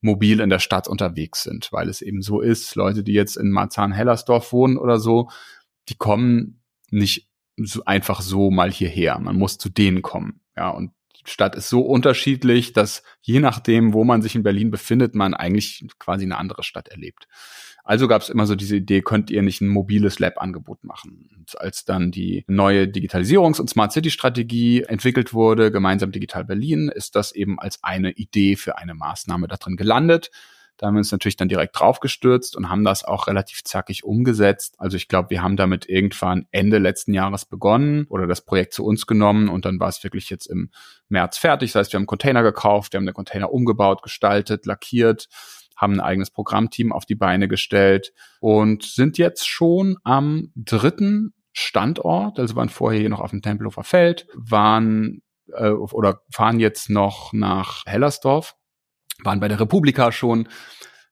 mobil 0.00 0.40
in 0.40 0.50
der 0.50 0.58
Stadt 0.58 0.88
unterwegs 0.88 1.42
sind, 1.42 1.70
weil 1.72 1.88
es 1.88 2.02
eben 2.02 2.22
so 2.22 2.40
ist, 2.40 2.74
Leute, 2.74 3.04
die 3.04 3.12
jetzt 3.12 3.36
in 3.36 3.50
Marzahn-Hellersdorf 3.50 4.52
wohnen 4.52 4.76
oder 4.76 4.98
so, 4.98 5.28
die 5.88 5.94
kommen 5.94 6.62
nicht 6.90 7.28
so 7.56 7.84
einfach 7.84 8.20
so 8.20 8.50
mal 8.50 8.72
hierher. 8.72 9.18
Man 9.18 9.36
muss 9.36 9.58
zu 9.58 9.68
denen 9.68 10.02
kommen. 10.02 10.40
Ja, 10.56 10.70
und 10.70 10.92
Stadt 11.24 11.54
ist 11.54 11.68
so 11.68 11.80
unterschiedlich, 11.80 12.72
dass 12.72 13.02
je 13.20 13.40
nachdem, 13.40 13.92
wo 13.92 14.04
man 14.04 14.22
sich 14.22 14.34
in 14.34 14.42
Berlin 14.42 14.70
befindet, 14.70 15.14
man 15.14 15.34
eigentlich 15.34 15.84
quasi 15.98 16.24
eine 16.24 16.38
andere 16.38 16.62
Stadt 16.62 16.88
erlebt. 16.88 17.28
Also 17.84 18.06
gab 18.06 18.22
es 18.22 18.28
immer 18.28 18.46
so 18.46 18.54
diese 18.54 18.76
Idee, 18.76 19.02
könnt 19.02 19.30
ihr 19.30 19.42
nicht 19.42 19.60
ein 19.60 19.68
mobiles 19.68 20.20
Lab-Angebot 20.20 20.84
machen? 20.84 21.28
Und 21.36 21.60
als 21.60 21.84
dann 21.84 22.12
die 22.12 22.44
neue 22.46 22.84
Digitalisierungs- 22.84 23.60
und 23.60 23.68
Smart 23.68 23.92
City-Strategie 23.92 24.84
entwickelt 24.84 25.34
wurde, 25.34 25.72
gemeinsam 25.72 26.12
Digital 26.12 26.44
Berlin, 26.44 26.88
ist 26.94 27.16
das 27.16 27.32
eben 27.32 27.58
als 27.58 27.82
eine 27.82 28.12
Idee 28.12 28.54
für 28.54 28.78
eine 28.78 28.94
Maßnahme 28.94 29.48
da 29.48 29.56
drin 29.56 29.76
gelandet. 29.76 30.30
Da 30.76 30.86
haben 30.86 30.94
wir 30.94 30.98
uns 30.98 31.12
natürlich 31.12 31.36
dann 31.36 31.48
direkt 31.48 31.78
draufgestürzt 31.78 32.56
und 32.56 32.68
haben 32.68 32.84
das 32.84 33.04
auch 33.04 33.28
relativ 33.28 33.62
zackig 33.62 34.04
umgesetzt. 34.04 34.74
Also 34.78 34.96
ich 34.96 35.08
glaube, 35.08 35.30
wir 35.30 35.42
haben 35.42 35.56
damit 35.56 35.88
irgendwann 35.88 36.46
Ende 36.50 36.78
letzten 36.78 37.14
Jahres 37.14 37.44
begonnen 37.44 38.06
oder 38.08 38.26
das 38.26 38.44
Projekt 38.44 38.72
zu 38.74 38.84
uns 38.84 39.06
genommen 39.06 39.48
und 39.48 39.64
dann 39.64 39.78
war 39.78 39.88
es 39.88 40.02
wirklich 40.02 40.28
jetzt 40.30 40.46
im 40.46 40.70
März 41.08 41.38
fertig. 41.38 41.72
Das 41.72 41.80
heißt, 41.80 41.92
wir 41.92 41.98
haben 41.98 42.06
Container 42.06 42.42
gekauft, 42.42 42.92
wir 42.92 42.98
haben 42.98 43.06
den 43.06 43.14
Container 43.14 43.52
umgebaut, 43.52 44.02
gestaltet, 44.02 44.66
lackiert, 44.66 45.28
haben 45.76 45.94
ein 45.94 46.00
eigenes 46.00 46.30
Programmteam 46.30 46.92
auf 46.92 47.06
die 47.06 47.14
Beine 47.14 47.48
gestellt 47.48 48.12
und 48.40 48.82
sind 48.82 49.18
jetzt 49.18 49.48
schon 49.48 49.98
am 50.04 50.50
dritten 50.56 51.34
Standort, 51.52 52.38
also 52.38 52.56
waren 52.56 52.70
vorher 52.70 53.00
hier 53.00 53.10
noch 53.10 53.20
auf 53.20 53.30
dem 53.30 53.42
Tempelhofer 53.42 53.84
Feld, 53.84 54.26
waren 54.34 55.22
äh, 55.52 55.70
oder 55.70 56.22
fahren 56.30 56.60
jetzt 56.60 56.90
noch 56.90 57.32
nach 57.32 57.84
Hellersdorf, 57.86 58.56
waren 59.22 59.40
bei 59.40 59.48
der 59.48 59.60
Republika 59.60 60.12
schon. 60.12 60.48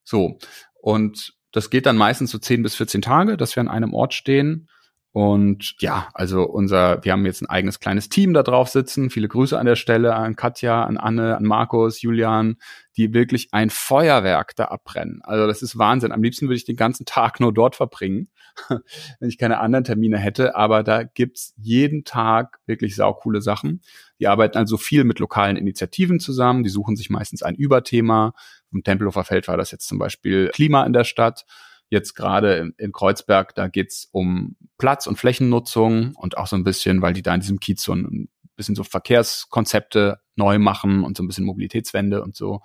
So. 0.05 0.39
Und 0.81 1.35
das 1.53 1.71
geht 1.71 1.87
dann 1.87 1.97
meistens 1.97 2.31
so 2.31 2.39
10 2.39 2.63
bis 2.63 2.77
14 2.77 3.03
Tage, 3.03 3.37
dass 3.37 3.57
wir 3.57 3.61
an 3.61 3.69
einem 3.69 3.93
Ort 3.95 4.15
stehen. 4.15 4.69
Und 5.13 5.75
ja, 5.81 6.09
also 6.15 6.45
unser, 6.45 7.03
wir 7.03 7.11
haben 7.11 7.27
jetzt 7.27 7.43
ein 7.43 7.51
eigenes 7.51 7.81
kleines 7.81 8.09
Team 8.11 8.33
da 8.33 8.45
drauf 8.45 8.69
sitzen. 8.69 9.11
Viele 9.11 9.27
Grüße 9.27 9.59
an 9.59 9.67
der 9.67 9.75
Stelle 9.75 10.15
an 10.15 10.37
Katja, 10.37 10.85
an 10.85 10.99
Anne, 10.99 11.37
an 11.37 11.43
Markus, 11.43 12.01
Julian, 12.01 12.59
die 12.97 13.13
wirklich 13.13 13.49
ein 13.51 13.71
Feuerwerk 13.71 14.55
da 14.55 14.67
abbrennen. 14.67 15.21
Also 15.25 15.49
das 15.49 15.63
ist 15.63 15.77
Wahnsinn. 15.77 16.13
Am 16.13 16.23
liebsten 16.23 16.47
würde 16.47 16.57
ich 16.57 16.65
den 16.65 16.77
ganzen 16.77 17.07
Tag 17.07 17.41
nur 17.41 17.53
dort 17.53 17.75
verbringen, 17.75 18.29
wenn 18.69 19.29
ich 19.29 19.37
keine 19.37 19.59
anderen 19.59 19.83
Termine 19.83 20.17
hätte. 20.17 20.55
Aber 20.55 20.85
da 20.85 21.03
gibt's 21.03 21.55
jeden 21.57 22.05
Tag 22.05 22.59
wirklich 22.67 22.95
saukoole 22.95 23.43
Sachen. 23.43 23.81
Die 24.21 24.29
arbeiten 24.29 24.59
also 24.59 24.77
viel 24.77 25.03
mit 25.03 25.19
lokalen 25.19 25.57
Initiativen 25.57 26.21
zusammen. 26.21 26.63
Die 26.63 26.71
suchen 26.71 26.95
sich 26.95 27.11
meistens 27.11 27.43
ein 27.43 27.57
Überthema. 27.57 28.33
Im 28.71 28.85
Tempelhofer 28.85 29.25
Feld 29.25 29.49
war 29.49 29.57
das 29.57 29.73
jetzt 29.73 29.89
zum 29.89 29.99
Beispiel 29.99 30.51
Klima 30.51 30.85
in 30.85 30.93
der 30.93 31.05
Stadt 31.05 31.47
jetzt 31.91 32.15
gerade 32.15 32.73
in, 32.79 32.93
Kreuzberg, 32.93 33.55
da 33.55 33.69
geht's 33.69 34.09
um 34.13 34.57
Platz- 34.79 35.07
und 35.07 35.17
Flächennutzung 35.17 36.15
und 36.15 36.39
auch 36.39 36.47
so 36.47 36.57
ein 36.57 36.65
bisschen, 36.65 37.03
weil 37.03 37.13
die 37.13 37.23
da 37.23 37.35
in 37.35 37.41
diesem 37.41 37.61
Kiez 37.61 37.83
so 37.83 37.93
ein 37.93 38.29
bisschen 38.57 38.77
so 38.77 38.85
Verkehrskonzepte 38.85 40.21
neu 40.37 40.59
machen 40.59 41.05
und 41.05 41.17
so 41.17 41.23
ein 41.23 41.27
bisschen 41.27 41.45
Mobilitätswende 41.45 42.23
und 42.23 42.37
so. 42.37 42.61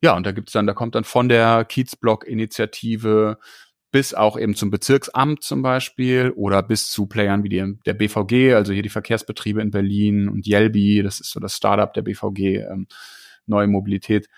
Ja, 0.00 0.16
und 0.16 0.24
da 0.24 0.32
gibt's 0.32 0.52
dann, 0.52 0.66
da 0.66 0.74
kommt 0.74 0.94
dann 0.94 1.04
von 1.04 1.28
der 1.28 1.64
Kiezblock-Initiative 1.64 3.38
bis 3.90 4.14
auch 4.14 4.38
eben 4.38 4.54
zum 4.54 4.70
Bezirksamt 4.70 5.42
zum 5.42 5.62
Beispiel 5.62 6.30
oder 6.36 6.62
bis 6.62 6.90
zu 6.90 7.06
Playern 7.06 7.44
wie 7.44 7.48
die, 7.48 7.78
der 7.86 7.94
BVG, 7.94 8.54
also 8.54 8.72
hier 8.72 8.82
die 8.82 8.88
Verkehrsbetriebe 8.88 9.62
in 9.62 9.70
Berlin 9.70 10.28
und 10.28 10.46
Yelby, 10.46 11.02
das 11.02 11.20
ist 11.20 11.30
so 11.30 11.40
das 11.40 11.56
Startup 11.56 11.92
der 11.92 12.02
BVG, 12.02 12.66
ähm, 12.70 12.88
neue 13.46 13.68
Mobilität 13.68 14.28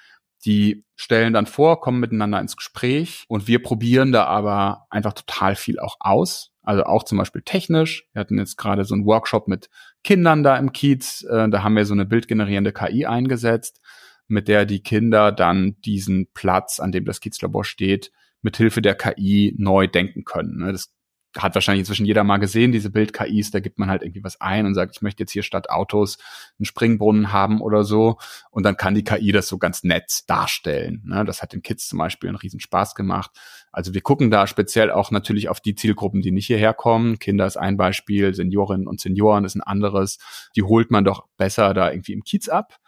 die 0.45 0.85
stellen 0.97 1.33
dann 1.33 1.47
vor, 1.47 1.81
kommen 1.81 2.01
miteinander 2.01 2.41
ins 2.41 2.57
Gespräch 2.57 3.25
und 3.29 3.47
wir 3.47 3.63
probieren 3.63 4.13
da 4.13 4.25
aber 4.25 4.87
einfach 4.91 5.13
total 5.13 5.57
viel 5.57 5.79
auch 5.79 5.97
aus. 6.01 6.53
Also 6.63 6.85
auch 6.85 7.05
zum 7.05 7.19
Beispiel 7.19 7.43
technisch. 7.43 8.09
Wir 8.13 8.21
hatten 8.21 8.39
jetzt 8.39 8.57
gerade 8.57 8.85
so 8.85 8.95
einen 8.95 9.07
Workshop 9.07 9.49
mit 9.49 9.71
Kindern 10.05 10.43
da 10.43 10.57
im 10.57 10.73
Kiez. 10.73 11.25
Äh, 11.25 11.49
da 11.49 11.63
haben 11.63 11.77
wir 11.77 11.87
so 11.87 11.95
eine 11.95 12.05
bildgenerierende 12.05 12.73
KI 12.73 13.07
eingesetzt, 13.07 13.81
mit 14.27 14.49
der 14.49 14.67
die 14.67 14.83
Kinder 14.83 15.33
dann 15.33 15.77
diesen 15.81 16.31
Platz, 16.35 16.79
an 16.79 16.93
dem 16.93 17.07
das 17.07 17.21
Kiezlabor 17.21 17.65
steht, 17.65 18.13
mithilfe 18.43 18.83
der 18.83 18.95
KI 18.95 19.55
neu 19.57 19.87
denken 19.87 20.25
können. 20.25 20.59
Ne? 20.59 20.73
Das 20.73 20.93
hat 21.37 21.55
wahrscheinlich 21.55 21.81
inzwischen 21.81 22.07
jeder 22.07 22.25
mal 22.25 22.39
gesehen, 22.39 22.73
diese 22.73 22.91
Bild-KIs, 22.91 23.51
da 23.51 23.61
gibt 23.61 23.79
man 23.79 23.91
halt 23.91 24.03
irgendwie 24.03 24.25
was 24.25 24.41
ein 24.41 24.65
und 24.65 24.75
sagt, 24.75 24.97
ich 24.97 25.03
möchte 25.03 25.23
jetzt 25.23 25.33
hier 25.33 25.43
statt 25.43 25.69
Autos 25.69 26.17
einen 26.59 26.65
Springbrunnen 26.65 27.33
haben 27.33 27.61
oder 27.61 27.85
so. 27.85 28.17
Und 28.51 28.65
dann 28.65 28.77
kann 28.77 28.95
die 28.95 29.05
KI 29.05 29.31
das 29.33 29.47
so 29.47 29.59
ganz 29.59 29.85
nett 29.85 30.23
darstellen. 30.27 31.03
Ne? 31.05 31.25
Das 31.25 31.43
hat 31.43 31.53
den 31.53 31.63
Kids 31.63 31.89
zum 31.89 31.99
Beispiel 31.99 32.29
einen 32.29 32.39
riesen 32.39 32.61
Spaß 32.61 32.95
gemacht. 32.95 33.31
Also 33.73 33.93
wir 33.93 34.01
gucken 34.01 34.31
da 34.31 34.47
speziell 34.47 34.91
auch 34.91 35.11
natürlich 35.11 35.49
auf 35.49 35.61
die 35.61 35.75
Zielgruppen, 35.75 36.23
die 36.23 36.33
nicht 36.33 36.47
hierher 36.47 36.73
kommen. 36.73 37.19
Kinder 37.19 37.47
ist 37.47 37.59
ein 37.59 37.77
Beispiel, 37.77 38.35
Seniorinnen 38.35 38.87
und 38.87 39.01
Senioren 39.01 39.45
ist 39.45 39.55
ein 39.55 39.63
anderes. 39.63 40.19
Die 40.57 40.63
holt 40.63 40.91
man 40.91 41.05
doch 41.05 41.27
besser 41.37 41.75
da 41.75 41.91
irgendwie 41.91 42.15
im 42.15 42.25
Kiez 42.25 42.49
ab. 42.49 42.79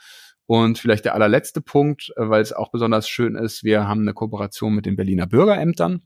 Und 0.46 0.80
vielleicht 0.80 1.04
der 1.04 1.14
allerletzte 1.14 1.60
Punkt, 1.60 2.12
äh, 2.16 2.28
weil 2.28 2.42
es 2.42 2.52
auch 2.52 2.72
besonders 2.72 3.08
schön 3.08 3.36
ist, 3.36 3.62
wir 3.62 3.86
haben 3.86 4.00
eine 4.00 4.14
Kooperation 4.14 4.74
mit 4.74 4.84
den 4.84 4.96
Berliner 4.96 5.28
Bürgerämtern. 5.28 6.02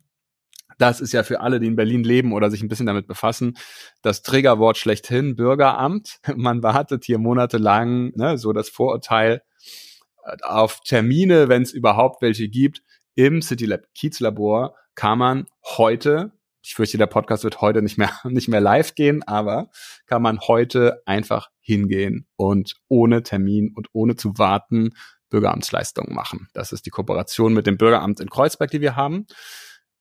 Das 0.78 1.00
ist 1.00 1.12
ja 1.12 1.22
für 1.22 1.40
alle, 1.40 1.60
die 1.60 1.66
in 1.66 1.76
Berlin 1.76 2.04
leben 2.04 2.32
oder 2.32 2.50
sich 2.50 2.62
ein 2.62 2.68
bisschen 2.68 2.87
damit 2.87 3.06
befassen, 3.06 3.56
das 4.02 4.22
Trägerwort 4.22 4.76
schlechthin, 4.76 5.37
Bürgeramt. 5.37 6.18
Man 6.37 6.62
wartet 6.62 7.04
hier 7.04 7.18
monatelang, 7.18 8.12
ne, 8.16 8.38
so 8.38 8.52
das 8.52 8.68
Vorurteil 8.68 9.42
äh, 10.24 10.37
auf 10.42 10.80
Termine, 10.80 11.48
wenn 11.48 11.62
es 11.62 11.72
überhaupt 11.72 12.22
welche 12.22 12.48
gibt. 12.48 12.82
Im 13.14 13.42
City 13.42 13.66
Lab 13.66 13.82
Kiezlabor 13.94 14.74
kann 14.96 15.18
man 15.18 15.46
heute, 15.76 16.32
ich 16.62 16.74
fürchte, 16.74 16.98
der 16.98 17.06
Podcast 17.06 17.44
wird 17.44 17.60
heute 17.60 17.80
nicht 17.82 17.98
mehr, 17.98 18.10
nicht 18.24 18.48
mehr 18.48 18.60
live 18.60 18.94
gehen, 18.94 19.22
aber 19.22 19.70
kann 20.06 20.22
man 20.22 20.40
heute 20.40 21.02
einfach 21.06 21.50
hingehen 21.60 22.26
und 22.37 22.74
ohne 22.88 23.22
Termin 23.22 23.72
und 23.74 23.88
ohne 23.92 24.16
zu 24.16 24.37
warten 24.38 24.94
Bürgeramtsleistungen 25.30 26.14
machen. 26.14 26.48
Das 26.54 26.72
ist 26.72 26.87
die 26.87 26.90
Kooperation 26.90 27.54
mit 27.54 27.66
dem 27.66 27.76
Bürgeramt 27.76 28.20
in 28.20 28.30
Kreuzberg, 28.30 28.70
die 28.70 28.80
wir 28.80 28.96
haben. 28.96 29.26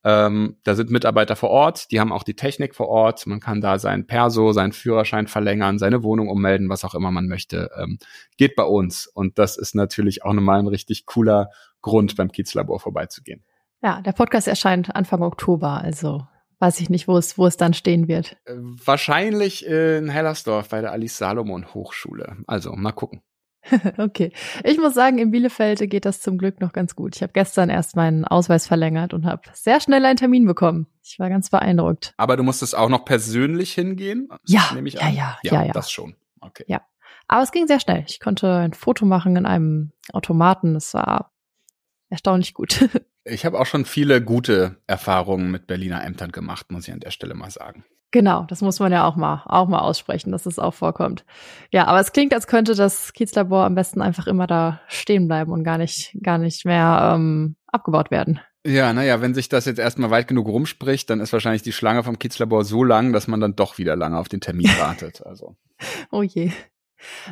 Ähm, 0.05 0.57
da 0.63 0.75
sind 0.75 0.91
Mitarbeiter 0.91 1.35
vor 1.35 1.49
Ort, 1.49 1.91
die 1.91 1.99
haben 1.99 2.11
auch 2.11 2.23
die 2.23 2.35
Technik 2.35 2.75
vor 2.75 2.89
Ort. 2.89 3.25
Man 3.25 3.39
kann 3.39 3.61
da 3.61 3.79
sein 3.79 4.05
Perso, 4.05 4.51
seinen 4.51 4.73
Führerschein 4.73 5.27
verlängern, 5.27 5.79
seine 5.79 6.03
Wohnung 6.03 6.27
ummelden, 6.27 6.69
was 6.69 6.83
auch 6.83 6.93
immer 6.93 7.11
man 7.11 7.27
möchte. 7.27 7.69
Ähm, 7.77 7.99
geht 8.37 8.55
bei 8.55 8.63
uns. 8.63 9.07
Und 9.07 9.39
das 9.39 9.57
ist 9.57 9.75
natürlich 9.75 10.23
auch 10.25 10.33
nochmal 10.33 10.59
ein 10.59 10.67
richtig 10.67 11.05
cooler 11.05 11.49
Grund, 11.81 12.15
beim 12.17 12.31
Kiezlabor 12.31 12.79
vorbeizugehen. 12.79 13.43
Ja, 13.81 14.01
der 14.01 14.13
Podcast 14.13 14.47
erscheint 14.47 14.95
Anfang 14.95 15.21
Oktober, 15.21 15.81
also 15.81 16.25
weiß 16.59 16.79
ich 16.79 16.89
nicht, 16.89 17.09
wo 17.09 17.17
es, 17.17 17.37
wo 17.37 17.45
es 17.45 17.57
dann 17.57 17.73
stehen 17.73 18.07
wird. 18.07 18.37
Äh, 18.45 18.55
wahrscheinlich 18.57 19.65
in 19.65 20.09
Hellersdorf 20.09 20.69
bei 20.69 20.81
der 20.81 20.91
Alice 20.91 21.17
Salomon 21.17 21.73
Hochschule. 21.73 22.37
Also 22.47 22.73
mal 22.73 22.93
gucken. 22.93 23.21
okay. 23.97 24.32
Ich 24.63 24.78
muss 24.78 24.93
sagen, 24.93 25.17
in 25.17 25.32
Bielefeld 25.32 25.89
geht 25.89 26.06
das 26.06 26.21
zum 26.21 26.38
Glück 26.38 26.60
noch 26.60 26.73
ganz 26.73 26.95
gut. 26.95 27.15
Ich 27.15 27.21
habe 27.21 27.34
gestern 27.34 27.69
erst 27.69 27.95
meinen 27.95 28.26
Ausweis 28.26 28.67
verlängert 28.67 29.13
und 29.13 29.26
habe 29.26 29.41
sehr 29.54 29.80
schnell 29.80 30.06
einen 30.06 30.17
Termin 30.17 30.45
bekommen. 30.45 30.88
Ich 31.04 31.19
war 31.19 31.30
ganz 31.30 31.49
beeindruckt. 31.49 32.13
Aber 32.17 32.38
du 32.38 32.43
musstest 32.43 32.76
auch 32.76 32.89
noch 32.89 33.06
persönlich 33.06 33.73
hingehen? 33.73 34.30
Ja, 34.45 34.71
nehme 34.73 34.88
ich 34.88 34.95
ja, 34.95 35.02
an. 35.02 35.13
Ja, 35.13 35.38
ja, 35.43 35.54
ja, 35.54 35.63
ja. 35.65 35.73
Das 35.73 35.91
schon. 35.91 36.15
Okay. 36.41 36.65
Ja. 36.67 36.82
Aber 37.28 37.41
es 37.41 37.52
ging 37.52 37.67
sehr 37.67 37.80
schnell. 37.80 38.04
Ich 38.08 38.19
konnte 38.19 38.54
ein 38.54 38.73
Foto 38.73 39.06
machen 39.06 39.36
in 39.36 39.45
einem 39.45 39.91
Automaten. 40.12 40.76
Es 40.76 40.93
war 40.93 41.32
erstaunlich 42.10 42.54
gut. 42.54 42.88
ich 43.23 43.45
habe 43.45 43.60
auch 43.60 43.65
schon 43.65 43.86
viele 43.86 44.21
gute 44.21 44.78
Erfahrungen 44.88 45.52
mit 45.52 45.67
Berliner 45.67 46.04
Ämtern 46.04 46.32
gemacht, 46.32 46.71
muss 46.71 46.87
ich 46.87 46.94
an 46.94 47.00
der 47.00 47.12
Stelle 47.12 47.33
mal 47.33 47.50
sagen. 47.50 47.85
Genau, 48.13 48.43
das 48.47 48.61
muss 48.61 48.79
man 48.79 48.91
ja 48.91 49.07
auch 49.07 49.15
mal, 49.15 49.41
auch 49.47 49.67
mal 49.67 49.79
aussprechen, 49.79 50.31
dass 50.31 50.45
es 50.45 50.59
auch 50.59 50.75
vorkommt. 50.75 51.25
Ja, 51.71 51.87
aber 51.87 51.99
es 51.99 52.11
klingt, 52.11 52.31
als 52.31 52.45
könnte 52.45 52.75
das 52.75 53.11
Kiezlabor 53.11 53.65
am 53.65 53.73
besten 53.73 54.03
einfach 54.03 54.27
immer 54.27 54.45
da 54.45 54.81
stehen 54.87 55.27
bleiben 55.27 55.51
und 55.51 55.63
gar 55.63 55.79
nicht, 55.79 56.15
gar 56.21 56.37
nicht 56.37 56.63
mehr 56.63 57.15
ähm, 57.15 57.55
abgebaut 57.65 58.11
werden. 58.11 58.39
Ja, 58.67 58.93
naja, 58.93 59.19
wenn 59.19 59.33
sich 59.33 59.49
das 59.49 59.65
jetzt 59.65 59.79
erstmal 59.79 60.11
weit 60.11 60.27
genug 60.27 60.47
rumspricht, 60.47 61.09
dann 61.09 61.21
ist 61.21 61.33
wahrscheinlich 61.33 61.63
die 61.63 61.71
Schlange 61.71 62.03
vom 62.03 62.19
Kiezlabor 62.19 62.63
so 62.65 62.83
lang, 62.83 63.13
dass 63.13 63.27
man 63.27 63.39
dann 63.39 63.55
doch 63.55 63.79
wieder 63.79 63.95
lange 63.95 64.19
auf 64.19 64.29
den 64.29 64.41
Termin 64.41 64.67
wartet. 64.77 65.25
Also. 65.25 65.55
oh 66.11 66.21
je. 66.21 66.51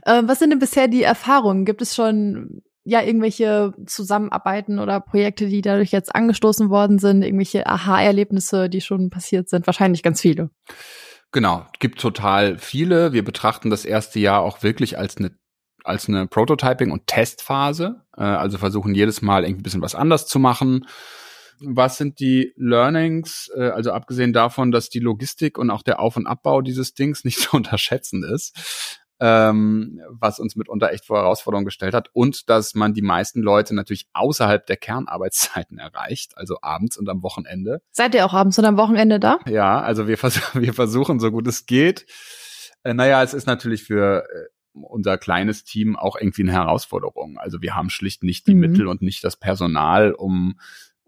Äh, 0.01 0.23
was 0.25 0.39
sind 0.39 0.49
denn 0.49 0.57
bisher 0.57 0.87
die 0.87 1.03
Erfahrungen? 1.03 1.63
Gibt 1.63 1.83
es 1.83 1.93
schon 1.93 2.63
ja 2.83 3.01
irgendwelche 3.01 3.73
Zusammenarbeiten 3.85 4.79
oder 4.79 4.99
Projekte, 4.99 5.47
die 5.47 5.61
dadurch 5.61 5.91
jetzt 5.91 6.13
angestoßen 6.15 6.69
worden 6.69 6.99
sind, 6.99 7.21
irgendwelche 7.21 7.67
Aha-Erlebnisse, 7.67 8.69
die 8.69 8.81
schon 8.81 9.09
passiert 9.09 9.49
sind? 9.49 9.67
Wahrscheinlich 9.67 10.03
ganz 10.03 10.21
viele. 10.21 10.49
Genau, 11.31 11.65
gibt 11.79 12.01
total 12.01 12.57
viele. 12.57 13.13
Wir 13.13 13.23
betrachten 13.23 13.69
das 13.69 13.85
erste 13.85 14.19
Jahr 14.19 14.41
auch 14.41 14.63
wirklich 14.63 14.97
als 14.97 15.17
eine 15.17 15.31
als 15.83 16.07
eine 16.07 16.27
Prototyping- 16.27 16.91
und 16.91 17.07
Testphase. 17.07 18.03
Äh, 18.15 18.21
also 18.21 18.59
versuchen 18.59 18.93
jedes 18.93 19.23
Mal 19.23 19.43
irgendwie 19.43 19.61
ein 19.61 19.63
bisschen 19.63 19.81
was 19.81 19.95
anders 19.95 20.27
zu 20.27 20.37
machen. 20.37 20.85
Was 21.59 21.97
sind 21.97 22.19
die 22.19 22.53
Learnings? 22.55 23.49
Äh, 23.55 23.69
also 23.69 23.91
abgesehen 23.91 24.31
davon, 24.31 24.71
dass 24.71 24.89
die 24.89 24.99
Logistik 24.99 25.57
und 25.57 25.71
auch 25.71 25.81
der 25.81 25.99
Auf- 25.99 26.17
und 26.17 26.27
Abbau 26.27 26.61
dieses 26.61 26.93
Dings 26.93 27.23
nicht 27.23 27.39
zu 27.39 27.55
unterschätzen 27.55 28.23
ist 28.23 29.00
ähm, 29.21 30.01
was 30.09 30.39
uns 30.39 30.55
mitunter 30.55 30.91
echt 30.91 31.05
vor 31.05 31.19
Herausforderungen 31.19 31.65
gestellt 31.65 31.93
hat 31.93 32.09
und 32.11 32.49
dass 32.49 32.73
man 32.73 32.95
die 32.95 33.03
meisten 33.03 33.41
Leute 33.43 33.75
natürlich 33.75 34.07
außerhalb 34.13 34.65
der 34.65 34.77
Kernarbeitszeiten 34.77 35.77
erreicht, 35.77 36.35
also 36.37 36.57
abends 36.61 36.97
und 36.97 37.07
am 37.07 37.21
Wochenende. 37.21 37.81
Seid 37.91 38.15
ihr 38.15 38.25
auch 38.25 38.33
abends 38.33 38.57
und 38.57 38.65
am 38.65 38.77
Wochenende 38.77 39.19
da? 39.19 39.37
Ja, 39.47 39.79
also 39.79 40.07
wir, 40.07 40.17
vers 40.17 40.41
wir 40.55 40.73
versuchen 40.73 41.19
so 41.19 41.29
gut 41.29 41.47
es 41.47 41.67
geht. 41.67 42.07
Äh, 42.83 42.95
naja, 42.95 43.21
es 43.21 43.35
ist 43.35 43.45
natürlich 43.45 43.83
für 43.83 44.23
äh, 44.23 44.47
unser 44.73 45.19
kleines 45.19 45.63
Team 45.63 45.95
auch 45.95 46.15
irgendwie 46.19 46.41
eine 46.41 46.53
Herausforderung. 46.53 47.37
Also 47.37 47.61
wir 47.61 47.75
haben 47.75 47.91
schlicht 47.91 48.23
nicht 48.23 48.47
die 48.47 48.55
mhm. 48.55 48.61
Mittel 48.61 48.87
und 48.87 49.03
nicht 49.03 49.23
das 49.23 49.37
Personal, 49.37 50.13
um 50.13 50.59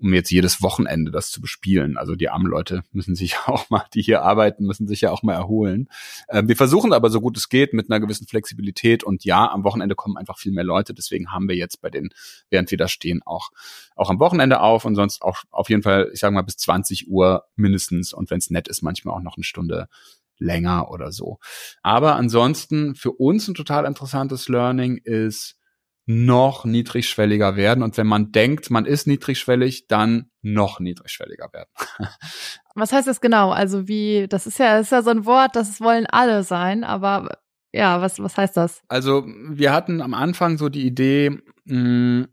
um 0.03 0.13
jetzt 0.13 0.29
jedes 0.31 0.61
Wochenende 0.61 1.11
das 1.11 1.31
zu 1.31 1.39
bespielen. 1.39 1.97
Also 1.97 2.15
die 2.15 2.29
armen 2.29 2.45
Leute 2.45 2.83
müssen 2.91 3.15
sich 3.15 3.37
auch 3.45 3.69
mal, 3.69 3.85
die 3.93 4.01
hier 4.01 4.21
arbeiten, 4.21 4.65
müssen 4.65 4.87
sich 4.87 5.01
ja 5.01 5.11
auch 5.11 5.23
mal 5.23 5.33
erholen. 5.33 5.89
Äh, 6.27 6.43
wir 6.45 6.57
versuchen 6.57 6.93
aber 6.93 7.09
so 7.09 7.21
gut 7.21 7.37
es 7.37 7.49
geht 7.49 7.73
mit 7.73 7.89
einer 7.89 8.01
gewissen 8.01 8.27
Flexibilität 8.27 9.03
und 9.03 9.23
ja, 9.23 9.49
am 9.49 9.63
Wochenende 9.63 9.95
kommen 9.95 10.17
einfach 10.17 10.37
viel 10.37 10.51
mehr 10.51 10.65
Leute. 10.65 10.93
Deswegen 10.93 11.31
haben 11.31 11.47
wir 11.47 11.55
jetzt 11.55 11.81
bei 11.81 11.89
den, 11.89 12.09
während 12.49 12.69
wir 12.69 12.77
da 12.77 12.87
stehen, 12.87 13.21
auch, 13.25 13.49
auch 13.95 14.09
am 14.09 14.19
Wochenende 14.19 14.59
auf 14.59 14.83
und 14.85 14.95
sonst 14.95 15.21
auch 15.21 15.43
auf 15.51 15.69
jeden 15.69 15.83
Fall, 15.83 16.11
ich 16.13 16.19
sage 16.19 16.33
mal, 16.33 16.41
bis 16.41 16.57
20 16.57 17.09
Uhr 17.09 17.45
mindestens 17.55 18.13
und 18.13 18.29
wenn 18.29 18.39
es 18.39 18.49
nett 18.49 18.67
ist, 18.67 18.81
manchmal 18.81 19.15
auch 19.15 19.21
noch 19.21 19.37
eine 19.37 19.45
Stunde 19.45 19.87
länger 20.37 20.91
oder 20.91 21.13
so. 21.13 21.39
Aber 21.81 22.15
ansonsten 22.15 22.95
für 22.95 23.11
uns 23.11 23.47
ein 23.47 23.53
total 23.53 23.85
interessantes 23.85 24.49
Learning 24.49 24.97
ist, 24.97 25.55
noch 26.05 26.65
niedrigschwelliger 26.65 27.55
werden. 27.55 27.83
Und 27.83 27.97
wenn 27.97 28.07
man 28.07 28.31
denkt, 28.31 28.69
man 28.69 28.85
ist 28.85 29.07
niedrigschwellig, 29.07 29.87
dann 29.87 30.29
noch 30.41 30.79
niedrigschwelliger 30.79 31.51
werden. 31.53 31.69
Was 32.75 32.91
heißt 32.91 33.07
das 33.07 33.21
genau? 33.21 33.51
Also 33.51 33.87
wie, 33.87 34.27
das 34.27 34.47
ist 34.47 34.59
ja, 34.59 34.77
das 34.77 34.87
ist 34.87 34.91
ja 34.91 35.01
so 35.01 35.11
ein 35.11 35.25
Wort, 35.25 35.55
das 35.55 35.79
wollen 35.79 36.05
alle 36.07 36.43
sein, 36.43 36.83
aber 36.83 37.37
ja, 37.75 38.01
was, 38.01 38.19
was 38.19 38.37
heißt 38.37 38.55
das? 38.55 38.81
Also 38.87 39.25
wir 39.25 39.73
hatten 39.73 40.01
am 40.01 40.13
Anfang 40.13 40.57
so 40.59 40.69
die 40.69 40.85
Idee, 40.85 41.39
mh, 41.65 42.27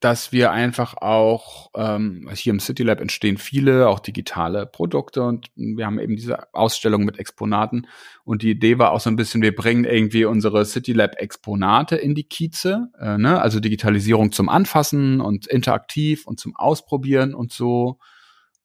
dass 0.00 0.32
wir 0.32 0.52
einfach 0.52 0.96
auch, 0.96 1.70
ähm, 1.74 2.28
hier 2.34 2.52
im 2.52 2.60
City 2.60 2.82
Lab 2.82 3.00
entstehen 3.00 3.38
viele, 3.38 3.88
auch 3.88 4.00
digitale 4.00 4.66
Produkte 4.66 5.22
und 5.22 5.48
wir 5.54 5.86
haben 5.86 5.98
eben 5.98 6.16
diese 6.16 6.52
Ausstellung 6.54 7.04
mit 7.04 7.18
Exponaten 7.18 7.86
und 8.24 8.42
die 8.42 8.50
Idee 8.50 8.78
war 8.78 8.92
auch 8.92 9.00
so 9.00 9.10
ein 9.10 9.16
bisschen, 9.16 9.42
wir 9.42 9.54
bringen 9.54 9.84
irgendwie 9.84 10.24
unsere 10.24 10.64
City 10.64 10.92
Lab 10.92 11.16
Exponate 11.16 11.96
in 11.96 12.14
die 12.14 12.24
Kieze, 12.24 12.88
äh, 13.00 13.18
ne? 13.18 13.40
also 13.40 13.60
Digitalisierung 13.60 14.32
zum 14.32 14.48
Anfassen 14.48 15.20
und 15.20 15.46
interaktiv 15.46 16.26
und 16.26 16.38
zum 16.38 16.54
Ausprobieren 16.56 17.34
und 17.34 17.52
so 17.52 17.98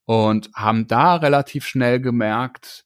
und 0.05 0.49
haben 0.55 0.87
da 0.87 1.15
relativ 1.15 1.65
schnell 1.65 1.99
gemerkt, 1.99 2.85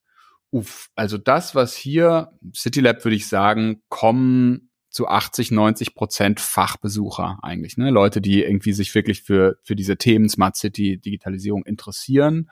uff, 0.51 0.89
also 0.95 1.17
das, 1.17 1.55
was 1.55 1.75
hier, 1.75 2.31
City 2.55 2.81
Lab 2.81 3.03
würde 3.03 3.15
ich 3.15 3.27
sagen, 3.27 3.81
kommen 3.89 4.64
zu 4.95 5.09
80, 5.09 5.51
90 5.51 5.93
Prozent 5.93 6.39
Fachbesucher 6.39 7.37
eigentlich, 7.41 7.75
ne? 7.75 7.89
Leute, 7.89 8.21
die 8.21 8.41
irgendwie 8.41 8.71
sich 8.71 8.95
wirklich 8.95 9.23
für, 9.23 9.57
für 9.61 9.75
diese 9.75 9.97
Themen 9.97 10.29
Smart 10.29 10.55
City, 10.55 10.97
Digitalisierung 10.97 11.65
interessieren. 11.65 12.49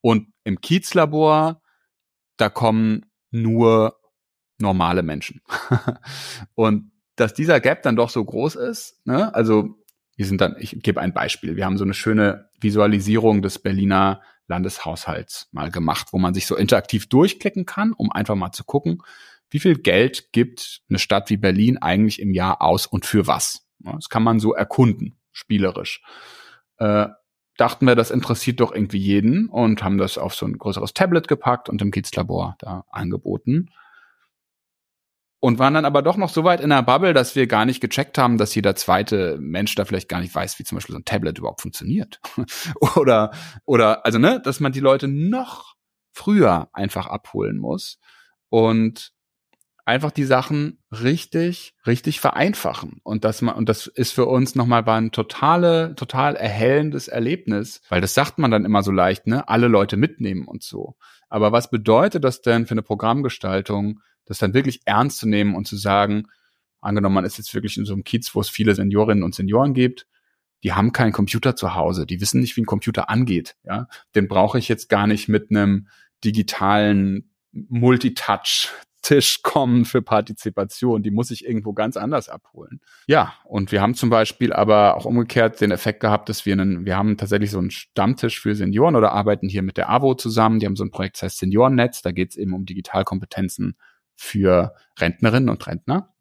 Und 0.00 0.32
im 0.42 0.62
Kiezlabor, 0.62 1.60
da 2.38 2.48
kommen 2.48 3.04
nur 3.30 4.00
normale 4.56 5.02
Menschen. 5.02 5.42
und 6.54 6.92
dass 7.14 7.34
dieser 7.34 7.60
Gap 7.60 7.82
dann 7.82 7.96
doch 7.96 8.08
so 8.08 8.24
groß 8.24 8.54
ist, 8.54 8.98
ne? 9.04 9.34
Also 9.34 9.76
wir 10.16 10.24
sind 10.24 10.40
dann, 10.40 10.56
ich 10.58 10.78
gebe 10.82 11.02
ein 11.02 11.12
Beispiel. 11.12 11.56
Wir 11.56 11.66
haben 11.66 11.76
so 11.76 11.84
eine 11.84 11.92
schöne 11.92 12.48
Visualisierung 12.58 13.42
des 13.42 13.58
Berliner 13.58 14.22
Landeshaushalts 14.46 15.48
mal 15.52 15.70
gemacht, 15.70 16.08
wo 16.12 16.18
man 16.18 16.32
sich 16.32 16.46
so 16.46 16.56
interaktiv 16.56 17.06
durchklicken 17.06 17.66
kann, 17.66 17.92
um 17.92 18.10
einfach 18.10 18.34
mal 18.34 18.52
zu 18.52 18.64
gucken, 18.64 19.02
wie 19.50 19.60
viel 19.60 19.76
Geld 19.76 20.32
gibt 20.32 20.82
eine 20.88 20.98
Stadt 20.98 21.30
wie 21.30 21.36
Berlin 21.36 21.78
eigentlich 21.78 22.20
im 22.20 22.32
Jahr 22.32 22.62
aus 22.62 22.86
und 22.86 23.06
für 23.06 23.26
was? 23.26 23.66
Das 23.78 24.08
kann 24.08 24.22
man 24.22 24.40
so 24.40 24.54
erkunden, 24.54 25.18
spielerisch. 25.32 26.02
Äh, 26.78 27.08
dachten 27.56 27.86
wir, 27.86 27.94
das 27.94 28.10
interessiert 28.10 28.60
doch 28.60 28.72
irgendwie 28.72 28.98
jeden 28.98 29.48
und 29.48 29.82
haben 29.82 29.98
das 29.98 30.18
auf 30.18 30.34
so 30.34 30.46
ein 30.46 30.58
größeres 30.58 30.94
Tablet 30.94 31.28
gepackt 31.28 31.68
und 31.68 31.80
im 31.82 31.90
Kids-Labor 31.90 32.56
da 32.58 32.84
angeboten. 32.90 33.70
Und 35.38 35.58
waren 35.58 35.74
dann 35.74 35.84
aber 35.84 36.02
doch 36.02 36.16
noch 36.16 36.30
so 36.30 36.44
weit 36.44 36.60
in 36.60 36.70
der 36.70 36.82
Bubble, 36.82 37.12
dass 37.12 37.36
wir 37.36 37.46
gar 37.46 37.66
nicht 37.66 37.80
gecheckt 37.80 38.18
haben, 38.18 38.38
dass 38.38 38.54
jeder 38.54 38.74
zweite 38.74 39.38
Mensch 39.38 39.74
da 39.74 39.84
vielleicht 39.84 40.08
gar 40.08 40.20
nicht 40.20 40.34
weiß, 40.34 40.58
wie 40.58 40.64
zum 40.64 40.76
Beispiel 40.76 40.94
so 40.94 40.98
ein 40.98 41.04
Tablet 41.04 41.38
überhaupt 41.38 41.60
funktioniert. 41.60 42.20
oder, 42.96 43.30
oder, 43.64 44.04
also, 44.04 44.18
ne, 44.18 44.40
dass 44.42 44.60
man 44.60 44.72
die 44.72 44.80
Leute 44.80 45.08
noch 45.08 45.76
früher 46.12 46.68
einfach 46.72 47.06
abholen 47.06 47.58
muss. 47.58 48.00
Und 48.48 49.12
einfach 49.86 50.10
die 50.10 50.24
Sachen 50.24 50.78
richtig, 50.90 51.74
richtig 51.86 52.20
vereinfachen. 52.20 53.00
Und 53.04 53.24
das, 53.24 53.40
und 53.40 53.68
das 53.68 53.86
ist 53.86 54.12
für 54.12 54.26
uns 54.26 54.56
nochmal 54.56 54.84
war 54.84 55.00
ein 55.00 55.12
totale, 55.12 55.94
total 55.94 56.34
erhellendes 56.34 57.08
Erlebnis, 57.08 57.80
weil 57.88 58.00
das 58.00 58.12
sagt 58.12 58.38
man 58.38 58.50
dann 58.50 58.64
immer 58.64 58.82
so 58.82 58.90
leicht, 58.90 59.28
ne? 59.28 59.48
Alle 59.48 59.68
Leute 59.68 59.96
mitnehmen 59.96 60.48
und 60.48 60.64
so. 60.64 60.96
Aber 61.28 61.52
was 61.52 61.70
bedeutet 61.70 62.24
das 62.24 62.42
denn 62.42 62.66
für 62.66 62.72
eine 62.72 62.82
Programmgestaltung, 62.82 64.00
das 64.26 64.38
dann 64.38 64.54
wirklich 64.54 64.80
ernst 64.86 65.18
zu 65.18 65.28
nehmen 65.28 65.54
und 65.54 65.68
zu 65.68 65.76
sagen, 65.76 66.24
angenommen, 66.80 67.14
man 67.14 67.24
ist 67.24 67.38
jetzt 67.38 67.54
wirklich 67.54 67.78
in 67.78 67.84
so 67.84 67.92
einem 67.92 68.04
Kiez, 68.04 68.34
wo 68.34 68.40
es 68.40 68.48
viele 68.48 68.74
Seniorinnen 68.74 69.22
und 69.22 69.36
Senioren 69.36 69.72
gibt, 69.72 70.08
die 70.64 70.72
haben 70.72 70.92
keinen 70.92 71.12
Computer 71.12 71.54
zu 71.54 71.76
Hause, 71.76 72.06
die 72.06 72.20
wissen 72.20 72.40
nicht, 72.40 72.56
wie 72.56 72.62
ein 72.62 72.66
Computer 72.66 73.08
angeht, 73.08 73.54
ja. 73.62 73.86
Den 74.16 74.26
brauche 74.26 74.58
ich 74.58 74.68
jetzt 74.68 74.88
gar 74.88 75.06
nicht 75.06 75.28
mit 75.28 75.50
einem 75.50 75.86
digitalen 76.24 77.30
Multitouch 77.52 78.72
Tisch 79.06 79.42
kommen 79.44 79.84
für 79.84 80.02
Partizipation. 80.02 81.00
Die 81.00 81.12
muss 81.12 81.30
ich 81.30 81.46
irgendwo 81.46 81.72
ganz 81.72 81.96
anders 81.96 82.28
abholen. 82.28 82.80
Ja, 83.06 83.34
und 83.44 83.70
wir 83.70 83.80
haben 83.80 83.94
zum 83.94 84.10
Beispiel 84.10 84.52
aber 84.52 84.96
auch 84.96 85.04
umgekehrt 85.04 85.60
den 85.60 85.70
Effekt 85.70 86.00
gehabt, 86.00 86.28
dass 86.28 86.44
wir 86.44 86.54
einen, 86.54 86.86
wir 86.86 86.96
haben 86.96 87.16
tatsächlich 87.16 87.52
so 87.52 87.58
einen 87.58 87.70
Stammtisch 87.70 88.40
für 88.40 88.56
Senioren 88.56 88.96
oder 88.96 89.12
arbeiten 89.12 89.48
hier 89.48 89.62
mit 89.62 89.76
der 89.76 89.90
AWO 89.90 90.14
zusammen. 90.14 90.58
Die 90.58 90.66
haben 90.66 90.74
so 90.74 90.82
ein 90.82 90.90
Projekt, 90.90 91.18
das 91.18 91.22
heißt 91.22 91.38
Seniorennetz. 91.38 92.02
Da 92.02 92.10
geht 92.10 92.30
es 92.30 92.36
eben 92.36 92.52
um 92.52 92.66
Digitalkompetenzen 92.66 93.76
für 94.16 94.74
Rentnerinnen 94.98 95.50
und 95.50 95.64
Rentner. 95.68 96.12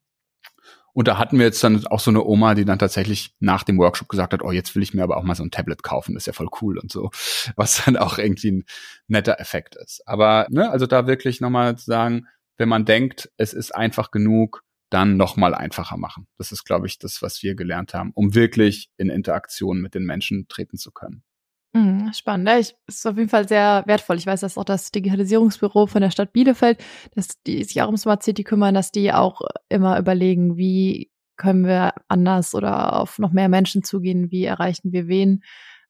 Und 0.93 1.07
da 1.07 1.17
hatten 1.17 1.39
wir 1.39 1.45
jetzt 1.45 1.63
dann 1.63 1.87
auch 1.87 1.99
so 1.99 2.11
eine 2.11 2.23
Oma, 2.23 2.53
die 2.53 2.65
dann 2.65 2.77
tatsächlich 2.77 3.35
nach 3.39 3.63
dem 3.63 3.79
Workshop 3.79 4.09
gesagt 4.09 4.31
hat, 4.31 4.43
oh, 4.43 4.51
jetzt 4.51 4.75
will 4.75 4.83
ich 4.83 4.93
mir 4.93 5.01
aber 5.01 5.17
auch 5.17 5.23
mal 5.23 5.33
so 5.33 5.43
ein 5.43 5.49
Tablet 5.49 5.81
kaufen, 5.81 6.13
das 6.13 6.21
ist 6.21 6.27
ja 6.27 6.33
voll 6.33 6.49
cool 6.61 6.77
und 6.77 6.91
so, 6.91 7.09
was 7.55 7.83
dann 7.83 7.97
auch 7.97 8.19
irgendwie 8.19 8.51
ein 8.51 8.65
netter 9.07 9.39
Effekt 9.39 9.75
ist. 9.75 10.03
Aber, 10.05 10.45
ne, 10.51 10.69
also 10.69 10.85
da 10.85 11.07
wirklich 11.07 11.41
nochmal 11.41 11.77
zu 11.77 11.85
sagen, 11.85 12.27
wenn 12.57 12.69
man 12.69 12.85
denkt, 12.85 13.29
es 13.37 13.53
ist 13.53 13.73
einfach 13.75 14.11
genug, 14.11 14.63
dann 14.89 15.17
noch 15.17 15.35
mal 15.35 15.55
einfacher 15.55 15.97
machen. 15.97 16.27
Das 16.37 16.51
ist, 16.51 16.63
glaube 16.63 16.87
ich, 16.87 16.99
das, 16.99 17.21
was 17.21 17.41
wir 17.43 17.55
gelernt 17.55 17.93
haben, 17.93 18.11
um 18.13 18.35
wirklich 18.35 18.89
in 18.97 19.09
Interaktion 19.09 19.81
mit 19.81 19.95
den 19.95 20.05
Menschen 20.05 20.47
treten 20.47 20.77
zu 20.77 20.91
können. 20.91 21.23
Mhm, 21.73 22.13
spannend. 22.13 22.47
Ja, 22.47 22.57
ich, 22.57 22.73
ist 22.87 23.05
auf 23.05 23.17
jeden 23.17 23.29
Fall 23.29 23.49
sehr 23.49 23.83
wertvoll. 23.85 24.15
Ich 24.15 24.25
weiß, 24.25 24.39
dass 24.39 24.57
auch 24.57 24.63
das 24.63 24.91
Digitalisierungsbüro 24.91 25.87
von 25.87 26.01
der 26.01 26.11
Stadt 26.11 26.31
Bielefeld, 26.31 26.81
dass 27.15 27.41
die 27.43 27.63
sich 27.65 27.81
auch 27.81 27.89
um 27.89 27.97
Smart 27.97 28.23
City 28.23 28.43
kümmern, 28.45 28.73
dass 28.73 28.91
die 28.91 29.11
auch 29.11 29.41
immer 29.67 29.99
überlegen, 29.99 30.55
wie 30.55 31.11
können 31.35 31.65
wir 31.65 31.93
anders 32.07 32.55
oder 32.55 32.97
auf 33.01 33.19
noch 33.19 33.33
mehr 33.33 33.49
Menschen 33.49 33.83
zugehen, 33.83 34.31
wie 34.31 34.45
erreichen 34.45 34.93
wir 34.93 35.09
wen. 35.09 35.43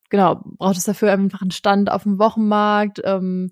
Genau, 0.10 0.42
braucht 0.58 0.78
es 0.78 0.86
dafür 0.86 1.12
einfach 1.12 1.44
einen 1.44 1.52
Stand 1.52 1.92
auf 1.92 2.04
dem 2.04 2.18
Wochenmarkt, 2.18 3.02
ähm, 3.04 3.52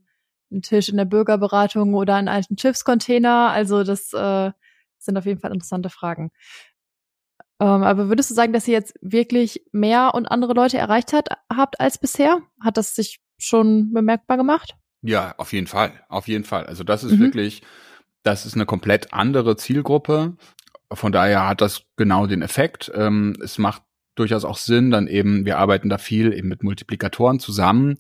einen 0.54 0.62
Tisch 0.62 0.90
in 0.90 0.98
der 0.98 1.06
Bürgerberatung 1.06 1.94
oder 1.94 2.16
einen 2.16 2.28
alten 2.28 2.58
Schiffscontainer. 2.58 3.50
Also 3.52 3.84
das 3.84 4.14
äh, 4.14 4.52
sind 4.98 5.18
auf 5.18 5.26
jeden 5.26 5.40
Fall 5.40 5.52
interessante 5.52 5.90
Fragen. 5.90 6.32
Ähm, 7.60 7.84
aber 7.84 8.10
würdest 8.10 8.30
du 8.30 8.36
sagen, 8.36 8.54
dass 8.54 8.68
ihr 8.68 8.74
jetzt 8.74 8.96
wirklich 9.02 9.64
mehr 9.72 10.12
und 10.14 10.26
andere 10.26 10.54
Leute 10.54 10.78
erreicht 10.78 11.14
hat, 11.14 11.30
habt 11.54 11.80
als 11.80 11.98
bisher? 11.98 12.42
Hat 12.60 12.78
das 12.78 12.96
sich 12.96 13.20
schon 13.38 13.94
bemerkbar 13.94 14.38
gemacht? 14.38 14.76
Ja, 15.02 15.36
auf 15.38 15.54
jeden 15.54 15.68
Fall. 15.68 15.92
Auf 16.10 16.28
jeden 16.28 16.46
Fall. 16.46 16.66
Also 16.66 16.84
das 16.84 17.04
ist 17.04 17.14
mhm. 17.14 17.20
wirklich, 17.20 17.62
das 18.24 18.46
ist 18.46 18.56
eine 18.56 18.66
komplett 18.66 19.14
andere 19.14 19.56
Zielgruppe. 19.58 20.36
Von 20.92 21.12
daher 21.12 21.48
hat 21.48 21.62
das 21.62 21.84
genau 21.98 22.28
den 22.28 22.42
Effekt. 22.42 22.92
Ähm, 22.96 23.36
es 23.44 23.58
macht 23.58 23.84
durchaus 24.16 24.46
auch 24.46 24.58
Sinn, 24.58 24.92
dann 24.92 25.08
eben, 25.08 25.46
wir 25.46 25.58
arbeiten 25.58 25.90
da 25.90 25.98
viel 25.98 26.34
eben 26.34 26.48
mit 26.48 26.64
Multiplikatoren 26.64 27.40
zusammen, 27.40 27.98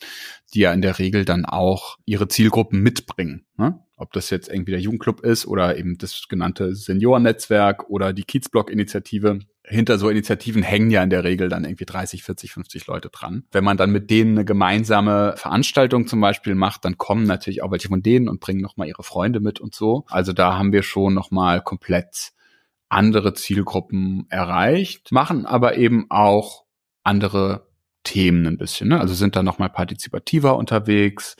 die 0.54 0.60
ja 0.60 0.74
in 0.74 0.82
der 0.82 1.00
Regel 1.00 1.26
dann 1.26 1.46
auch 1.46 1.98
ihre 2.06 2.28
Zielgruppen 2.28 2.82
mitbringen. 2.82 3.46
Ne? 3.58 3.80
Ob 3.98 4.12
das 4.14 4.30
jetzt 4.30 4.50
irgendwie 4.50 4.72
der 4.72 4.82
Jugendclub 4.82 5.22
ist 5.22 5.46
oder 5.46 5.78
eben 5.78 5.98
das 5.98 6.28
genannte 6.28 6.76
Seniorennetzwerk 6.76 7.90
oder 7.90 8.14
die 8.14 8.24
Kiezblock-Initiative. 8.24 9.40
Hinter 9.66 9.98
so 9.98 10.10
Initiativen 10.10 10.62
hängen 10.62 10.92
ja 10.92 11.02
in 11.02 11.10
der 11.10 11.24
Regel 11.24 11.48
dann 11.48 11.64
irgendwie 11.64 11.86
30, 11.86 12.24
40, 12.24 12.52
50 12.52 12.88
Leute 12.88 13.10
dran. 13.10 13.46
Wenn 13.52 13.64
man 13.64 13.78
dann 13.78 13.92
mit 13.92 14.10
denen 14.10 14.38
eine 14.38 14.46
gemeinsame 14.46 15.36
Veranstaltung 15.38 16.06
zum 16.06 16.20
Beispiel 16.20 16.54
macht, 16.54 16.84
dann 16.84 16.98
kommen 16.98 17.26
natürlich 17.26 17.64
auch 17.64 17.72
welche 17.72 17.88
von 17.88 18.04
denen 18.04 18.28
und 18.28 18.42
bringen 18.42 18.62
nochmal 18.62 18.90
ihre 18.90 19.04
Freunde 19.04 19.40
mit 19.40 19.62
und 19.62 19.74
so. 19.74 20.04
Also 20.10 20.34
da 20.34 20.58
haben 20.58 20.74
wir 20.74 20.84
schon 20.84 21.14
nochmal 21.14 21.62
komplett 21.62 22.34
andere 22.94 23.34
Zielgruppen 23.34 24.26
erreicht, 24.30 25.12
machen 25.12 25.46
aber 25.46 25.78
eben 25.78 26.06
auch 26.10 26.64
andere 27.04 27.68
Themen 28.04 28.46
ein 28.48 28.58
bisschen. 28.58 28.90
Ne? 28.90 29.00
Also 29.00 29.14
sind 29.14 29.36
da 29.36 29.44
nochmal 29.44 29.70
partizipativer 29.70 30.58
unterwegs, 30.58 31.36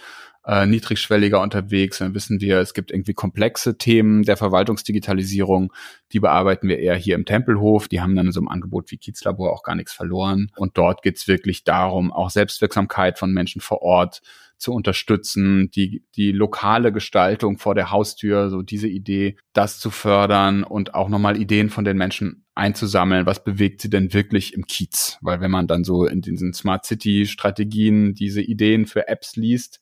äh, 0.46 0.66
niedrigschwelliger 0.66 1.42
unterwegs. 1.42 2.00
Dann 2.00 2.16
wissen 2.16 2.42
wir, 2.42 2.60
es 2.60 2.74
gibt 2.74 2.92
irgendwie 2.92 3.14
komplexe 3.14 3.78
Themen 3.78 4.24
der 4.24 4.38
Verwaltungsdigitalisierung. 4.38 5.72
Die 6.12 6.20
bearbeiten 6.20 6.68
wir 6.68 6.80
eher 6.80 6.96
hier 6.96 7.16
im 7.16 7.26
Tempelhof. 7.26 7.88
Die 7.88 8.02
haben 8.02 8.16
dann 8.16 8.28
in 8.28 8.32
so 8.32 8.40
einem 8.40 8.50
Angebot 8.50 8.92
wie 8.92 8.98
Kiezlabor 8.98 9.54
auch 9.54 9.64
gar 9.64 9.76
nichts 9.76 9.94
verloren. 9.94 10.52
Und 10.56 10.78
dort 10.78 11.02
geht's 11.02 11.28
wirklich 11.28 11.64
darum, 11.64 12.12
auch 12.12 12.30
Selbstwirksamkeit 12.30 13.20
von 13.20 13.32
Menschen 13.32 13.62
vor 13.62 13.82
Ort 13.82 14.22
zu 14.64 14.74
unterstützen, 14.74 15.70
die, 15.72 16.06
die 16.16 16.32
lokale 16.32 16.92
Gestaltung 16.92 17.58
vor 17.58 17.76
der 17.76 17.92
Haustür, 17.92 18.50
so 18.50 18.62
diese 18.62 18.88
Idee, 18.88 19.38
das 19.52 19.78
zu 19.78 19.92
fördern 19.92 20.64
und 20.64 20.96
auch 20.96 21.10
nochmal 21.10 21.40
Ideen 21.40 21.70
von 21.70 21.84
den 21.84 21.98
Menschen 21.98 22.46
einzusammeln, 22.56 23.26
was 23.26 23.44
bewegt 23.44 23.82
sie 23.82 23.90
denn 23.90 24.14
wirklich 24.14 24.54
im 24.54 24.66
Kiez? 24.66 25.18
Weil 25.22 25.42
wenn 25.42 25.52
man 25.52 25.68
dann 25.68 25.84
so 25.84 26.06
in 26.06 26.22
diesen 26.22 26.54
Smart 26.54 26.86
City 26.86 27.26
Strategien 27.26 28.14
diese 28.14 28.42
Ideen 28.42 28.86
für 28.86 29.08
Apps 29.08 29.36
liest, 29.36 29.82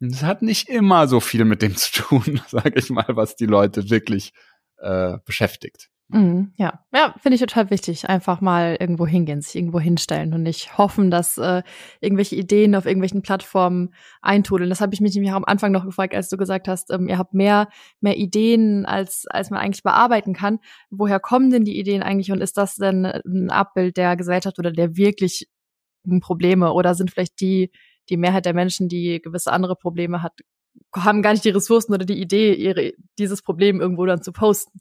es 0.00 0.22
hat 0.22 0.42
nicht 0.42 0.68
immer 0.68 1.06
so 1.06 1.20
viel 1.20 1.44
mit 1.44 1.62
dem 1.62 1.76
zu 1.76 1.92
tun, 1.92 2.40
sage 2.48 2.72
ich 2.76 2.90
mal, 2.90 3.06
was 3.08 3.36
die 3.36 3.46
Leute 3.46 3.90
wirklich 3.90 4.32
äh, 4.78 5.18
beschäftigt. 5.24 5.91
Mhm, 6.14 6.52
ja, 6.56 6.84
ja, 6.94 7.14
finde 7.22 7.36
ich 7.36 7.40
total 7.40 7.70
wichtig. 7.70 8.06
Einfach 8.06 8.42
mal 8.42 8.76
irgendwo 8.78 9.06
hingehen, 9.06 9.40
sich 9.40 9.56
irgendwo 9.56 9.80
hinstellen 9.80 10.34
und 10.34 10.42
nicht 10.42 10.76
hoffen, 10.76 11.10
dass 11.10 11.38
äh, 11.38 11.62
irgendwelche 12.02 12.36
Ideen 12.36 12.74
auf 12.74 12.84
irgendwelchen 12.84 13.22
Plattformen 13.22 13.94
eintrudeln. 14.20 14.68
Das 14.68 14.82
habe 14.82 14.92
ich 14.92 15.00
mich 15.00 15.14
nämlich 15.14 15.32
auch 15.32 15.36
am 15.36 15.46
Anfang 15.46 15.72
noch 15.72 15.86
gefragt, 15.86 16.14
als 16.14 16.28
du 16.28 16.36
gesagt 16.36 16.68
hast, 16.68 16.90
ähm, 16.90 17.08
ihr 17.08 17.16
habt 17.16 17.32
mehr 17.32 17.68
mehr 18.00 18.18
Ideen, 18.18 18.84
als 18.84 19.26
als 19.26 19.48
man 19.48 19.60
eigentlich 19.60 19.82
bearbeiten 19.82 20.34
kann. 20.34 20.58
Woher 20.90 21.18
kommen 21.18 21.48
denn 21.48 21.64
die 21.64 21.78
Ideen 21.78 22.02
eigentlich 22.02 22.30
und 22.30 22.42
ist 22.42 22.58
das 22.58 22.76
denn 22.76 23.06
ein 23.06 23.50
Abbild 23.50 23.96
der 23.96 24.14
Gesellschaft 24.16 24.58
oder 24.58 24.70
der 24.70 24.96
wirklich 24.96 25.48
Probleme 26.20 26.72
oder 26.74 26.94
sind 26.94 27.10
vielleicht 27.10 27.40
die 27.40 27.70
die 28.10 28.18
Mehrheit 28.18 28.44
der 28.44 28.54
Menschen, 28.54 28.88
die 28.88 29.20
gewisse 29.22 29.52
andere 29.52 29.76
Probleme 29.76 30.22
hat, 30.22 30.32
haben 30.94 31.22
gar 31.22 31.32
nicht 31.32 31.44
die 31.44 31.50
Ressourcen 31.50 31.94
oder 31.94 32.04
die 32.04 32.20
Idee, 32.20 32.54
ihre, 32.54 32.92
dieses 33.18 33.42
Problem 33.42 33.80
irgendwo 33.80 34.04
dann 34.06 34.22
zu 34.22 34.32
posten. 34.32 34.80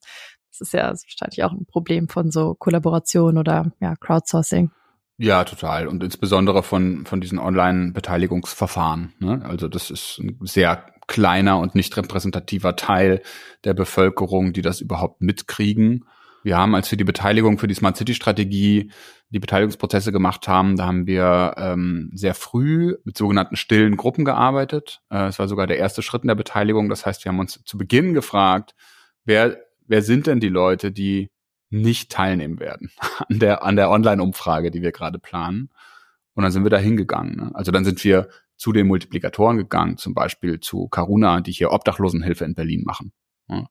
Das 0.51 0.61
ist 0.61 0.73
ja 0.73 0.89
wahrscheinlich 0.89 1.43
auch 1.43 1.51
ein 1.51 1.65
Problem 1.65 2.07
von 2.07 2.29
so 2.31 2.55
Kollaboration 2.55 3.37
oder 3.37 3.71
ja, 3.79 3.95
Crowdsourcing. 3.95 4.71
Ja, 5.17 5.43
total. 5.43 5.87
Und 5.87 6.03
insbesondere 6.03 6.63
von, 6.63 7.05
von 7.05 7.21
diesen 7.21 7.39
Online-Beteiligungsverfahren. 7.39 9.13
Ne? 9.19 9.41
Also 9.45 9.67
das 9.67 9.91
ist 9.91 10.19
ein 10.19 10.37
sehr 10.41 10.85
kleiner 11.07 11.59
und 11.59 11.75
nicht 11.75 11.95
repräsentativer 11.95 12.75
Teil 12.75 13.21
der 13.63 13.73
Bevölkerung, 13.73 14.53
die 14.53 14.61
das 14.61 14.81
überhaupt 14.81 15.21
mitkriegen. 15.21 16.05
Wir 16.43 16.57
haben, 16.57 16.73
als 16.73 16.89
wir 16.89 16.97
die 16.97 17.03
Beteiligung 17.03 17.59
für 17.59 17.67
die 17.67 17.75
Smart 17.75 17.97
City 17.97 18.15
Strategie, 18.15 18.91
die 19.29 19.39
Beteiligungsprozesse 19.39 20.11
gemacht 20.11 20.47
haben, 20.47 20.75
da 20.75 20.87
haben 20.87 21.05
wir 21.05 21.53
ähm, 21.57 22.09
sehr 22.13 22.33
früh 22.33 22.95
mit 23.03 23.17
sogenannten 23.17 23.55
stillen 23.55 23.97
Gruppen 23.97 24.25
gearbeitet. 24.25 25.01
Äh, 25.09 25.27
es 25.27 25.37
war 25.37 25.47
sogar 25.47 25.67
der 25.67 25.77
erste 25.77 26.01
Schritt 26.01 26.23
in 26.23 26.29
der 26.29 26.35
Beteiligung. 26.35 26.89
Das 26.89 27.05
heißt, 27.05 27.23
wir 27.23 27.31
haben 27.31 27.39
uns 27.39 27.61
zu 27.63 27.77
Beginn 27.77 28.13
gefragt, 28.13 28.73
wer, 29.23 29.57
wer 29.91 30.01
sind 30.01 30.27
denn 30.27 30.39
die 30.39 30.49
Leute, 30.49 30.91
die 30.91 31.29
nicht 31.69 32.11
teilnehmen 32.11 32.59
werden 32.59 32.91
an 33.29 33.39
der, 33.39 33.63
an 33.63 33.75
der 33.75 33.89
Online-Umfrage, 33.89 34.71
die 34.71 34.81
wir 34.81 34.91
gerade 34.91 35.19
planen. 35.19 35.69
Und 36.33 36.43
dann 36.43 36.51
sind 36.51 36.63
wir 36.63 36.69
da 36.69 36.77
hingegangen. 36.77 37.35
Ne? 37.35 37.51
Also 37.53 37.71
dann 37.71 37.85
sind 37.85 38.03
wir 38.03 38.29
zu 38.55 38.71
den 38.71 38.87
Multiplikatoren 38.87 39.57
gegangen, 39.57 39.97
zum 39.97 40.13
Beispiel 40.13 40.59
zu 40.59 40.87
Caruna, 40.87 41.41
die 41.41 41.51
hier 41.51 41.71
Obdachlosenhilfe 41.71 42.45
in 42.45 42.55
Berlin 42.55 42.83
machen. 42.85 43.11
Ja 43.47 43.67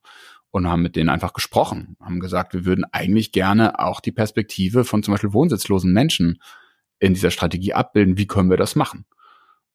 und 0.51 0.67
haben 0.69 0.83
mit 0.83 0.97
denen 0.97 1.09
einfach 1.09 1.33
gesprochen, 1.33 1.97
haben 2.01 2.21
gesagt, 2.21 2.55
wir 2.55 2.65
würden 2.65 2.85
eigentlich 2.93 3.33
gerne 3.33 3.79
auch 3.79 4.01
die 4.01 4.13
Perspektive 4.13 4.85
von 4.85 5.03
zum 5.03 5.15
Beispiel 5.15 5.33
wohnsitzlosen 5.33 5.93
Menschen 5.93 6.43
in 6.99 7.15
dieser 7.15 7.31
Strategie 7.31 7.73
abbilden. 7.73 8.19
Wie 8.19 8.27
können 8.27 8.51
wir 8.51 8.57
das 8.57 8.75
machen? 8.75 9.07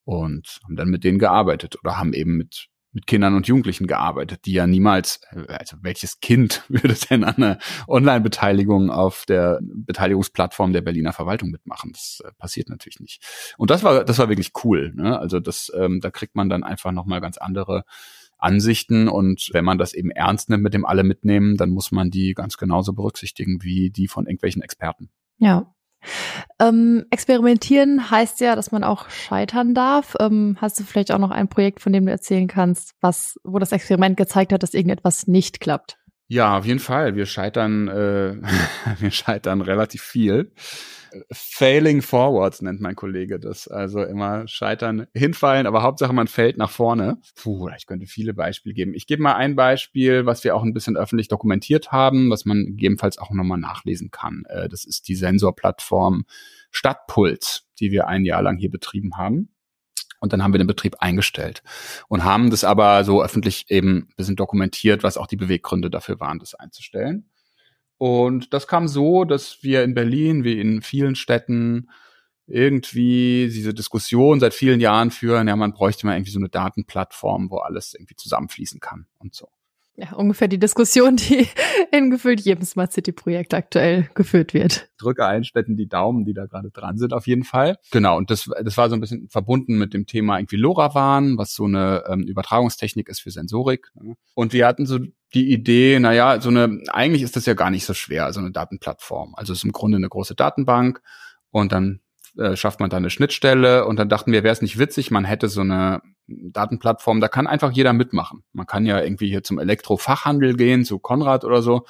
Und 0.03 0.59
haben 0.63 0.75
dann 0.75 0.89
mit 0.89 1.03
denen 1.03 1.17
gearbeitet 1.17 1.77
oder 1.79 1.97
haben 1.97 2.13
eben 2.13 2.37
mit 2.37 2.67
mit 2.95 3.07
Kindern 3.07 3.35
und 3.35 3.45
Jugendlichen 3.45 3.87
gearbeitet, 3.87 4.45
die 4.45 4.53
ja 4.53 4.65
niemals, 4.65 5.19
also 5.49 5.77
welches 5.81 6.21
Kind 6.21 6.63
würde 6.69 6.95
denn 7.09 7.25
an 7.25 7.35
einer 7.35 7.57
Online-Beteiligung 7.87 8.89
auf 8.89 9.25
der 9.27 9.59
Beteiligungsplattform 9.61 10.71
der 10.71 10.81
Berliner 10.81 11.11
Verwaltung 11.11 11.51
mitmachen? 11.51 11.91
Das 11.91 12.23
äh, 12.25 12.31
passiert 12.39 12.69
natürlich 12.69 13.01
nicht. 13.01 13.21
Und 13.57 13.69
das 13.69 13.83
war, 13.83 14.05
das 14.05 14.17
war 14.17 14.29
wirklich 14.29 14.53
cool. 14.63 14.93
Ne? 14.95 15.19
Also 15.19 15.41
das, 15.41 15.71
ähm, 15.77 15.99
da 15.99 16.09
kriegt 16.09 16.35
man 16.35 16.49
dann 16.49 16.63
einfach 16.63 16.93
nochmal 16.93 17.19
ganz 17.19 17.37
andere 17.37 17.83
Ansichten 18.37 19.09
und 19.09 19.49
wenn 19.51 19.65
man 19.65 19.77
das 19.77 19.93
eben 19.93 20.11
ernst 20.11 20.49
nimmt 20.49 20.63
mit 20.63 20.73
dem 20.73 20.85
alle 20.85 21.03
mitnehmen, 21.03 21.57
dann 21.57 21.69
muss 21.69 21.91
man 21.91 22.11
die 22.11 22.33
ganz 22.33 22.57
genauso 22.57 22.93
berücksichtigen 22.93 23.61
wie 23.61 23.89
die 23.89 24.07
von 24.07 24.25
irgendwelchen 24.25 24.61
Experten. 24.61 25.09
Ja. 25.37 25.74
Ähm, 26.59 27.05
experimentieren 27.09 28.09
heißt 28.09 28.39
ja, 28.41 28.55
dass 28.55 28.71
man 28.71 28.83
auch 28.83 29.09
scheitern 29.09 29.73
darf. 29.73 30.15
Ähm, 30.19 30.57
hast 30.59 30.79
du 30.79 30.83
vielleicht 30.83 31.11
auch 31.11 31.19
noch 31.19 31.31
ein 31.31 31.47
Projekt, 31.47 31.81
von 31.81 31.93
dem 31.93 32.05
du 32.05 32.11
erzählen 32.11 32.47
kannst, 32.47 32.93
was, 33.01 33.39
wo 33.43 33.59
das 33.59 33.71
Experiment 33.71 34.17
gezeigt 34.17 34.53
hat, 34.53 34.63
dass 34.63 34.73
irgendetwas 34.73 35.27
nicht 35.27 35.59
klappt? 35.59 35.97
Ja, 36.27 36.57
auf 36.57 36.65
jeden 36.65 36.79
Fall. 36.79 37.15
Wir 37.15 37.25
scheitern, 37.27 37.87
äh, 37.87 38.35
wir 38.99 39.11
scheitern 39.11 39.61
relativ 39.61 40.01
viel. 40.01 40.51
Failing 41.31 42.01
forwards 42.01 42.61
nennt 42.61 42.81
mein 42.81 42.95
Kollege 42.95 43.39
das. 43.39 43.67
Also 43.67 44.03
immer 44.03 44.47
scheitern, 44.47 45.07
hinfallen, 45.13 45.67
aber 45.67 45.81
Hauptsache 45.83 46.11
man 46.13 46.27
fällt 46.27 46.57
nach 46.57 46.71
vorne. 46.71 47.19
Puh, 47.35 47.69
ich 47.77 47.85
könnte 47.85 48.05
viele 48.07 48.33
Beispiele 48.33 48.73
geben. 48.75 48.93
Ich 48.95 49.07
gebe 49.07 49.21
mal 49.21 49.35
ein 49.35 49.55
Beispiel, 49.55 50.25
was 50.25 50.43
wir 50.43 50.55
auch 50.55 50.63
ein 50.63 50.73
bisschen 50.73 50.97
öffentlich 50.97 51.27
dokumentiert 51.29 51.91
haben, 51.91 52.29
was 52.31 52.43
man 52.45 52.65
gegebenenfalls 52.65 53.17
auch 53.17 53.31
nochmal 53.31 53.59
nachlesen 53.59 54.11
kann. 54.11 54.43
Äh, 54.49 54.67
das 54.67 54.83
ist 54.83 55.07
die 55.07 55.15
Sensorplattform 55.15 56.25
Stadtpuls, 56.71 57.67
die 57.79 57.91
wir 57.91 58.07
ein 58.07 58.25
Jahr 58.25 58.41
lang 58.41 58.57
hier 58.57 58.71
betrieben 58.71 59.15
haben. 59.15 59.54
Und 60.25 60.33
dann 60.33 60.43
haben 60.43 60.55
wir 60.55 60.57
den 60.57 60.65
Betrieb 60.65 60.95
eingestellt 61.01 61.61
und 62.07 62.23
haben 62.23 62.49
das 62.49 62.63
aber 62.63 63.03
so 63.03 63.21
öffentlich 63.21 63.65
eben 63.69 64.07
ein 64.09 64.15
bisschen 64.17 64.35
dokumentiert, 64.35 65.03
was 65.03 65.17
auch 65.17 65.27
die 65.27 65.35
Beweggründe 65.35 65.91
dafür 65.91 66.19
waren, 66.19 66.39
das 66.39 66.55
einzustellen. 66.55 67.29
Und 67.99 68.51
das 68.55 68.65
kam 68.65 68.87
so, 68.87 69.23
dass 69.23 69.61
wir 69.61 69.83
in 69.83 69.93
Berlin, 69.93 70.43
wie 70.43 70.59
in 70.59 70.81
vielen 70.81 71.13
Städten, 71.15 71.91
irgendwie 72.47 73.51
diese 73.53 73.75
Diskussion 73.75 74.39
seit 74.39 74.55
vielen 74.55 74.79
Jahren 74.79 75.11
führen, 75.11 75.47
ja, 75.47 75.55
man 75.55 75.73
bräuchte 75.73 76.07
mal 76.07 76.15
irgendwie 76.15 76.31
so 76.31 76.39
eine 76.39 76.49
Datenplattform, 76.49 77.51
wo 77.51 77.57
alles 77.57 77.93
irgendwie 77.93 78.15
zusammenfließen 78.15 78.79
kann 78.79 79.05
und 79.19 79.35
so. 79.35 79.49
Ja, 79.97 80.11
ungefähr 80.13 80.49
die 80.49 80.59
Diskussion, 80.59 81.15
die 81.15 81.47
in 81.91 82.11
gefühlt 82.11 82.41
jedem 82.41 82.65
Smart 82.65 82.91
City 82.91 83.13
Projekt 83.13 83.53
aktuell 83.53 84.09
geführt 84.13 84.53
wird. 84.53 84.89
Drücke 84.97 85.25
allen 85.25 85.45
Städten 85.45 85.77
die 85.77 85.87
Daumen, 85.87 86.25
die 86.25 86.33
da 86.33 86.47
gerade 86.47 86.69
dran 86.69 86.97
sind, 86.97 87.13
auf 87.13 87.27
jeden 87.27 87.45
Fall. 87.45 87.77
Genau. 87.91 88.17
Und 88.17 88.29
das, 88.29 88.49
das 88.63 88.75
war 88.75 88.89
so 88.89 88.95
ein 88.95 88.99
bisschen 88.99 89.29
verbunden 89.29 89.77
mit 89.77 89.93
dem 89.93 90.05
Thema 90.05 90.37
irgendwie 90.37 90.57
LoRaWAN, 90.57 91.37
was 91.37 91.53
so 91.53 91.63
eine 91.63 92.03
ähm, 92.09 92.23
Übertragungstechnik 92.23 93.07
ist 93.07 93.21
für 93.21 93.31
Sensorik. 93.31 93.91
Ne? 93.95 94.15
Und 94.33 94.51
wir 94.51 94.67
hatten 94.67 94.85
so 94.85 94.99
die 95.33 95.51
Idee, 95.51 95.99
naja, 95.99 96.41
so 96.41 96.49
eine, 96.49 96.81
eigentlich 96.89 97.21
ist 97.21 97.37
das 97.37 97.45
ja 97.45 97.53
gar 97.53 97.69
nicht 97.69 97.85
so 97.85 97.93
schwer, 97.93 98.33
so 98.33 98.41
eine 98.41 98.51
Datenplattform. 98.51 99.33
Also 99.35 99.53
es 99.53 99.59
ist 99.59 99.65
im 99.65 99.71
Grunde 99.71 99.95
eine 99.97 100.09
große 100.09 100.35
Datenbank 100.35 101.01
und 101.51 101.71
dann 101.71 102.01
äh, 102.37 102.57
schafft 102.57 102.81
man 102.81 102.89
da 102.89 102.97
eine 102.97 103.09
Schnittstelle 103.09 103.85
und 103.85 103.97
dann 103.97 104.09
dachten 104.09 104.33
wir, 104.33 104.43
wäre 104.43 104.53
es 104.53 104.61
nicht 104.61 104.77
witzig, 104.77 105.09
man 105.09 105.23
hätte 105.23 105.47
so 105.47 105.61
eine 105.61 106.01
Datenplattform, 106.27 107.19
da 107.21 107.27
kann 107.27 107.47
einfach 107.47 107.71
jeder 107.71 107.93
mitmachen. 107.93 108.43
Man 108.53 108.65
kann 108.65 108.85
ja 108.85 109.01
irgendwie 109.01 109.29
hier 109.29 109.43
zum 109.43 109.59
Elektrofachhandel 109.59 110.55
gehen, 110.55 110.85
zu 110.85 110.99
Konrad 110.99 111.43
oder 111.43 111.61
so, 111.61 111.85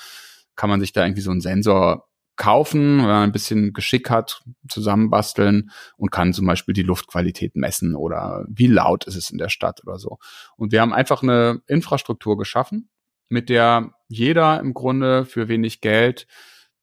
kann 0.56 0.70
man 0.70 0.80
sich 0.80 0.94
da 0.94 1.06
irgendwie 1.06 1.22
so 1.22 1.32
einen 1.32 1.42
Sensor 1.42 2.08
kaufen, 2.36 2.98
wenn 2.98 3.06
man 3.06 3.24
ein 3.24 3.32
bisschen 3.32 3.72
Geschick 3.72 4.10
hat, 4.10 4.42
zusammenbasteln 4.68 5.72
und 5.98 6.12
kann 6.12 6.34
zum 6.34 6.46
Beispiel 6.46 6.74
die 6.74 6.84
Luftqualität 6.84 7.56
messen 7.56 7.96
oder 7.96 8.46
wie 8.50 8.68
laut 8.68 9.06
ist 9.06 9.16
es 9.16 9.30
in 9.30 9.38
der 9.38 9.50
Stadt 9.50 9.82
oder 9.86 9.98
so. 9.98 10.18
Und 10.58 10.72
wir 10.72 10.82
haben 10.82 10.94
einfach 10.94 11.24
eine 11.24 11.62
Infrastruktur 11.68 12.38
geschaffen, 12.38 12.90
mit 13.30 13.50
der 13.50 13.92
jeder 14.08 14.60
im 14.60 14.74
Grunde 14.74 15.26
für 15.26 15.48
wenig 15.48 15.82
Geld 15.82 16.28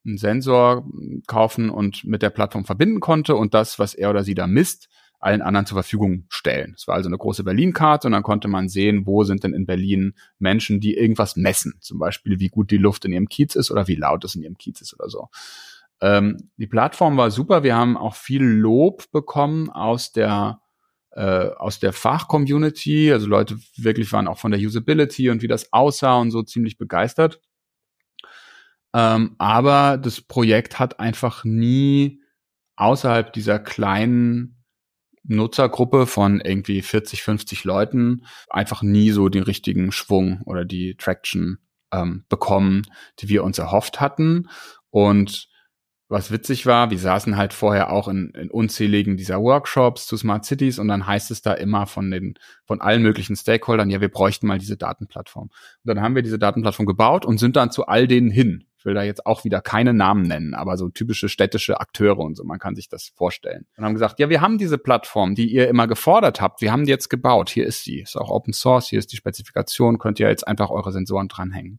einen 0.04 0.18
Sensor 0.18 0.88
kaufen 1.26 1.70
und 1.70 2.04
mit 2.04 2.22
der 2.22 2.30
Plattform 2.30 2.64
verbinden 2.64 3.00
konnte 3.00 3.36
und 3.36 3.54
das, 3.54 3.78
was 3.78 3.94
er 3.94 4.10
oder 4.10 4.24
sie 4.24 4.34
da 4.34 4.46
misst, 4.46 4.88
allen 5.22 5.42
anderen 5.42 5.66
zur 5.66 5.76
Verfügung 5.76 6.26
stellen. 6.28 6.74
Es 6.76 6.88
war 6.88 6.96
also 6.96 7.08
eine 7.08 7.18
große 7.18 7.44
Berlin-Karte 7.44 8.08
und 8.08 8.12
dann 8.12 8.22
konnte 8.22 8.48
man 8.48 8.68
sehen, 8.68 9.06
wo 9.06 9.24
sind 9.24 9.44
denn 9.44 9.54
in 9.54 9.66
Berlin 9.66 10.14
Menschen, 10.38 10.80
die 10.80 10.96
irgendwas 10.96 11.36
messen. 11.36 11.74
Zum 11.80 11.98
Beispiel, 11.98 12.40
wie 12.40 12.48
gut 12.48 12.70
die 12.70 12.78
Luft 12.78 13.04
in 13.04 13.12
ihrem 13.12 13.28
Kiez 13.28 13.54
ist 13.54 13.70
oder 13.70 13.86
wie 13.86 13.94
laut 13.94 14.24
es 14.24 14.34
in 14.34 14.42
ihrem 14.42 14.58
Kiez 14.58 14.80
ist 14.80 14.94
oder 14.98 15.08
so. 15.08 15.28
Ähm, 16.00 16.50
die 16.56 16.66
Plattform 16.66 17.16
war 17.16 17.30
super. 17.30 17.62
Wir 17.62 17.76
haben 17.76 17.96
auch 17.96 18.16
viel 18.16 18.42
Lob 18.42 19.10
bekommen 19.12 19.70
aus 19.70 20.12
der 20.12 20.60
äh, 21.12 21.50
aus 21.56 21.78
der 21.78 21.92
Fachcommunity. 21.92 23.12
Also 23.12 23.28
Leute 23.28 23.58
wirklich 23.76 24.12
waren 24.12 24.26
auch 24.26 24.38
von 24.38 24.50
der 24.50 24.60
Usability 24.60 25.30
und 25.30 25.42
wie 25.42 25.48
das 25.48 25.72
aussah 25.72 26.16
und 26.16 26.30
so 26.32 26.42
ziemlich 26.42 26.78
begeistert. 26.78 27.40
Ähm, 28.94 29.36
aber 29.38 29.98
das 29.98 30.20
Projekt 30.20 30.78
hat 30.78 31.00
einfach 31.00 31.44
nie 31.44 32.22
außerhalb 32.76 33.32
dieser 33.32 33.58
kleinen 33.58 34.61
Nutzergruppe 35.24 36.06
von 36.06 36.40
irgendwie 36.40 36.82
40, 36.82 37.22
50 37.22 37.64
Leuten 37.64 38.24
einfach 38.50 38.82
nie 38.82 39.10
so 39.10 39.28
den 39.28 39.42
richtigen 39.42 39.92
Schwung 39.92 40.42
oder 40.44 40.64
die 40.64 40.96
Traction 40.96 41.58
ähm, 41.92 42.24
bekommen, 42.28 42.82
die 43.20 43.28
wir 43.28 43.44
uns 43.44 43.58
erhofft 43.58 44.00
hatten. 44.00 44.48
Und 44.90 45.48
was 46.12 46.30
witzig 46.30 46.66
war, 46.66 46.90
wir 46.90 46.98
saßen 46.98 47.38
halt 47.38 47.54
vorher 47.54 47.90
auch 47.90 48.06
in, 48.06 48.32
in 48.34 48.50
unzähligen 48.50 49.16
dieser 49.16 49.40
Workshops 49.40 50.06
zu 50.06 50.18
Smart 50.18 50.44
Cities 50.44 50.78
und 50.78 50.88
dann 50.88 51.06
heißt 51.06 51.30
es 51.30 51.40
da 51.40 51.54
immer 51.54 51.86
von 51.86 52.10
den, 52.10 52.34
von 52.66 52.82
allen 52.82 53.02
möglichen 53.02 53.34
Stakeholdern, 53.34 53.88
ja, 53.88 54.02
wir 54.02 54.10
bräuchten 54.10 54.46
mal 54.46 54.58
diese 54.58 54.76
Datenplattform. 54.76 55.44
Und 55.44 55.52
dann 55.84 56.02
haben 56.02 56.14
wir 56.14 56.22
diese 56.22 56.38
Datenplattform 56.38 56.84
gebaut 56.84 57.24
und 57.24 57.38
sind 57.38 57.56
dann 57.56 57.70
zu 57.70 57.86
all 57.86 58.06
denen 58.06 58.30
hin. 58.30 58.66
Ich 58.82 58.86
will 58.86 58.94
da 58.94 59.04
jetzt 59.04 59.26
auch 59.26 59.44
wieder 59.44 59.60
keine 59.60 59.94
Namen 59.94 60.22
nennen, 60.22 60.54
aber 60.54 60.76
so 60.76 60.88
typische 60.88 61.28
städtische 61.28 61.78
Akteure 61.78 62.18
und 62.18 62.36
so, 62.36 62.42
man 62.42 62.58
kann 62.58 62.74
sich 62.74 62.88
das 62.88 63.12
vorstellen. 63.14 63.64
Und 63.76 63.84
haben 63.84 63.92
gesagt, 63.92 64.18
ja, 64.18 64.28
wir 64.28 64.40
haben 64.40 64.58
diese 64.58 64.76
Plattform, 64.76 65.36
die 65.36 65.46
ihr 65.46 65.68
immer 65.68 65.86
gefordert 65.86 66.40
habt, 66.40 66.60
wir 66.62 66.72
haben 66.72 66.84
die 66.84 66.90
jetzt 66.90 67.08
gebaut, 67.08 67.48
hier 67.48 67.64
ist 67.64 67.84
sie, 67.84 68.00
ist 68.00 68.16
auch 68.16 68.28
Open 68.28 68.52
Source, 68.52 68.88
hier 68.88 68.98
ist 68.98 69.12
die 69.12 69.16
Spezifikation, 69.16 70.00
könnt 70.00 70.18
ihr 70.18 70.28
jetzt 70.28 70.48
einfach 70.48 70.70
eure 70.70 70.90
Sensoren 70.90 71.28
dranhängen. 71.28 71.78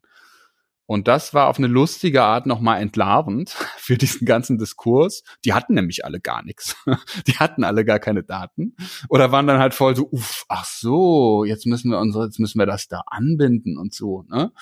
Und 0.85 1.09
das 1.09 1.33
war 1.33 1.49
auf 1.49 1.57
eine 1.57 1.67
lustige 1.67 2.23
Art 2.23 2.45
nochmal 2.45 2.81
entlarvend 2.81 3.49
für 3.75 3.97
diesen 3.97 4.25
ganzen 4.25 4.57
Diskurs. 4.57 5.23
Die 5.43 5.51
hatten 5.51 5.73
nämlich 5.73 6.05
alle 6.05 6.21
gar 6.21 6.41
nichts. 6.41 6.77
Die 7.27 7.33
hatten 7.33 7.65
alle 7.65 7.83
gar 7.83 7.99
keine 7.99 8.23
Daten. 8.23 8.77
Oder 9.09 9.33
waren 9.33 9.47
dann 9.47 9.59
halt 9.59 9.73
voll 9.73 9.93
so, 9.97 10.07
uff, 10.09 10.45
ach 10.47 10.63
so, 10.63 11.43
jetzt 11.43 11.65
müssen 11.65 11.91
wir 11.91 11.99
unsere, 11.99 12.23
jetzt 12.23 12.39
müssen 12.39 12.59
wir 12.59 12.65
das 12.65 12.87
da 12.87 13.01
anbinden 13.07 13.77
und 13.77 13.93
so, 13.93 14.23
ne? 14.29 14.53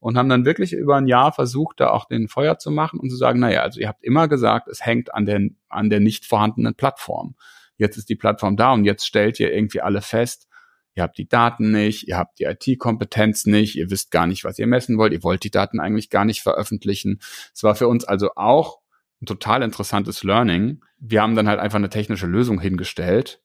Und 0.00 0.16
haben 0.16 0.30
dann 0.30 0.46
wirklich 0.46 0.72
über 0.72 0.96
ein 0.96 1.06
Jahr 1.06 1.30
versucht, 1.32 1.78
da 1.78 1.90
auch 1.90 2.06
den 2.06 2.28
Feuer 2.28 2.58
zu 2.58 2.70
machen 2.70 2.98
und 2.98 3.10
zu 3.10 3.16
sagen, 3.16 3.38
naja, 3.38 3.60
also 3.60 3.80
ihr 3.80 3.88
habt 3.88 4.02
immer 4.02 4.28
gesagt, 4.28 4.66
es 4.68 4.84
hängt 4.84 5.14
an 5.14 5.26
der, 5.26 5.40
an 5.68 5.90
der 5.90 6.00
nicht 6.00 6.24
vorhandenen 6.24 6.74
Plattform. 6.74 7.36
Jetzt 7.76 7.98
ist 7.98 8.08
die 8.08 8.16
Plattform 8.16 8.56
da 8.56 8.72
und 8.72 8.84
jetzt 8.84 9.06
stellt 9.06 9.38
ihr 9.40 9.52
irgendwie 9.52 9.82
alle 9.82 10.00
fest, 10.00 10.48
ihr 10.94 11.02
habt 11.02 11.18
die 11.18 11.28
Daten 11.28 11.70
nicht, 11.70 12.08
ihr 12.08 12.16
habt 12.16 12.38
die 12.38 12.44
IT-Kompetenz 12.44 13.46
nicht, 13.46 13.76
ihr 13.76 13.90
wisst 13.90 14.10
gar 14.10 14.26
nicht, 14.26 14.44
was 14.44 14.58
ihr 14.58 14.66
messen 14.66 14.98
wollt, 14.98 15.12
ihr 15.12 15.22
wollt 15.22 15.44
die 15.44 15.50
Daten 15.50 15.80
eigentlich 15.80 16.10
gar 16.10 16.24
nicht 16.24 16.42
veröffentlichen. 16.42 17.20
Es 17.54 17.62
war 17.62 17.74
für 17.74 17.88
uns 17.88 18.04
also 18.04 18.30
auch 18.36 18.80
ein 19.22 19.26
total 19.26 19.62
interessantes 19.62 20.24
Learning. 20.24 20.82
Wir 20.98 21.22
haben 21.22 21.36
dann 21.36 21.48
halt 21.48 21.60
einfach 21.60 21.78
eine 21.78 21.90
technische 21.90 22.26
Lösung 22.26 22.60
hingestellt 22.60 23.40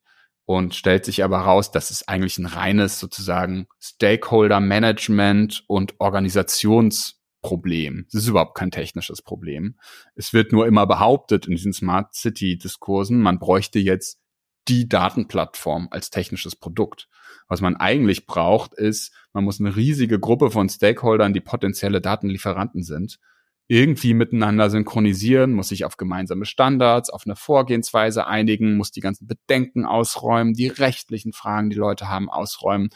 und 0.45 0.75
stellt 0.75 1.05
sich 1.05 1.23
aber 1.23 1.39
raus, 1.39 1.71
dass 1.71 1.91
es 1.91 2.07
eigentlich 2.07 2.37
ein 2.37 2.45
reines 2.45 2.99
sozusagen 2.99 3.67
Stakeholder-Management 3.81 5.63
und 5.67 5.95
Organisationsproblem. 5.99 8.05
Es 8.07 8.13
ist 8.13 8.27
überhaupt 8.27 8.55
kein 8.55 8.71
technisches 8.71 9.21
Problem. 9.21 9.77
Es 10.15 10.33
wird 10.33 10.51
nur 10.51 10.67
immer 10.67 10.85
behauptet 10.85 11.47
in 11.47 11.55
diesen 11.55 11.73
Smart 11.73 12.13
City-Diskursen, 12.13 13.21
man 13.21 13.39
bräuchte 13.39 13.79
jetzt 13.79 14.19
die 14.67 14.87
Datenplattform 14.87 15.89
als 15.91 16.09
technisches 16.09 16.55
Produkt. 16.55 17.07
Was 17.47 17.61
man 17.61 17.75
eigentlich 17.75 18.25
braucht, 18.25 18.73
ist, 18.73 19.13
man 19.33 19.43
muss 19.43 19.59
eine 19.59 19.75
riesige 19.75 20.19
Gruppe 20.19 20.49
von 20.49 20.69
Stakeholdern, 20.69 21.33
die 21.33 21.41
potenzielle 21.41 22.01
Datenlieferanten 22.01 22.81
sind, 22.81 23.19
irgendwie 23.67 24.13
miteinander 24.13 24.69
synchronisieren, 24.69 25.53
muss 25.53 25.69
sich 25.69 25.85
auf 25.85 25.97
gemeinsame 25.97 26.45
Standards, 26.45 27.09
auf 27.09 27.23
eine 27.25 27.35
Vorgehensweise 27.35 28.27
einigen, 28.27 28.77
muss 28.77 28.91
die 28.91 29.01
ganzen 29.01 29.25
Bedenken 29.27 29.85
ausräumen, 29.85 30.53
die 30.53 30.67
rechtlichen 30.67 31.33
Fragen, 31.33 31.69
die 31.69 31.75
Leute 31.75 32.07
haben, 32.07 32.29
ausräumen. 32.29 32.89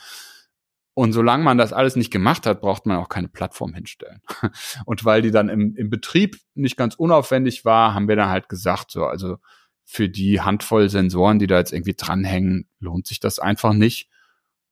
Und 0.93 1.13
solange 1.13 1.43
man 1.43 1.57
das 1.57 1.73
alles 1.73 1.95
nicht 1.95 2.11
gemacht 2.11 2.45
hat, 2.45 2.61
braucht 2.61 2.85
man 2.85 2.97
auch 2.97 3.09
keine 3.09 3.29
Plattform 3.29 3.73
hinstellen. 3.73 4.21
Und 4.85 5.05
weil 5.05 5.21
die 5.21 5.31
dann 5.31 5.49
im, 5.49 5.75
im 5.75 5.89
Betrieb 5.89 6.37
nicht 6.55 6.77
ganz 6.77 6.95
unaufwendig 6.95 7.65
war, 7.65 7.93
haben 7.93 8.07
wir 8.07 8.15
dann 8.15 8.29
halt 8.29 8.49
gesagt, 8.49 8.91
so, 8.91 9.05
also 9.05 9.37
für 9.85 10.09
die 10.09 10.41
Handvoll 10.41 10.89
Sensoren, 10.89 11.39
die 11.39 11.47
da 11.47 11.57
jetzt 11.57 11.73
irgendwie 11.73 11.95
dranhängen, 11.95 12.69
lohnt 12.79 13.07
sich 13.07 13.19
das 13.19 13.39
einfach 13.39 13.73
nicht. 13.73 14.09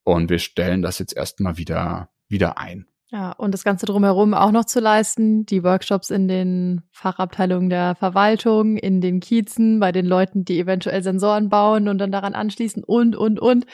Und 0.04 0.30
wir 0.30 0.40
stellen 0.40 0.82
das 0.82 1.00
jetzt 1.00 1.16
erstmal 1.16 1.58
wieder, 1.58 2.10
wieder 2.28 2.58
ein. 2.60 2.88
Ja, 3.10 3.32
und 3.32 3.54
das 3.54 3.64
Ganze 3.64 3.86
drumherum 3.86 4.34
auch 4.34 4.52
noch 4.52 4.66
zu 4.66 4.82
leisten, 4.82 5.46
die 5.46 5.64
Workshops 5.64 6.10
in 6.10 6.28
den 6.28 6.82
Fachabteilungen 6.92 7.70
der 7.70 7.96
Verwaltung, 7.96 8.76
in 8.76 9.00
den 9.00 9.22
Kiezen, 9.22 9.80
bei 9.80 9.94
den 9.94 10.06
Leuten, 10.06 10.44
die 10.44 10.60
eventuell 10.60 11.02
Sensoren 11.02 11.48
bauen 11.48 11.88
und 11.88 12.00
dann 12.00 12.12
daran 12.12 12.36
anschließen 12.36 12.84
und, 12.84 13.16
und, 13.16 13.40
und. 13.40 13.66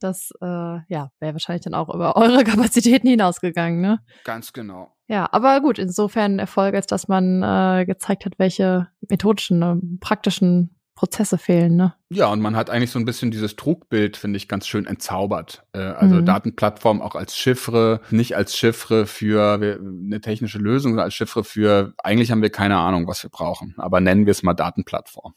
Das, 0.00 0.32
äh, 0.40 0.46
ja, 0.46 1.12
wäre 1.20 1.34
wahrscheinlich 1.34 1.62
dann 1.62 1.74
auch 1.74 1.94
über 1.94 2.16
eure 2.16 2.42
Kapazitäten 2.42 3.06
hinausgegangen, 3.06 3.80
ne? 3.80 4.00
Ganz 4.24 4.52
genau. 4.52 4.92
Ja, 5.06 5.28
aber 5.30 5.60
gut, 5.60 5.78
insofern 5.78 6.40
Erfolg, 6.40 6.74
als 6.74 6.86
dass 6.86 7.06
man 7.06 7.42
äh, 7.42 7.84
gezeigt 7.84 8.24
hat, 8.24 8.38
welche 8.38 8.88
methodischen, 9.08 9.62
äh, 9.62 9.76
praktischen 10.00 10.79
Prozesse 11.00 11.38
fehlen, 11.38 11.76
ne? 11.76 11.94
Ja, 12.10 12.26
und 12.26 12.42
man 12.42 12.56
hat 12.56 12.68
eigentlich 12.68 12.90
so 12.90 12.98
ein 12.98 13.06
bisschen 13.06 13.30
dieses 13.30 13.56
Trugbild, 13.56 14.18
finde 14.18 14.36
ich, 14.36 14.48
ganz 14.48 14.66
schön 14.66 14.84
entzaubert. 14.84 15.62
Äh, 15.72 15.78
also 15.78 16.16
mhm. 16.16 16.26
Datenplattform 16.26 17.00
auch 17.00 17.14
als 17.14 17.38
Chiffre, 17.38 18.02
nicht 18.10 18.36
als 18.36 18.54
Chiffre 18.54 19.06
für 19.06 19.54
eine 19.54 20.20
technische 20.20 20.58
Lösung, 20.58 20.92
sondern 20.92 21.06
als 21.06 21.14
Chiffre 21.14 21.42
für, 21.42 21.94
eigentlich 22.04 22.30
haben 22.30 22.42
wir 22.42 22.50
keine 22.50 22.76
Ahnung, 22.76 23.06
was 23.06 23.22
wir 23.22 23.30
brauchen, 23.30 23.74
aber 23.78 24.02
nennen 24.02 24.26
wir 24.26 24.32
es 24.32 24.42
mal 24.42 24.52
Datenplattform. 24.52 25.32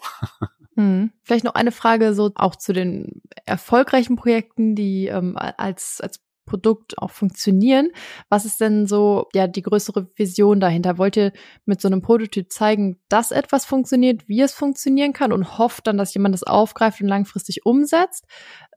Mhm. 0.76 1.14
Vielleicht 1.24 1.46
noch 1.46 1.56
eine 1.56 1.72
Frage 1.72 2.14
so 2.14 2.32
auch 2.36 2.58
zu 2.58 2.74
den 2.74 3.22
erfolgreichen 3.46 4.18
Projekten, 4.18 4.76
die 4.76 5.08
ähm, 5.08 5.38
als, 5.38 6.02
als 6.02 6.23
Produkt 6.46 6.98
auch 6.98 7.12
funktionieren. 7.12 7.90
Was 8.30 8.46
ist 8.46 8.62
denn 8.62 8.88
so, 8.88 9.28
ja, 9.34 9.48
die 9.48 9.62
größere 9.62 10.08
Vision 10.16 10.60
dahinter? 10.60 10.98
Wollt 10.98 11.18
ihr 11.18 11.32
mit 11.66 11.82
so 11.82 11.88
einem 11.88 12.02
Prototyp 12.02 12.52
zeigen, 12.52 13.00
dass 13.10 13.32
etwas 13.32 13.66
funktioniert, 13.66 14.28
wie 14.28 14.42
es 14.42 14.54
funktionieren 14.54 15.14
kann 15.14 15.32
und 15.32 15.58
hofft 15.58 15.88
dann, 15.88 15.98
dass 15.98 16.14
jemand 16.14 16.34
das 16.34 16.44
aufgreift 16.44 17.02
und 17.02 17.08
langfristig 17.08 17.66
umsetzt? 17.66 18.26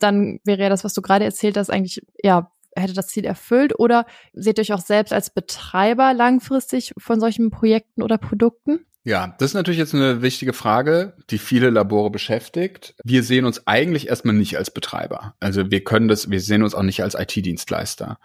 Dann 0.00 0.40
wäre 0.44 0.62
ja 0.62 0.68
das, 0.68 0.84
was 0.84 0.94
du 0.94 1.02
gerade 1.02 1.24
erzählt 1.24 1.56
hast, 1.56 1.70
eigentlich, 1.70 2.02
ja, 2.22 2.50
hätte 2.76 2.94
das 2.94 3.08
Ziel 3.08 3.24
erfüllt 3.24 3.78
oder 3.78 4.06
seht 4.32 4.58
ihr 4.58 4.62
euch 4.62 4.72
auch 4.72 4.80
selbst 4.80 5.12
als 5.12 5.30
Betreiber 5.30 6.14
langfristig 6.14 6.92
von 6.98 7.20
solchen 7.20 7.50
Projekten 7.50 8.02
oder 8.02 8.18
Produkten? 8.18 8.86
Ja, 9.07 9.36
das 9.38 9.50
ist 9.50 9.54
natürlich 9.54 9.78
jetzt 9.78 9.94
eine 9.94 10.20
wichtige 10.20 10.52
Frage, 10.52 11.12
die 11.30 11.38
viele 11.38 11.70
Labore 11.70 12.11
beschäftigt. 12.11 12.96
Wir 13.04 13.22
sehen 13.22 13.44
uns 13.44 13.64
eigentlich 13.64 14.09
erstmal 14.09 14.34
nicht 14.34 14.59
als 14.59 14.72
Betreiber. 14.72 15.36
Also 15.38 15.70
wir 15.70 15.84
können 15.84 16.09
das, 16.09 16.28
wir 16.28 16.40
sehen 16.40 16.64
uns 16.64 16.74
auch 16.74 16.82
nicht 16.82 17.04
als 17.04 17.14
IT-Dienstleister. 17.14 18.18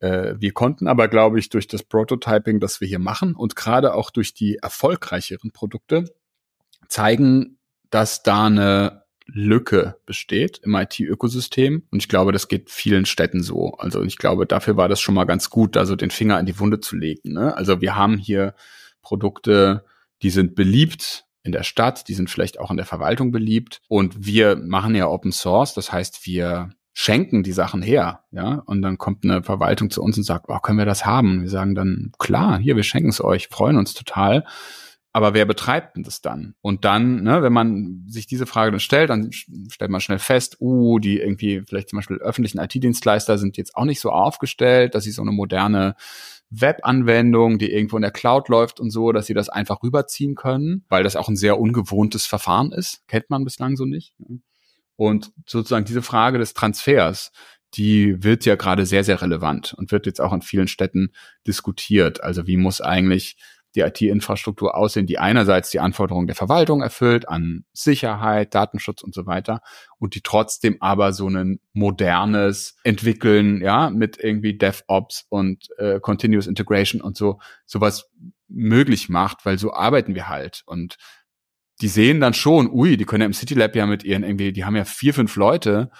Äh, 0.00 0.34
wir 0.36 0.50
konnten 0.50 0.88
aber, 0.88 1.06
glaube 1.06 1.38
ich, 1.38 1.50
durch 1.50 1.68
das 1.68 1.84
Prototyping, 1.84 2.58
das 2.58 2.80
wir 2.80 2.88
hier 2.88 2.98
machen 2.98 3.36
und 3.36 3.54
gerade 3.54 3.94
auch 3.94 4.10
durch 4.10 4.34
die 4.34 4.56
erfolgreicheren 4.56 5.52
Produkte 5.52 6.12
zeigen, 6.88 7.58
dass 7.90 8.24
da 8.24 8.46
eine 8.46 9.04
Lücke 9.26 10.00
besteht 10.04 10.58
im 10.64 10.74
IT-Ökosystem. 10.74 11.84
Und 11.92 11.98
ich 12.02 12.08
glaube, 12.08 12.32
das 12.32 12.48
geht 12.48 12.70
vielen 12.70 13.06
Städten 13.06 13.40
so. 13.40 13.74
Also 13.74 14.02
ich 14.02 14.18
glaube, 14.18 14.46
dafür 14.46 14.76
war 14.76 14.88
das 14.88 15.00
schon 15.00 15.14
mal 15.14 15.26
ganz 15.26 15.48
gut, 15.48 15.76
da 15.76 15.86
so 15.86 15.94
den 15.94 16.10
Finger 16.10 16.40
in 16.40 16.46
die 16.46 16.58
Wunde 16.58 16.80
zu 16.80 16.96
legen. 16.96 17.34
Ne? 17.34 17.56
Also 17.56 17.80
wir 17.80 17.94
haben 17.94 18.18
hier 18.18 18.56
Produkte, 19.00 19.84
die 20.24 20.30
sind 20.30 20.54
beliebt 20.54 21.26
in 21.42 21.52
der 21.52 21.62
Stadt, 21.62 22.08
die 22.08 22.14
sind 22.14 22.30
vielleicht 22.30 22.58
auch 22.58 22.70
in 22.70 22.78
der 22.78 22.86
Verwaltung 22.86 23.30
beliebt. 23.30 23.82
Und 23.88 24.26
wir 24.26 24.56
machen 24.56 24.94
ja 24.94 25.06
Open 25.06 25.30
Source, 25.30 25.74
das 25.74 25.92
heißt, 25.92 26.26
wir 26.26 26.70
schenken 26.94 27.42
die 27.42 27.52
Sachen 27.52 27.82
her, 27.82 28.24
ja, 28.30 28.62
und 28.66 28.80
dann 28.80 28.96
kommt 28.96 29.24
eine 29.24 29.42
Verwaltung 29.42 29.90
zu 29.90 30.02
uns 30.02 30.16
und 30.16 30.24
sagt, 30.24 30.46
oh, 30.48 30.58
können 30.60 30.78
wir 30.78 30.86
das 30.86 31.04
haben? 31.04 31.42
Wir 31.42 31.50
sagen 31.50 31.74
dann, 31.74 32.12
klar, 32.18 32.58
hier, 32.58 32.76
wir 32.76 32.84
schenken 32.84 33.10
es 33.10 33.22
euch, 33.22 33.48
freuen 33.48 33.76
uns 33.76 33.92
total. 33.92 34.46
Aber 35.14 35.32
wer 35.32 35.46
betreibt 35.46 35.94
denn 35.94 36.02
das 36.02 36.22
dann? 36.22 36.56
Und 36.60 36.84
dann, 36.84 37.22
ne, 37.22 37.40
wenn 37.40 37.52
man 37.52 38.04
sich 38.08 38.26
diese 38.26 38.46
Frage 38.46 38.72
dann 38.72 38.80
stellt, 38.80 39.10
dann 39.10 39.30
stellt 39.30 39.90
man 39.92 40.00
schnell 40.00 40.18
fest, 40.18 40.56
uh, 40.58 40.98
die 40.98 41.20
irgendwie 41.20 41.62
vielleicht 41.68 41.90
zum 41.90 41.98
Beispiel 41.98 42.16
öffentlichen 42.16 42.58
IT-Dienstleister 42.58 43.38
sind 43.38 43.56
jetzt 43.56 43.76
auch 43.76 43.84
nicht 43.84 44.00
so 44.00 44.10
aufgestellt, 44.10 44.96
dass 44.96 45.04
sie 45.04 45.12
so 45.12 45.22
eine 45.22 45.30
moderne 45.30 45.94
Web-Anwendung, 46.50 47.58
die 47.58 47.70
irgendwo 47.70 47.94
in 47.94 48.02
der 48.02 48.10
Cloud 48.10 48.48
läuft 48.48 48.80
und 48.80 48.90
so, 48.90 49.12
dass 49.12 49.26
sie 49.26 49.34
das 49.34 49.48
einfach 49.48 49.84
rüberziehen 49.84 50.34
können, 50.34 50.84
weil 50.88 51.04
das 51.04 51.14
auch 51.14 51.28
ein 51.28 51.36
sehr 51.36 51.60
ungewohntes 51.60 52.26
Verfahren 52.26 52.72
ist. 52.72 53.06
Kennt 53.06 53.30
man 53.30 53.44
bislang 53.44 53.76
so 53.76 53.84
nicht. 53.84 54.14
Und 54.96 55.30
sozusagen 55.46 55.84
diese 55.84 56.02
Frage 56.02 56.38
des 56.38 56.54
Transfers, 56.54 57.30
die 57.74 58.20
wird 58.24 58.44
ja 58.46 58.56
gerade 58.56 58.84
sehr, 58.84 59.04
sehr 59.04 59.22
relevant 59.22 59.74
und 59.74 59.92
wird 59.92 60.06
jetzt 60.06 60.20
auch 60.20 60.32
in 60.32 60.42
vielen 60.42 60.66
Städten 60.66 61.12
diskutiert. 61.46 62.20
Also 62.20 62.48
wie 62.48 62.56
muss 62.56 62.80
eigentlich 62.80 63.36
die 63.74 63.80
IT-Infrastruktur 63.80 64.76
aussehen, 64.76 65.06
die 65.06 65.18
einerseits 65.18 65.70
die 65.70 65.80
Anforderungen 65.80 66.26
der 66.26 66.36
Verwaltung 66.36 66.82
erfüllt 66.82 67.28
an 67.28 67.64
Sicherheit, 67.72 68.54
Datenschutz 68.54 69.02
und 69.02 69.14
so 69.14 69.26
weiter 69.26 69.60
und 69.98 70.14
die 70.14 70.20
trotzdem 70.20 70.76
aber 70.80 71.12
so 71.12 71.28
ein 71.28 71.60
modernes 71.72 72.76
entwickeln, 72.84 73.60
ja, 73.60 73.90
mit 73.90 74.18
irgendwie 74.22 74.56
DevOps 74.56 75.26
und 75.28 75.68
äh, 75.78 75.98
Continuous 76.00 76.46
Integration 76.46 77.00
und 77.00 77.16
so 77.16 77.40
sowas 77.66 78.10
möglich 78.48 79.08
macht, 79.08 79.44
weil 79.44 79.58
so 79.58 79.72
arbeiten 79.72 80.14
wir 80.14 80.28
halt. 80.28 80.62
Und 80.66 80.96
die 81.80 81.88
sehen 81.88 82.20
dann 82.20 82.34
schon, 82.34 82.70
ui, 82.70 82.96
die 82.96 83.04
können 83.04 83.22
ja 83.22 83.26
im 83.26 83.32
City 83.32 83.54
Lab 83.54 83.74
ja 83.74 83.86
mit 83.86 84.04
ihren 84.04 84.22
irgendwie, 84.22 84.52
die 84.52 84.64
haben 84.64 84.76
ja 84.76 84.84
vier, 84.84 85.12
fünf 85.12 85.34
Leute 85.36 85.90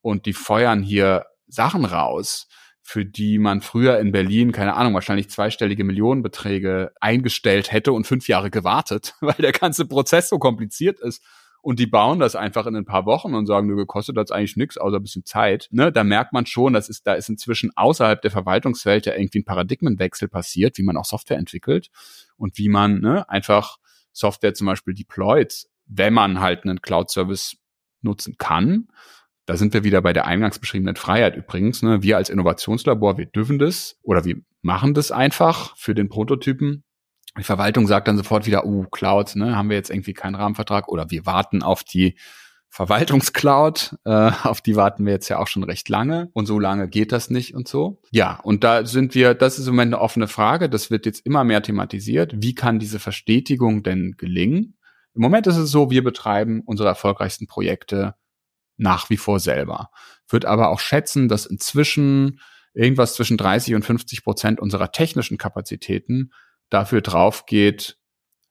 und 0.00 0.26
die 0.26 0.32
feuern 0.32 0.82
hier 0.82 1.26
Sachen 1.48 1.84
raus, 1.84 2.46
für 2.86 3.06
die 3.06 3.38
man 3.38 3.62
früher 3.62 3.98
in 3.98 4.12
Berlin, 4.12 4.52
keine 4.52 4.74
Ahnung, 4.74 4.92
wahrscheinlich 4.92 5.30
zweistellige 5.30 5.84
Millionenbeträge 5.84 6.92
eingestellt 7.00 7.72
hätte 7.72 7.92
und 7.92 8.06
fünf 8.06 8.28
Jahre 8.28 8.50
gewartet, 8.50 9.14
weil 9.20 9.34
der 9.38 9.52
ganze 9.52 9.86
Prozess 9.86 10.28
so 10.28 10.38
kompliziert 10.38 11.00
ist. 11.00 11.24
Und 11.62 11.78
die 11.78 11.86
bauen 11.86 12.18
das 12.18 12.36
einfach 12.36 12.66
in 12.66 12.76
ein 12.76 12.84
paar 12.84 13.06
Wochen 13.06 13.34
und 13.34 13.46
sagen, 13.46 13.74
du 13.74 13.86
kostet 13.86 14.18
das 14.18 14.30
eigentlich 14.30 14.56
nichts, 14.56 14.76
außer 14.76 14.96
ein 14.96 15.02
bisschen 15.02 15.24
Zeit. 15.24 15.68
Ne, 15.70 15.90
da 15.90 16.04
merkt 16.04 16.34
man 16.34 16.44
schon, 16.44 16.74
dass 16.74 16.90
ist, 16.90 17.06
da 17.06 17.14
ist 17.14 17.30
inzwischen 17.30 17.70
außerhalb 17.74 18.20
der 18.20 18.30
Verwaltungswelt 18.30 19.06
ja 19.06 19.14
irgendwie 19.14 19.38
ein 19.38 19.46
Paradigmenwechsel 19.46 20.28
passiert, 20.28 20.76
wie 20.76 20.82
man 20.82 20.98
auch 20.98 21.06
Software 21.06 21.38
entwickelt 21.38 21.88
und 22.36 22.58
wie 22.58 22.68
man 22.68 23.00
ne, 23.00 23.26
einfach 23.30 23.78
Software 24.12 24.52
zum 24.52 24.66
Beispiel 24.66 24.92
deployt, 24.92 25.64
wenn 25.86 26.12
man 26.12 26.40
halt 26.40 26.64
einen 26.64 26.82
Cloud-Service 26.82 27.56
nutzen 28.02 28.36
kann 28.36 28.88
da 29.46 29.56
sind 29.56 29.74
wir 29.74 29.84
wieder 29.84 30.00
bei 30.00 30.12
der 30.12 30.26
eingangs 30.26 30.58
beschriebenen 30.58 30.96
Freiheit 30.96 31.36
übrigens. 31.36 31.82
Ne? 31.82 32.02
Wir 32.02 32.16
als 32.16 32.30
Innovationslabor, 32.30 33.18
wir 33.18 33.26
dürfen 33.26 33.58
das 33.58 33.98
oder 34.02 34.24
wir 34.24 34.36
machen 34.62 34.94
das 34.94 35.12
einfach 35.12 35.76
für 35.76 35.94
den 35.94 36.08
Prototypen. 36.08 36.84
Die 37.38 37.44
Verwaltung 37.44 37.86
sagt 37.86 38.08
dann 38.08 38.16
sofort 38.16 38.46
wieder, 38.46 38.64
uh, 38.64 38.84
Cloud, 38.84 39.34
ne, 39.36 39.56
haben 39.56 39.68
wir 39.68 39.76
jetzt 39.76 39.90
irgendwie 39.90 40.14
keinen 40.14 40.36
Rahmenvertrag 40.36 40.88
oder 40.88 41.10
wir 41.10 41.26
warten 41.26 41.62
auf 41.62 41.82
die 41.82 42.16
Verwaltungscloud, 42.70 43.96
äh, 44.04 44.30
auf 44.44 44.60
die 44.60 44.76
warten 44.76 45.04
wir 45.04 45.12
jetzt 45.12 45.28
ja 45.28 45.38
auch 45.38 45.48
schon 45.48 45.64
recht 45.64 45.88
lange 45.88 46.30
und 46.32 46.46
so 46.46 46.58
lange 46.58 46.88
geht 46.88 47.12
das 47.12 47.30
nicht 47.30 47.54
und 47.54 47.68
so. 47.68 48.00
Ja, 48.10 48.40
und 48.42 48.64
da 48.64 48.86
sind 48.86 49.14
wir, 49.14 49.34
das 49.34 49.58
ist 49.58 49.66
im 49.66 49.74
Moment 49.74 49.94
eine 49.94 50.02
offene 50.02 50.28
Frage, 50.28 50.68
das 50.68 50.90
wird 50.90 51.06
jetzt 51.06 51.26
immer 51.26 51.44
mehr 51.44 51.62
thematisiert. 51.62 52.34
Wie 52.36 52.54
kann 52.54 52.78
diese 52.78 53.00
Verstetigung 53.00 53.82
denn 53.82 54.14
gelingen? 54.16 54.76
Im 55.14 55.22
Moment 55.22 55.46
ist 55.46 55.56
es 55.56 55.70
so, 55.70 55.90
wir 55.90 56.02
betreiben 56.02 56.62
unsere 56.64 56.88
erfolgreichsten 56.88 57.46
Projekte 57.46 58.14
nach 58.76 59.10
wie 59.10 59.16
vor 59.16 59.40
selber. 59.40 59.90
Wird 60.28 60.44
aber 60.44 60.70
auch 60.70 60.80
schätzen, 60.80 61.28
dass 61.28 61.46
inzwischen 61.46 62.40
irgendwas 62.74 63.14
zwischen 63.14 63.36
30 63.36 63.74
und 63.74 63.84
50 63.84 64.24
Prozent 64.24 64.60
unserer 64.60 64.90
technischen 64.90 65.38
Kapazitäten 65.38 66.32
dafür 66.70 67.00
drauf 67.00 67.46
geht, 67.46 67.98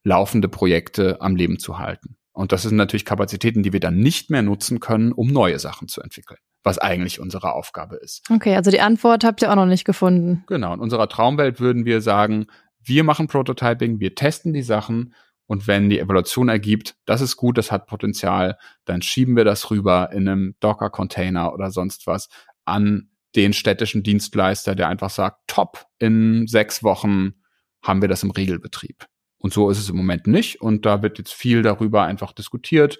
laufende 0.03 0.49
Projekte 0.49 1.21
am 1.21 1.35
Leben 1.35 1.59
zu 1.59 1.79
halten. 1.79 2.17
Und 2.31 2.51
das 2.51 2.63
sind 2.63 2.75
natürlich 2.75 3.05
Kapazitäten, 3.05 3.61
die 3.61 3.73
wir 3.73 3.79
dann 3.79 3.97
nicht 3.97 4.31
mehr 4.31 4.41
nutzen 4.41 4.79
können, 4.79 5.11
um 5.11 5.27
neue 5.27 5.59
Sachen 5.59 5.87
zu 5.87 6.01
entwickeln, 6.01 6.39
was 6.63 6.79
eigentlich 6.79 7.19
unsere 7.19 7.53
Aufgabe 7.53 7.97
ist. 7.97 8.23
Okay, 8.31 8.55
also 8.55 8.71
die 8.71 8.81
Antwort 8.81 9.23
habt 9.23 9.41
ihr 9.43 9.51
auch 9.51 9.55
noch 9.55 9.67
nicht 9.67 9.85
gefunden. 9.85 10.43
Genau, 10.47 10.73
in 10.73 10.79
unserer 10.79 11.07
Traumwelt 11.07 11.59
würden 11.59 11.85
wir 11.85 12.01
sagen, 12.01 12.47
wir 12.81 13.03
machen 13.03 13.27
Prototyping, 13.27 13.99
wir 13.99 14.15
testen 14.15 14.51
die 14.51 14.63
Sachen 14.63 15.13
und 15.47 15.67
wenn 15.67 15.89
die 15.89 15.99
Evaluation 15.99 16.49
ergibt, 16.49 16.95
das 17.05 17.21
ist 17.21 17.37
gut, 17.37 17.57
das 17.57 17.71
hat 17.71 17.87
Potenzial, 17.87 18.57
dann 18.85 19.01
schieben 19.01 19.35
wir 19.35 19.43
das 19.43 19.69
rüber 19.69 20.11
in 20.11 20.27
einem 20.27 20.55
Docker-Container 20.59 21.53
oder 21.53 21.71
sonst 21.71 22.07
was 22.07 22.29
an 22.65 23.09
den 23.35 23.53
städtischen 23.53 24.03
Dienstleister, 24.03 24.75
der 24.75 24.87
einfach 24.87 25.09
sagt, 25.09 25.41
top, 25.47 25.85
in 25.99 26.47
sechs 26.47 26.83
Wochen 26.83 27.33
haben 27.81 28.01
wir 28.01 28.07
das 28.07 28.23
im 28.23 28.31
Regelbetrieb. 28.31 29.07
Und 29.37 29.53
so 29.53 29.69
ist 29.69 29.79
es 29.79 29.89
im 29.89 29.97
Moment 29.97 30.27
nicht. 30.27 30.61
Und 30.61 30.85
da 30.85 31.01
wird 31.01 31.17
jetzt 31.17 31.33
viel 31.33 31.63
darüber 31.63 32.03
einfach 32.03 32.31
diskutiert, 32.31 32.99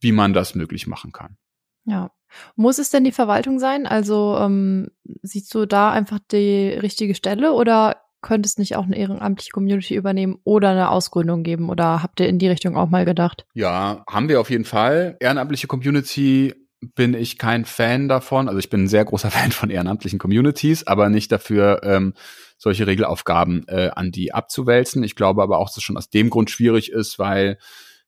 wie 0.00 0.12
man 0.12 0.32
das 0.32 0.54
möglich 0.54 0.86
machen 0.86 1.12
kann. 1.12 1.36
Ja. 1.84 2.12
Muss 2.54 2.78
es 2.78 2.90
denn 2.90 3.02
die 3.02 3.10
Verwaltung 3.10 3.58
sein? 3.58 3.86
Also 3.88 4.36
ähm, 4.38 4.90
siehst 5.22 5.52
du 5.52 5.66
da 5.66 5.90
einfach 5.90 6.20
die 6.30 6.68
richtige 6.68 7.16
Stelle 7.16 7.52
oder 7.52 7.96
könnte 8.22 8.46
es 8.46 8.58
nicht 8.58 8.76
auch 8.76 8.84
eine 8.84 8.96
ehrenamtliche 8.96 9.50
Community 9.50 9.94
übernehmen 9.94 10.38
oder 10.44 10.70
eine 10.70 10.90
Ausgründung 10.90 11.42
geben? 11.42 11.68
Oder 11.68 12.02
habt 12.02 12.20
ihr 12.20 12.28
in 12.28 12.38
die 12.38 12.48
Richtung 12.48 12.76
auch 12.76 12.88
mal 12.88 13.04
gedacht? 13.04 13.46
Ja, 13.54 14.04
haben 14.08 14.28
wir 14.28 14.40
auf 14.40 14.50
jeden 14.50 14.64
Fall. 14.64 15.16
Ehrenamtliche 15.20 15.66
Community 15.66 16.54
bin 16.94 17.14
ich 17.14 17.38
kein 17.38 17.64
Fan 17.64 18.08
davon. 18.08 18.48
Also 18.48 18.58
ich 18.58 18.70
bin 18.70 18.84
ein 18.84 18.88
sehr 18.88 19.04
großer 19.04 19.30
Fan 19.30 19.52
von 19.52 19.70
ehrenamtlichen 19.70 20.18
Communities, 20.18 20.86
aber 20.86 21.08
nicht 21.08 21.30
dafür, 21.32 21.80
ähm, 21.84 22.14
solche 22.58 22.86
Regelaufgaben 22.86 23.66
äh, 23.68 23.90
an 23.94 24.12
die 24.12 24.34
abzuwälzen. 24.34 25.02
Ich 25.02 25.16
glaube 25.16 25.42
aber 25.42 25.58
auch, 25.58 25.68
dass 25.68 25.78
es 25.78 25.82
schon 25.82 25.96
aus 25.96 26.10
dem 26.10 26.28
Grund 26.28 26.50
schwierig 26.50 26.92
ist, 26.92 27.18
weil 27.18 27.58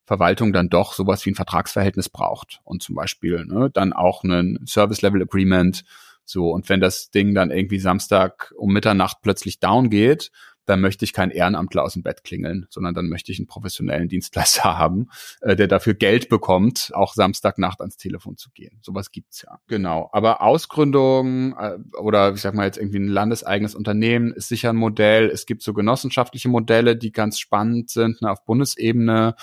Verwaltung 0.05 0.53
dann 0.53 0.69
doch 0.69 0.93
sowas 0.93 1.25
wie 1.25 1.31
ein 1.31 1.35
Vertragsverhältnis 1.35 2.09
braucht 2.09 2.59
und 2.63 2.83
zum 2.83 2.95
Beispiel 2.95 3.45
ne, 3.45 3.69
dann 3.73 3.93
auch 3.93 4.23
ein 4.23 4.59
Service 4.67 5.01
Level 5.01 5.21
Agreement 5.21 5.83
so, 6.25 6.51
und 6.51 6.69
wenn 6.69 6.79
das 6.79 7.09
Ding 7.09 7.33
dann 7.33 7.51
irgendwie 7.51 7.79
Samstag 7.79 8.53
um 8.57 8.71
Mitternacht 8.71 9.17
plötzlich 9.21 9.59
down 9.59 9.89
geht, 9.89 10.31
dann 10.65 10.81
möchte 10.81 11.03
ich 11.03 11.13
keinen 11.13 11.31
Ehrenamtler 11.31 11.83
aus 11.83 11.93
dem 11.93 12.03
Bett 12.03 12.23
klingeln, 12.23 12.67
sondern 12.69 12.93
dann 12.93 13.09
möchte 13.09 13.31
ich 13.31 13.39
einen 13.39 13.47
professionellen 13.47 14.07
Dienstleister 14.07 14.63
haben, 14.77 15.09
äh, 15.41 15.55
der 15.55 15.67
dafür 15.67 15.93
Geld 15.93 16.29
bekommt, 16.29 16.91
auch 16.93 17.13
Samstagnacht 17.13 17.81
ans 17.81 17.97
Telefon 17.97 18.37
zu 18.37 18.49
gehen. 18.51 18.79
Sowas 18.81 19.11
gibt's 19.11 19.41
ja. 19.41 19.59
Genau. 19.67 20.09
Aber 20.13 20.41
Ausgründung 20.41 21.57
äh, 21.57 21.77
oder 21.97 22.33
ich 22.33 22.41
sag 22.41 22.53
mal 22.53 22.65
jetzt 22.65 22.77
irgendwie 22.77 22.99
ein 22.99 23.07
landeseigenes 23.07 23.75
Unternehmen 23.75 24.31
ist 24.31 24.47
sicher 24.47 24.69
ein 24.69 24.77
Modell. 24.77 25.29
Es 25.29 25.45
gibt 25.45 25.63
so 25.63 25.73
genossenschaftliche 25.73 26.49
Modelle, 26.49 26.95
die 26.95 27.11
ganz 27.11 27.39
spannend 27.39 27.89
sind 27.89 28.21
ne, 28.21 28.31
auf 28.31 28.45
Bundesebene. 28.45 29.35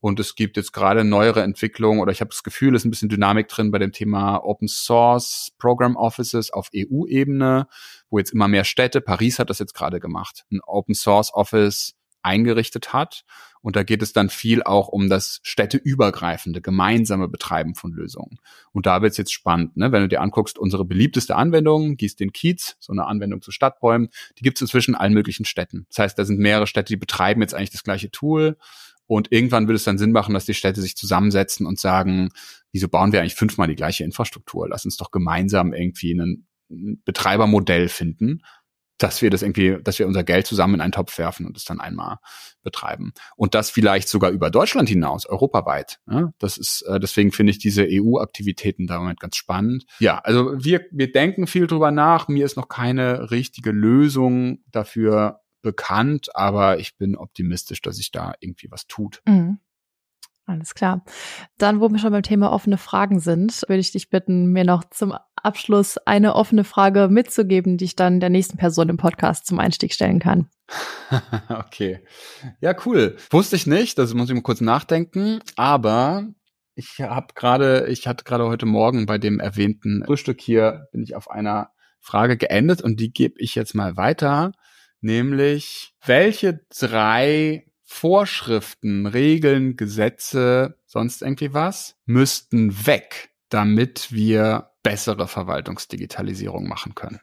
Und 0.00 0.20
es 0.20 0.34
gibt 0.34 0.56
jetzt 0.56 0.72
gerade 0.72 1.04
neuere 1.04 1.42
Entwicklungen 1.42 2.00
oder 2.00 2.12
ich 2.12 2.20
habe 2.20 2.30
das 2.30 2.42
Gefühl, 2.42 2.74
es 2.74 2.82
ist 2.82 2.86
ein 2.86 2.90
bisschen 2.90 3.08
Dynamik 3.08 3.48
drin 3.48 3.70
bei 3.70 3.78
dem 3.78 3.92
Thema 3.92 4.38
Open 4.44 4.68
Source 4.68 5.52
Program 5.58 5.96
Offices 5.96 6.52
auf 6.52 6.70
EU-Ebene, 6.74 7.66
wo 8.10 8.18
jetzt 8.18 8.32
immer 8.32 8.48
mehr 8.48 8.64
Städte, 8.64 9.00
Paris 9.00 9.38
hat 9.38 9.50
das 9.50 9.58
jetzt 9.58 9.74
gerade 9.74 9.98
gemacht, 10.00 10.44
ein 10.52 10.60
Open 10.66 10.94
Source 10.94 11.32
Office 11.32 11.94
eingerichtet 12.26 12.92
hat. 12.92 13.24
Und 13.62 13.74
da 13.74 13.82
geht 13.82 14.02
es 14.02 14.12
dann 14.12 14.28
viel 14.28 14.62
auch 14.62 14.88
um 14.88 15.08
das 15.08 15.40
städteübergreifende, 15.42 16.60
gemeinsame 16.60 17.26
Betreiben 17.26 17.74
von 17.74 17.92
Lösungen. 17.92 18.38
Und 18.72 18.86
da 18.86 19.02
wird 19.02 19.12
es 19.12 19.16
jetzt 19.16 19.32
spannend, 19.32 19.76
ne? 19.76 19.90
wenn 19.90 20.02
du 20.02 20.08
dir 20.08 20.20
anguckst, 20.20 20.56
unsere 20.56 20.84
beliebteste 20.84 21.34
Anwendung, 21.34 21.96
Gieß 21.96 22.14
den 22.14 22.32
Kiez, 22.32 22.76
so 22.78 22.92
eine 22.92 23.06
Anwendung 23.06 23.42
zu 23.42 23.50
Stadtbäumen, 23.50 24.08
die 24.38 24.44
gibt 24.44 24.58
es 24.58 24.62
inzwischen 24.62 24.92
in 24.92 25.00
allen 25.00 25.14
möglichen 25.14 25.44
Städten. 25.44 25.86
Das 25.88 25.98
heißt, 25.98 26.18
da 26.18 26.24
sind 26.24 26.38
mehrere 26.38 26.68
Städte, 26.68 26.92
die 26.92 26.96
betreiben 26.96 27.40
jetzt 27.40 27.54
eigentlich 27.54 27.70
das 27.70 27.82
gleiche 27.82 28.10
Tool 28.10 28.56
und 29.06 29.30
irgendwann 29.30 29.66
würde 29.66 29.76
es 29.76 29.84
dann 29.84 29.98
Sinn 29.98 30.12
machen, 30.12 30.34
dass 30.34 30.46
die 30.46 30.54
Städte 30.54 30.80
sich 30.80 30.96
zusammensetzen 30.96 31.66
und 31.66 31.78
sagen, 31.78 32.30
wieso 32.72 32.88
bauen 32.88 33.12
wir 33.12 33.20
eigentlich 33.20 33.34
fünfmal 33.34 33.68
die 33.68 33.76
gleiche 33.76 34.04
Infrastruktur? 34.04 34.68
Lass 34.68 34.84
uns 34.84 34.96
doch 34.96 35.10
gemeinsam 35.10 35.72
irgendwie 35.72 36.14
ein 36.14 36.46
Betreibermodell 37.04 37.88
finden, 37.88 38.42
dass 38.98 39.20
wir 39.22 39.30
das 39.30 39.42
irgendwie, 39.42 39.76
dass 39.82 39.98
wir 39.98 40.06
unser 40.06 40.24
Geld 40.24 40.46
zusammen 40.46 40.74
in 40.74 40.80
einen 40.80 40.92
Topf 40.92 41.18
werfen 41.18 41.46
und 41.46 41.56
es 41.56 41.64
dann 41.64 41.80
einmal 41.80 42.16
betreiben. 42.62 43.12
Und 43.36 43.54
das 43.54 43.70
vielleicht 43.70 44.08
sogar 44.08 44.30
über 44.30 44.50
Deutschland 44.50 44.88
hinaus, 44.88 45.26
europaweit. 45.26 46.00
Ja, 46.10 46.32
das 46.38 46.56
ist, 46.56 46.82
äh, 46.82 46.98
deswegen 46.98 47.30
finde 47.30 47.50
ich 47.50 47.58
diese 47.58 47.86
EU-Aktivitäten 47.88 48.86
da 48.86 48.98
Moment 48.98 49.20
ganz 49.20 49.36
spannend. 49.36 49.84
Ja, 49.98 50.18
also 50.18 50.52
wir, 50.56 50.86
wir 50.90 51.12
denken 51.12 51.46
viel 51.46 51.66
drüber 51.66 51.90
nach. 51.90 52.28
Mir 52.28 52.44
ist 52.44 52.56
noch 52.56 52.68
keine 52.68 53.30
richtige 53.30 53.70
Lösung 53.70 54.64
dafür 54.70 55.40
bekannt, 55.66 56.34
aber 56.34 56.78
ich 56.78 56.96
bin 56.96 57.16
optimistisch, 57.16 57.82
dass 57.82 57.96
sich 57.96 58.12
da 58.12 58.34
irgendwie 58.40 58.70
was 58.70 58.86
tut. 58.86 59.20
Mhm. 59.26 59.58
Alles 60.48 60.74
klar. 60.74 61.04
Dann, 61.58 61.80
wo 61.80 61.90
wir 61.90 61.98
schon 61.98 62.12
beim 62.12 62.22
Thema 62.22 62.52
offene 62.52 62.78
Fragen 62.78 63.18
sind, 63.18 63.62
würde 63.66 63.80
ich 63.80 63.90
dich 63.90 64.10
bitten, 64.10 64.52
mir 64.52 64.64
noch 64.64 64.84
zum 64.84 65.12
Abschluss 65.34 65.98
eine 65.98 66.36
offene 66.36 66.62
Frage 66.62 67.08
mitzugeben, 67.08 67.78
die 67.78 67.86
ich 67.86 67.96
dann 67.96 68.20
der 68.20 68.30
nächsten 68.30 68.56
Person 68.56 68.88
im 68.88 68.96
Podcast 68.96 69.46
zum 69.46 69.58
Einstieg 69.58 69.92
stellen 69.92 70.20
kann. 70.20 70.48
okay. 71.48 72.06
Ja, 72.60 72.76
cool. 72.86 73.16
Wusste 73.30 73.56
ich 73.56 73.66
nicht, 73.66 73.98
das 73.98 74.14
muss 74.14 74.28
ich 74.28 74.36
mal 74.36 74.42
kurz 74.42 74.60
nachdenken, 74.60 75.40
aber 75.56 76.28
ich 76.76 77.00
habe 77.00 77.34
gerade, 77.34 77.88
ich 77.88 78.06
hatte 78.06 78.22
gerade 78.22 78.46
heute 78.46 78.66
Morgen 78.66 79.06
bei 79.06 79.18
dem 79.18 79.40
erwähnten 79.40 80.04
Frühstück 80.06 80.40
hier, 80.40 80.86
bin 80.92 81.02
ich 81.02 81.16
auf 81.16 81.28
einer 81.28 81.70
Frage 81.98 82.36
geendet 82.36 82.82
und 82.82 83.00
die 83.00 83.12
gebe 83.12 83.34
ich 83.38 83.56
jetzt 83.56 83.74
mal 83.74 83.96
weiter 83.96 84.52
nämlich 85.06 85.94
welche 86.04 86.60
drei 86.78 87.66
Vorschriften, 87.84 89.06
Regeln, 89.06 89.76
Gesetze, 89.76 90.76
sonst 90.84 91.22
irgendwie 91.22 91.54
was, 91.54 91.96
müssten 92.04 92.86
weg, 92.86 93.30
damit 93.48 94.12
wir 94.12 94.72
bessere 94.82 95.28
Verwaltungsdigitalisierung 95.28 96.68
machen 96.68 96.94
können. 96.94 97.20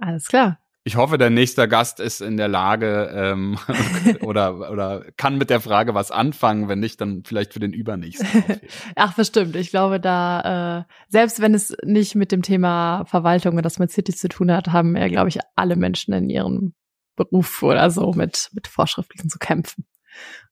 Alles 0.00 0.26
klar. 0.26 0.58
Ich 0.88 0.96
hoffe, 0.96 1.18
der 1.18 1.28
nächste 1.28 1.68
Gast 1.68 2.00
ist 2.00 2.22
in 2.22 2.38
der 2.38 2.48
Lage 2.48 3.10
ähm, 3.12 3.58
oder, 4.22 4.70
oder 4.70 5.04
kann 5.18 5.36
mit 5.36 5.50
der 5.50 5.60
Frage 5.60 5.92
was 5.92 6.10
anfangen. 6.10 6.68
Wenn 6.68 6.80
nicht, 6.80 7.00
dann 7.00 7.24
vielleicht 7.24 7.52
für 7.52 7.60
den 7.60 7.74
übernächsten. 7.74 8.26
Ach, 8.96 9.12
bestimmt. 9.14 9.54
Ich 9.54 9.68
glaube, 9.68 10.00
da, 10.00 10.78
äh, 10.78 10.92
selbst 11.08 11.40
wenn 11.42 11.52
es 11.52 11.76
nicht 11.84 12.14
mit 12.14 12.32
dem 12.32 12.40
Thema 12.40 13.04
Verwaltung 13.04 13.56
und 13.56 13.64
das 13.64 13.78
mit 13.78 13.90
City 13.90 14.14
zu 14.14 14.30
tun 14.30 14.50
hat, 14.50 14.68
haben 14.68 14.96
ja, 14.96 15.08
glaube 15.08 15.28
ich, 15.28 15.40
alle 15.56 15.76
Menschen 15.76 16.14
in 16.14 16.30
ihrem 16.30 16.72
Beruf 17.18 17.62
oder 17.62 17.90
so 17.90 18.12
mit, 18.12 18.48
mit 18.54 18.66
Vorschriften 18.66 19.28
zu 19.28 19.38
kämpfen 19.38 19.84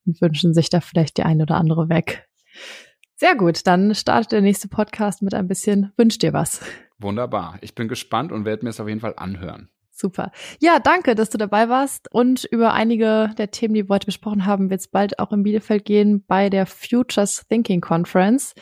und 0.05 0.21
wünschen 0.21 0.53
sich 0.53 0.69
da 0.69 0.81
vielleicht 0.81 1.17
die 1.17 1.23
eine 1.23 1.45
oder 1.45 1.57
andere 1.57 1.89
weg. 1.89 2.29
Sehr 3.15 3.35
gut, 3.35 3.67
dann 3.67 3.95
startet 3.95 4.33
der 4.33 4.43
nächste 4.43 4.69
Podcast 4.69 5.23
mit 5.23 5.33
ein 5.33 5.49
bisschen 5.49 5.93
Wünsch 5.97 6.19
dir 6.19 6.35
was. 6.35 6.61
Wunderbar. 6.99 7.59
Ich 7.63 7.75
bin 7.75 7.89
gespannt 7.89 8.31
und 8.31 8.45
werde 8.45 8.65
mir 8.65 8.71
es 8.71 8.81
auf 8.81 8.89
jeden 8.89 9.01
Fall 9.01 9.15
anhören. 9.17 9.71
Super. 9.91 10.31
Ja, 10.61 10.79
danke, 10.79 11.15
dass 11.15 11.31
du 11.31 11.39
dabei 11.39 11.71
warst. 11.71 12.13
Und 12.13 12.45
über 12.45 12.75
einige 12.75 13.31
der 13.39 13.51
Themen, 13.51 13.73
die 13.73 13.89
wir 13.89 13.95
heute 13.95 14.05
besprochen 14.05 14.45
haben, 14.45 14.69
wird 14.69 14.81
es 14.81 14.89
bald 14.89 15.19
auch 15.19 15.33
in 15.33 15.43
Bielefeld 15.43 15.87
gehen 15.87 16.23
bei 16.27 16.51
der 16.51 16.67
Futures 16.67 17.47
Thinking 17.49 17.81
Conference. 17.81 18.55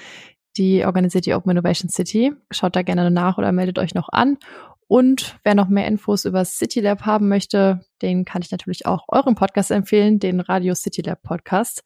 Die 0.57 0.84
organisiert 0.86 1.26
die 1.26 1.34
Open 1.34 1.50
Innovation 1.50 1.88
City. 1.88 2.32
Schaut 2.52 2.76
da 2.76 2.82
gerne 2.82 3.11
nach 3.11 3.38
oder 3.38 3.50
meldet 3.50 3.80
euch 3.80 3.94
noch 3.94 4.09
an. 4.11 4.38
Und 4.87 5.37
wer 5.45 5.55
noch 5.55 5.68
mehr 5.68 5.87
Infos 5.87 6.24
über 6.24 6.45
City 6.45 6.80
Lab 6.80 7.03
haben 7.03 7.28
möchte, 7.28 7.80
den 8.03 8.24
kann 8.24 8.43
ich 8.43 8.51
natürlich 8.51 8.87
auch 8.87 9.05
euren 9.09 9.35
Podcast 9.35 9.70
empfehlen, 9.70 10.18
den 10.18 10.41
Radio 10.41 10.74
City 10.74 11.03
Lab 11.03 11.22
Podcast. 11.22 11.82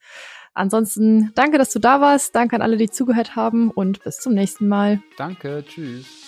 Ansonsten 0.55 1.32
danke, 1.34 1.59
dass 1.59 1.70
du 1.70 1.78
da 1.78 2.01
warst. 2.01 2.34
Danke 2.34 2.57
an 2.57 2.62
alle, 2.62 2.76
die 2.76 2.90
zugehört 2.90 3.36
haben 3.36 3.70
und 3.70 4.03
bis 4.03 4.18
zum 4.18 4.34
nächsten 4.34 4.66
Mal. 4.66 5.01
Danke, 5.16 5.64
tschüss. 5.66 6.27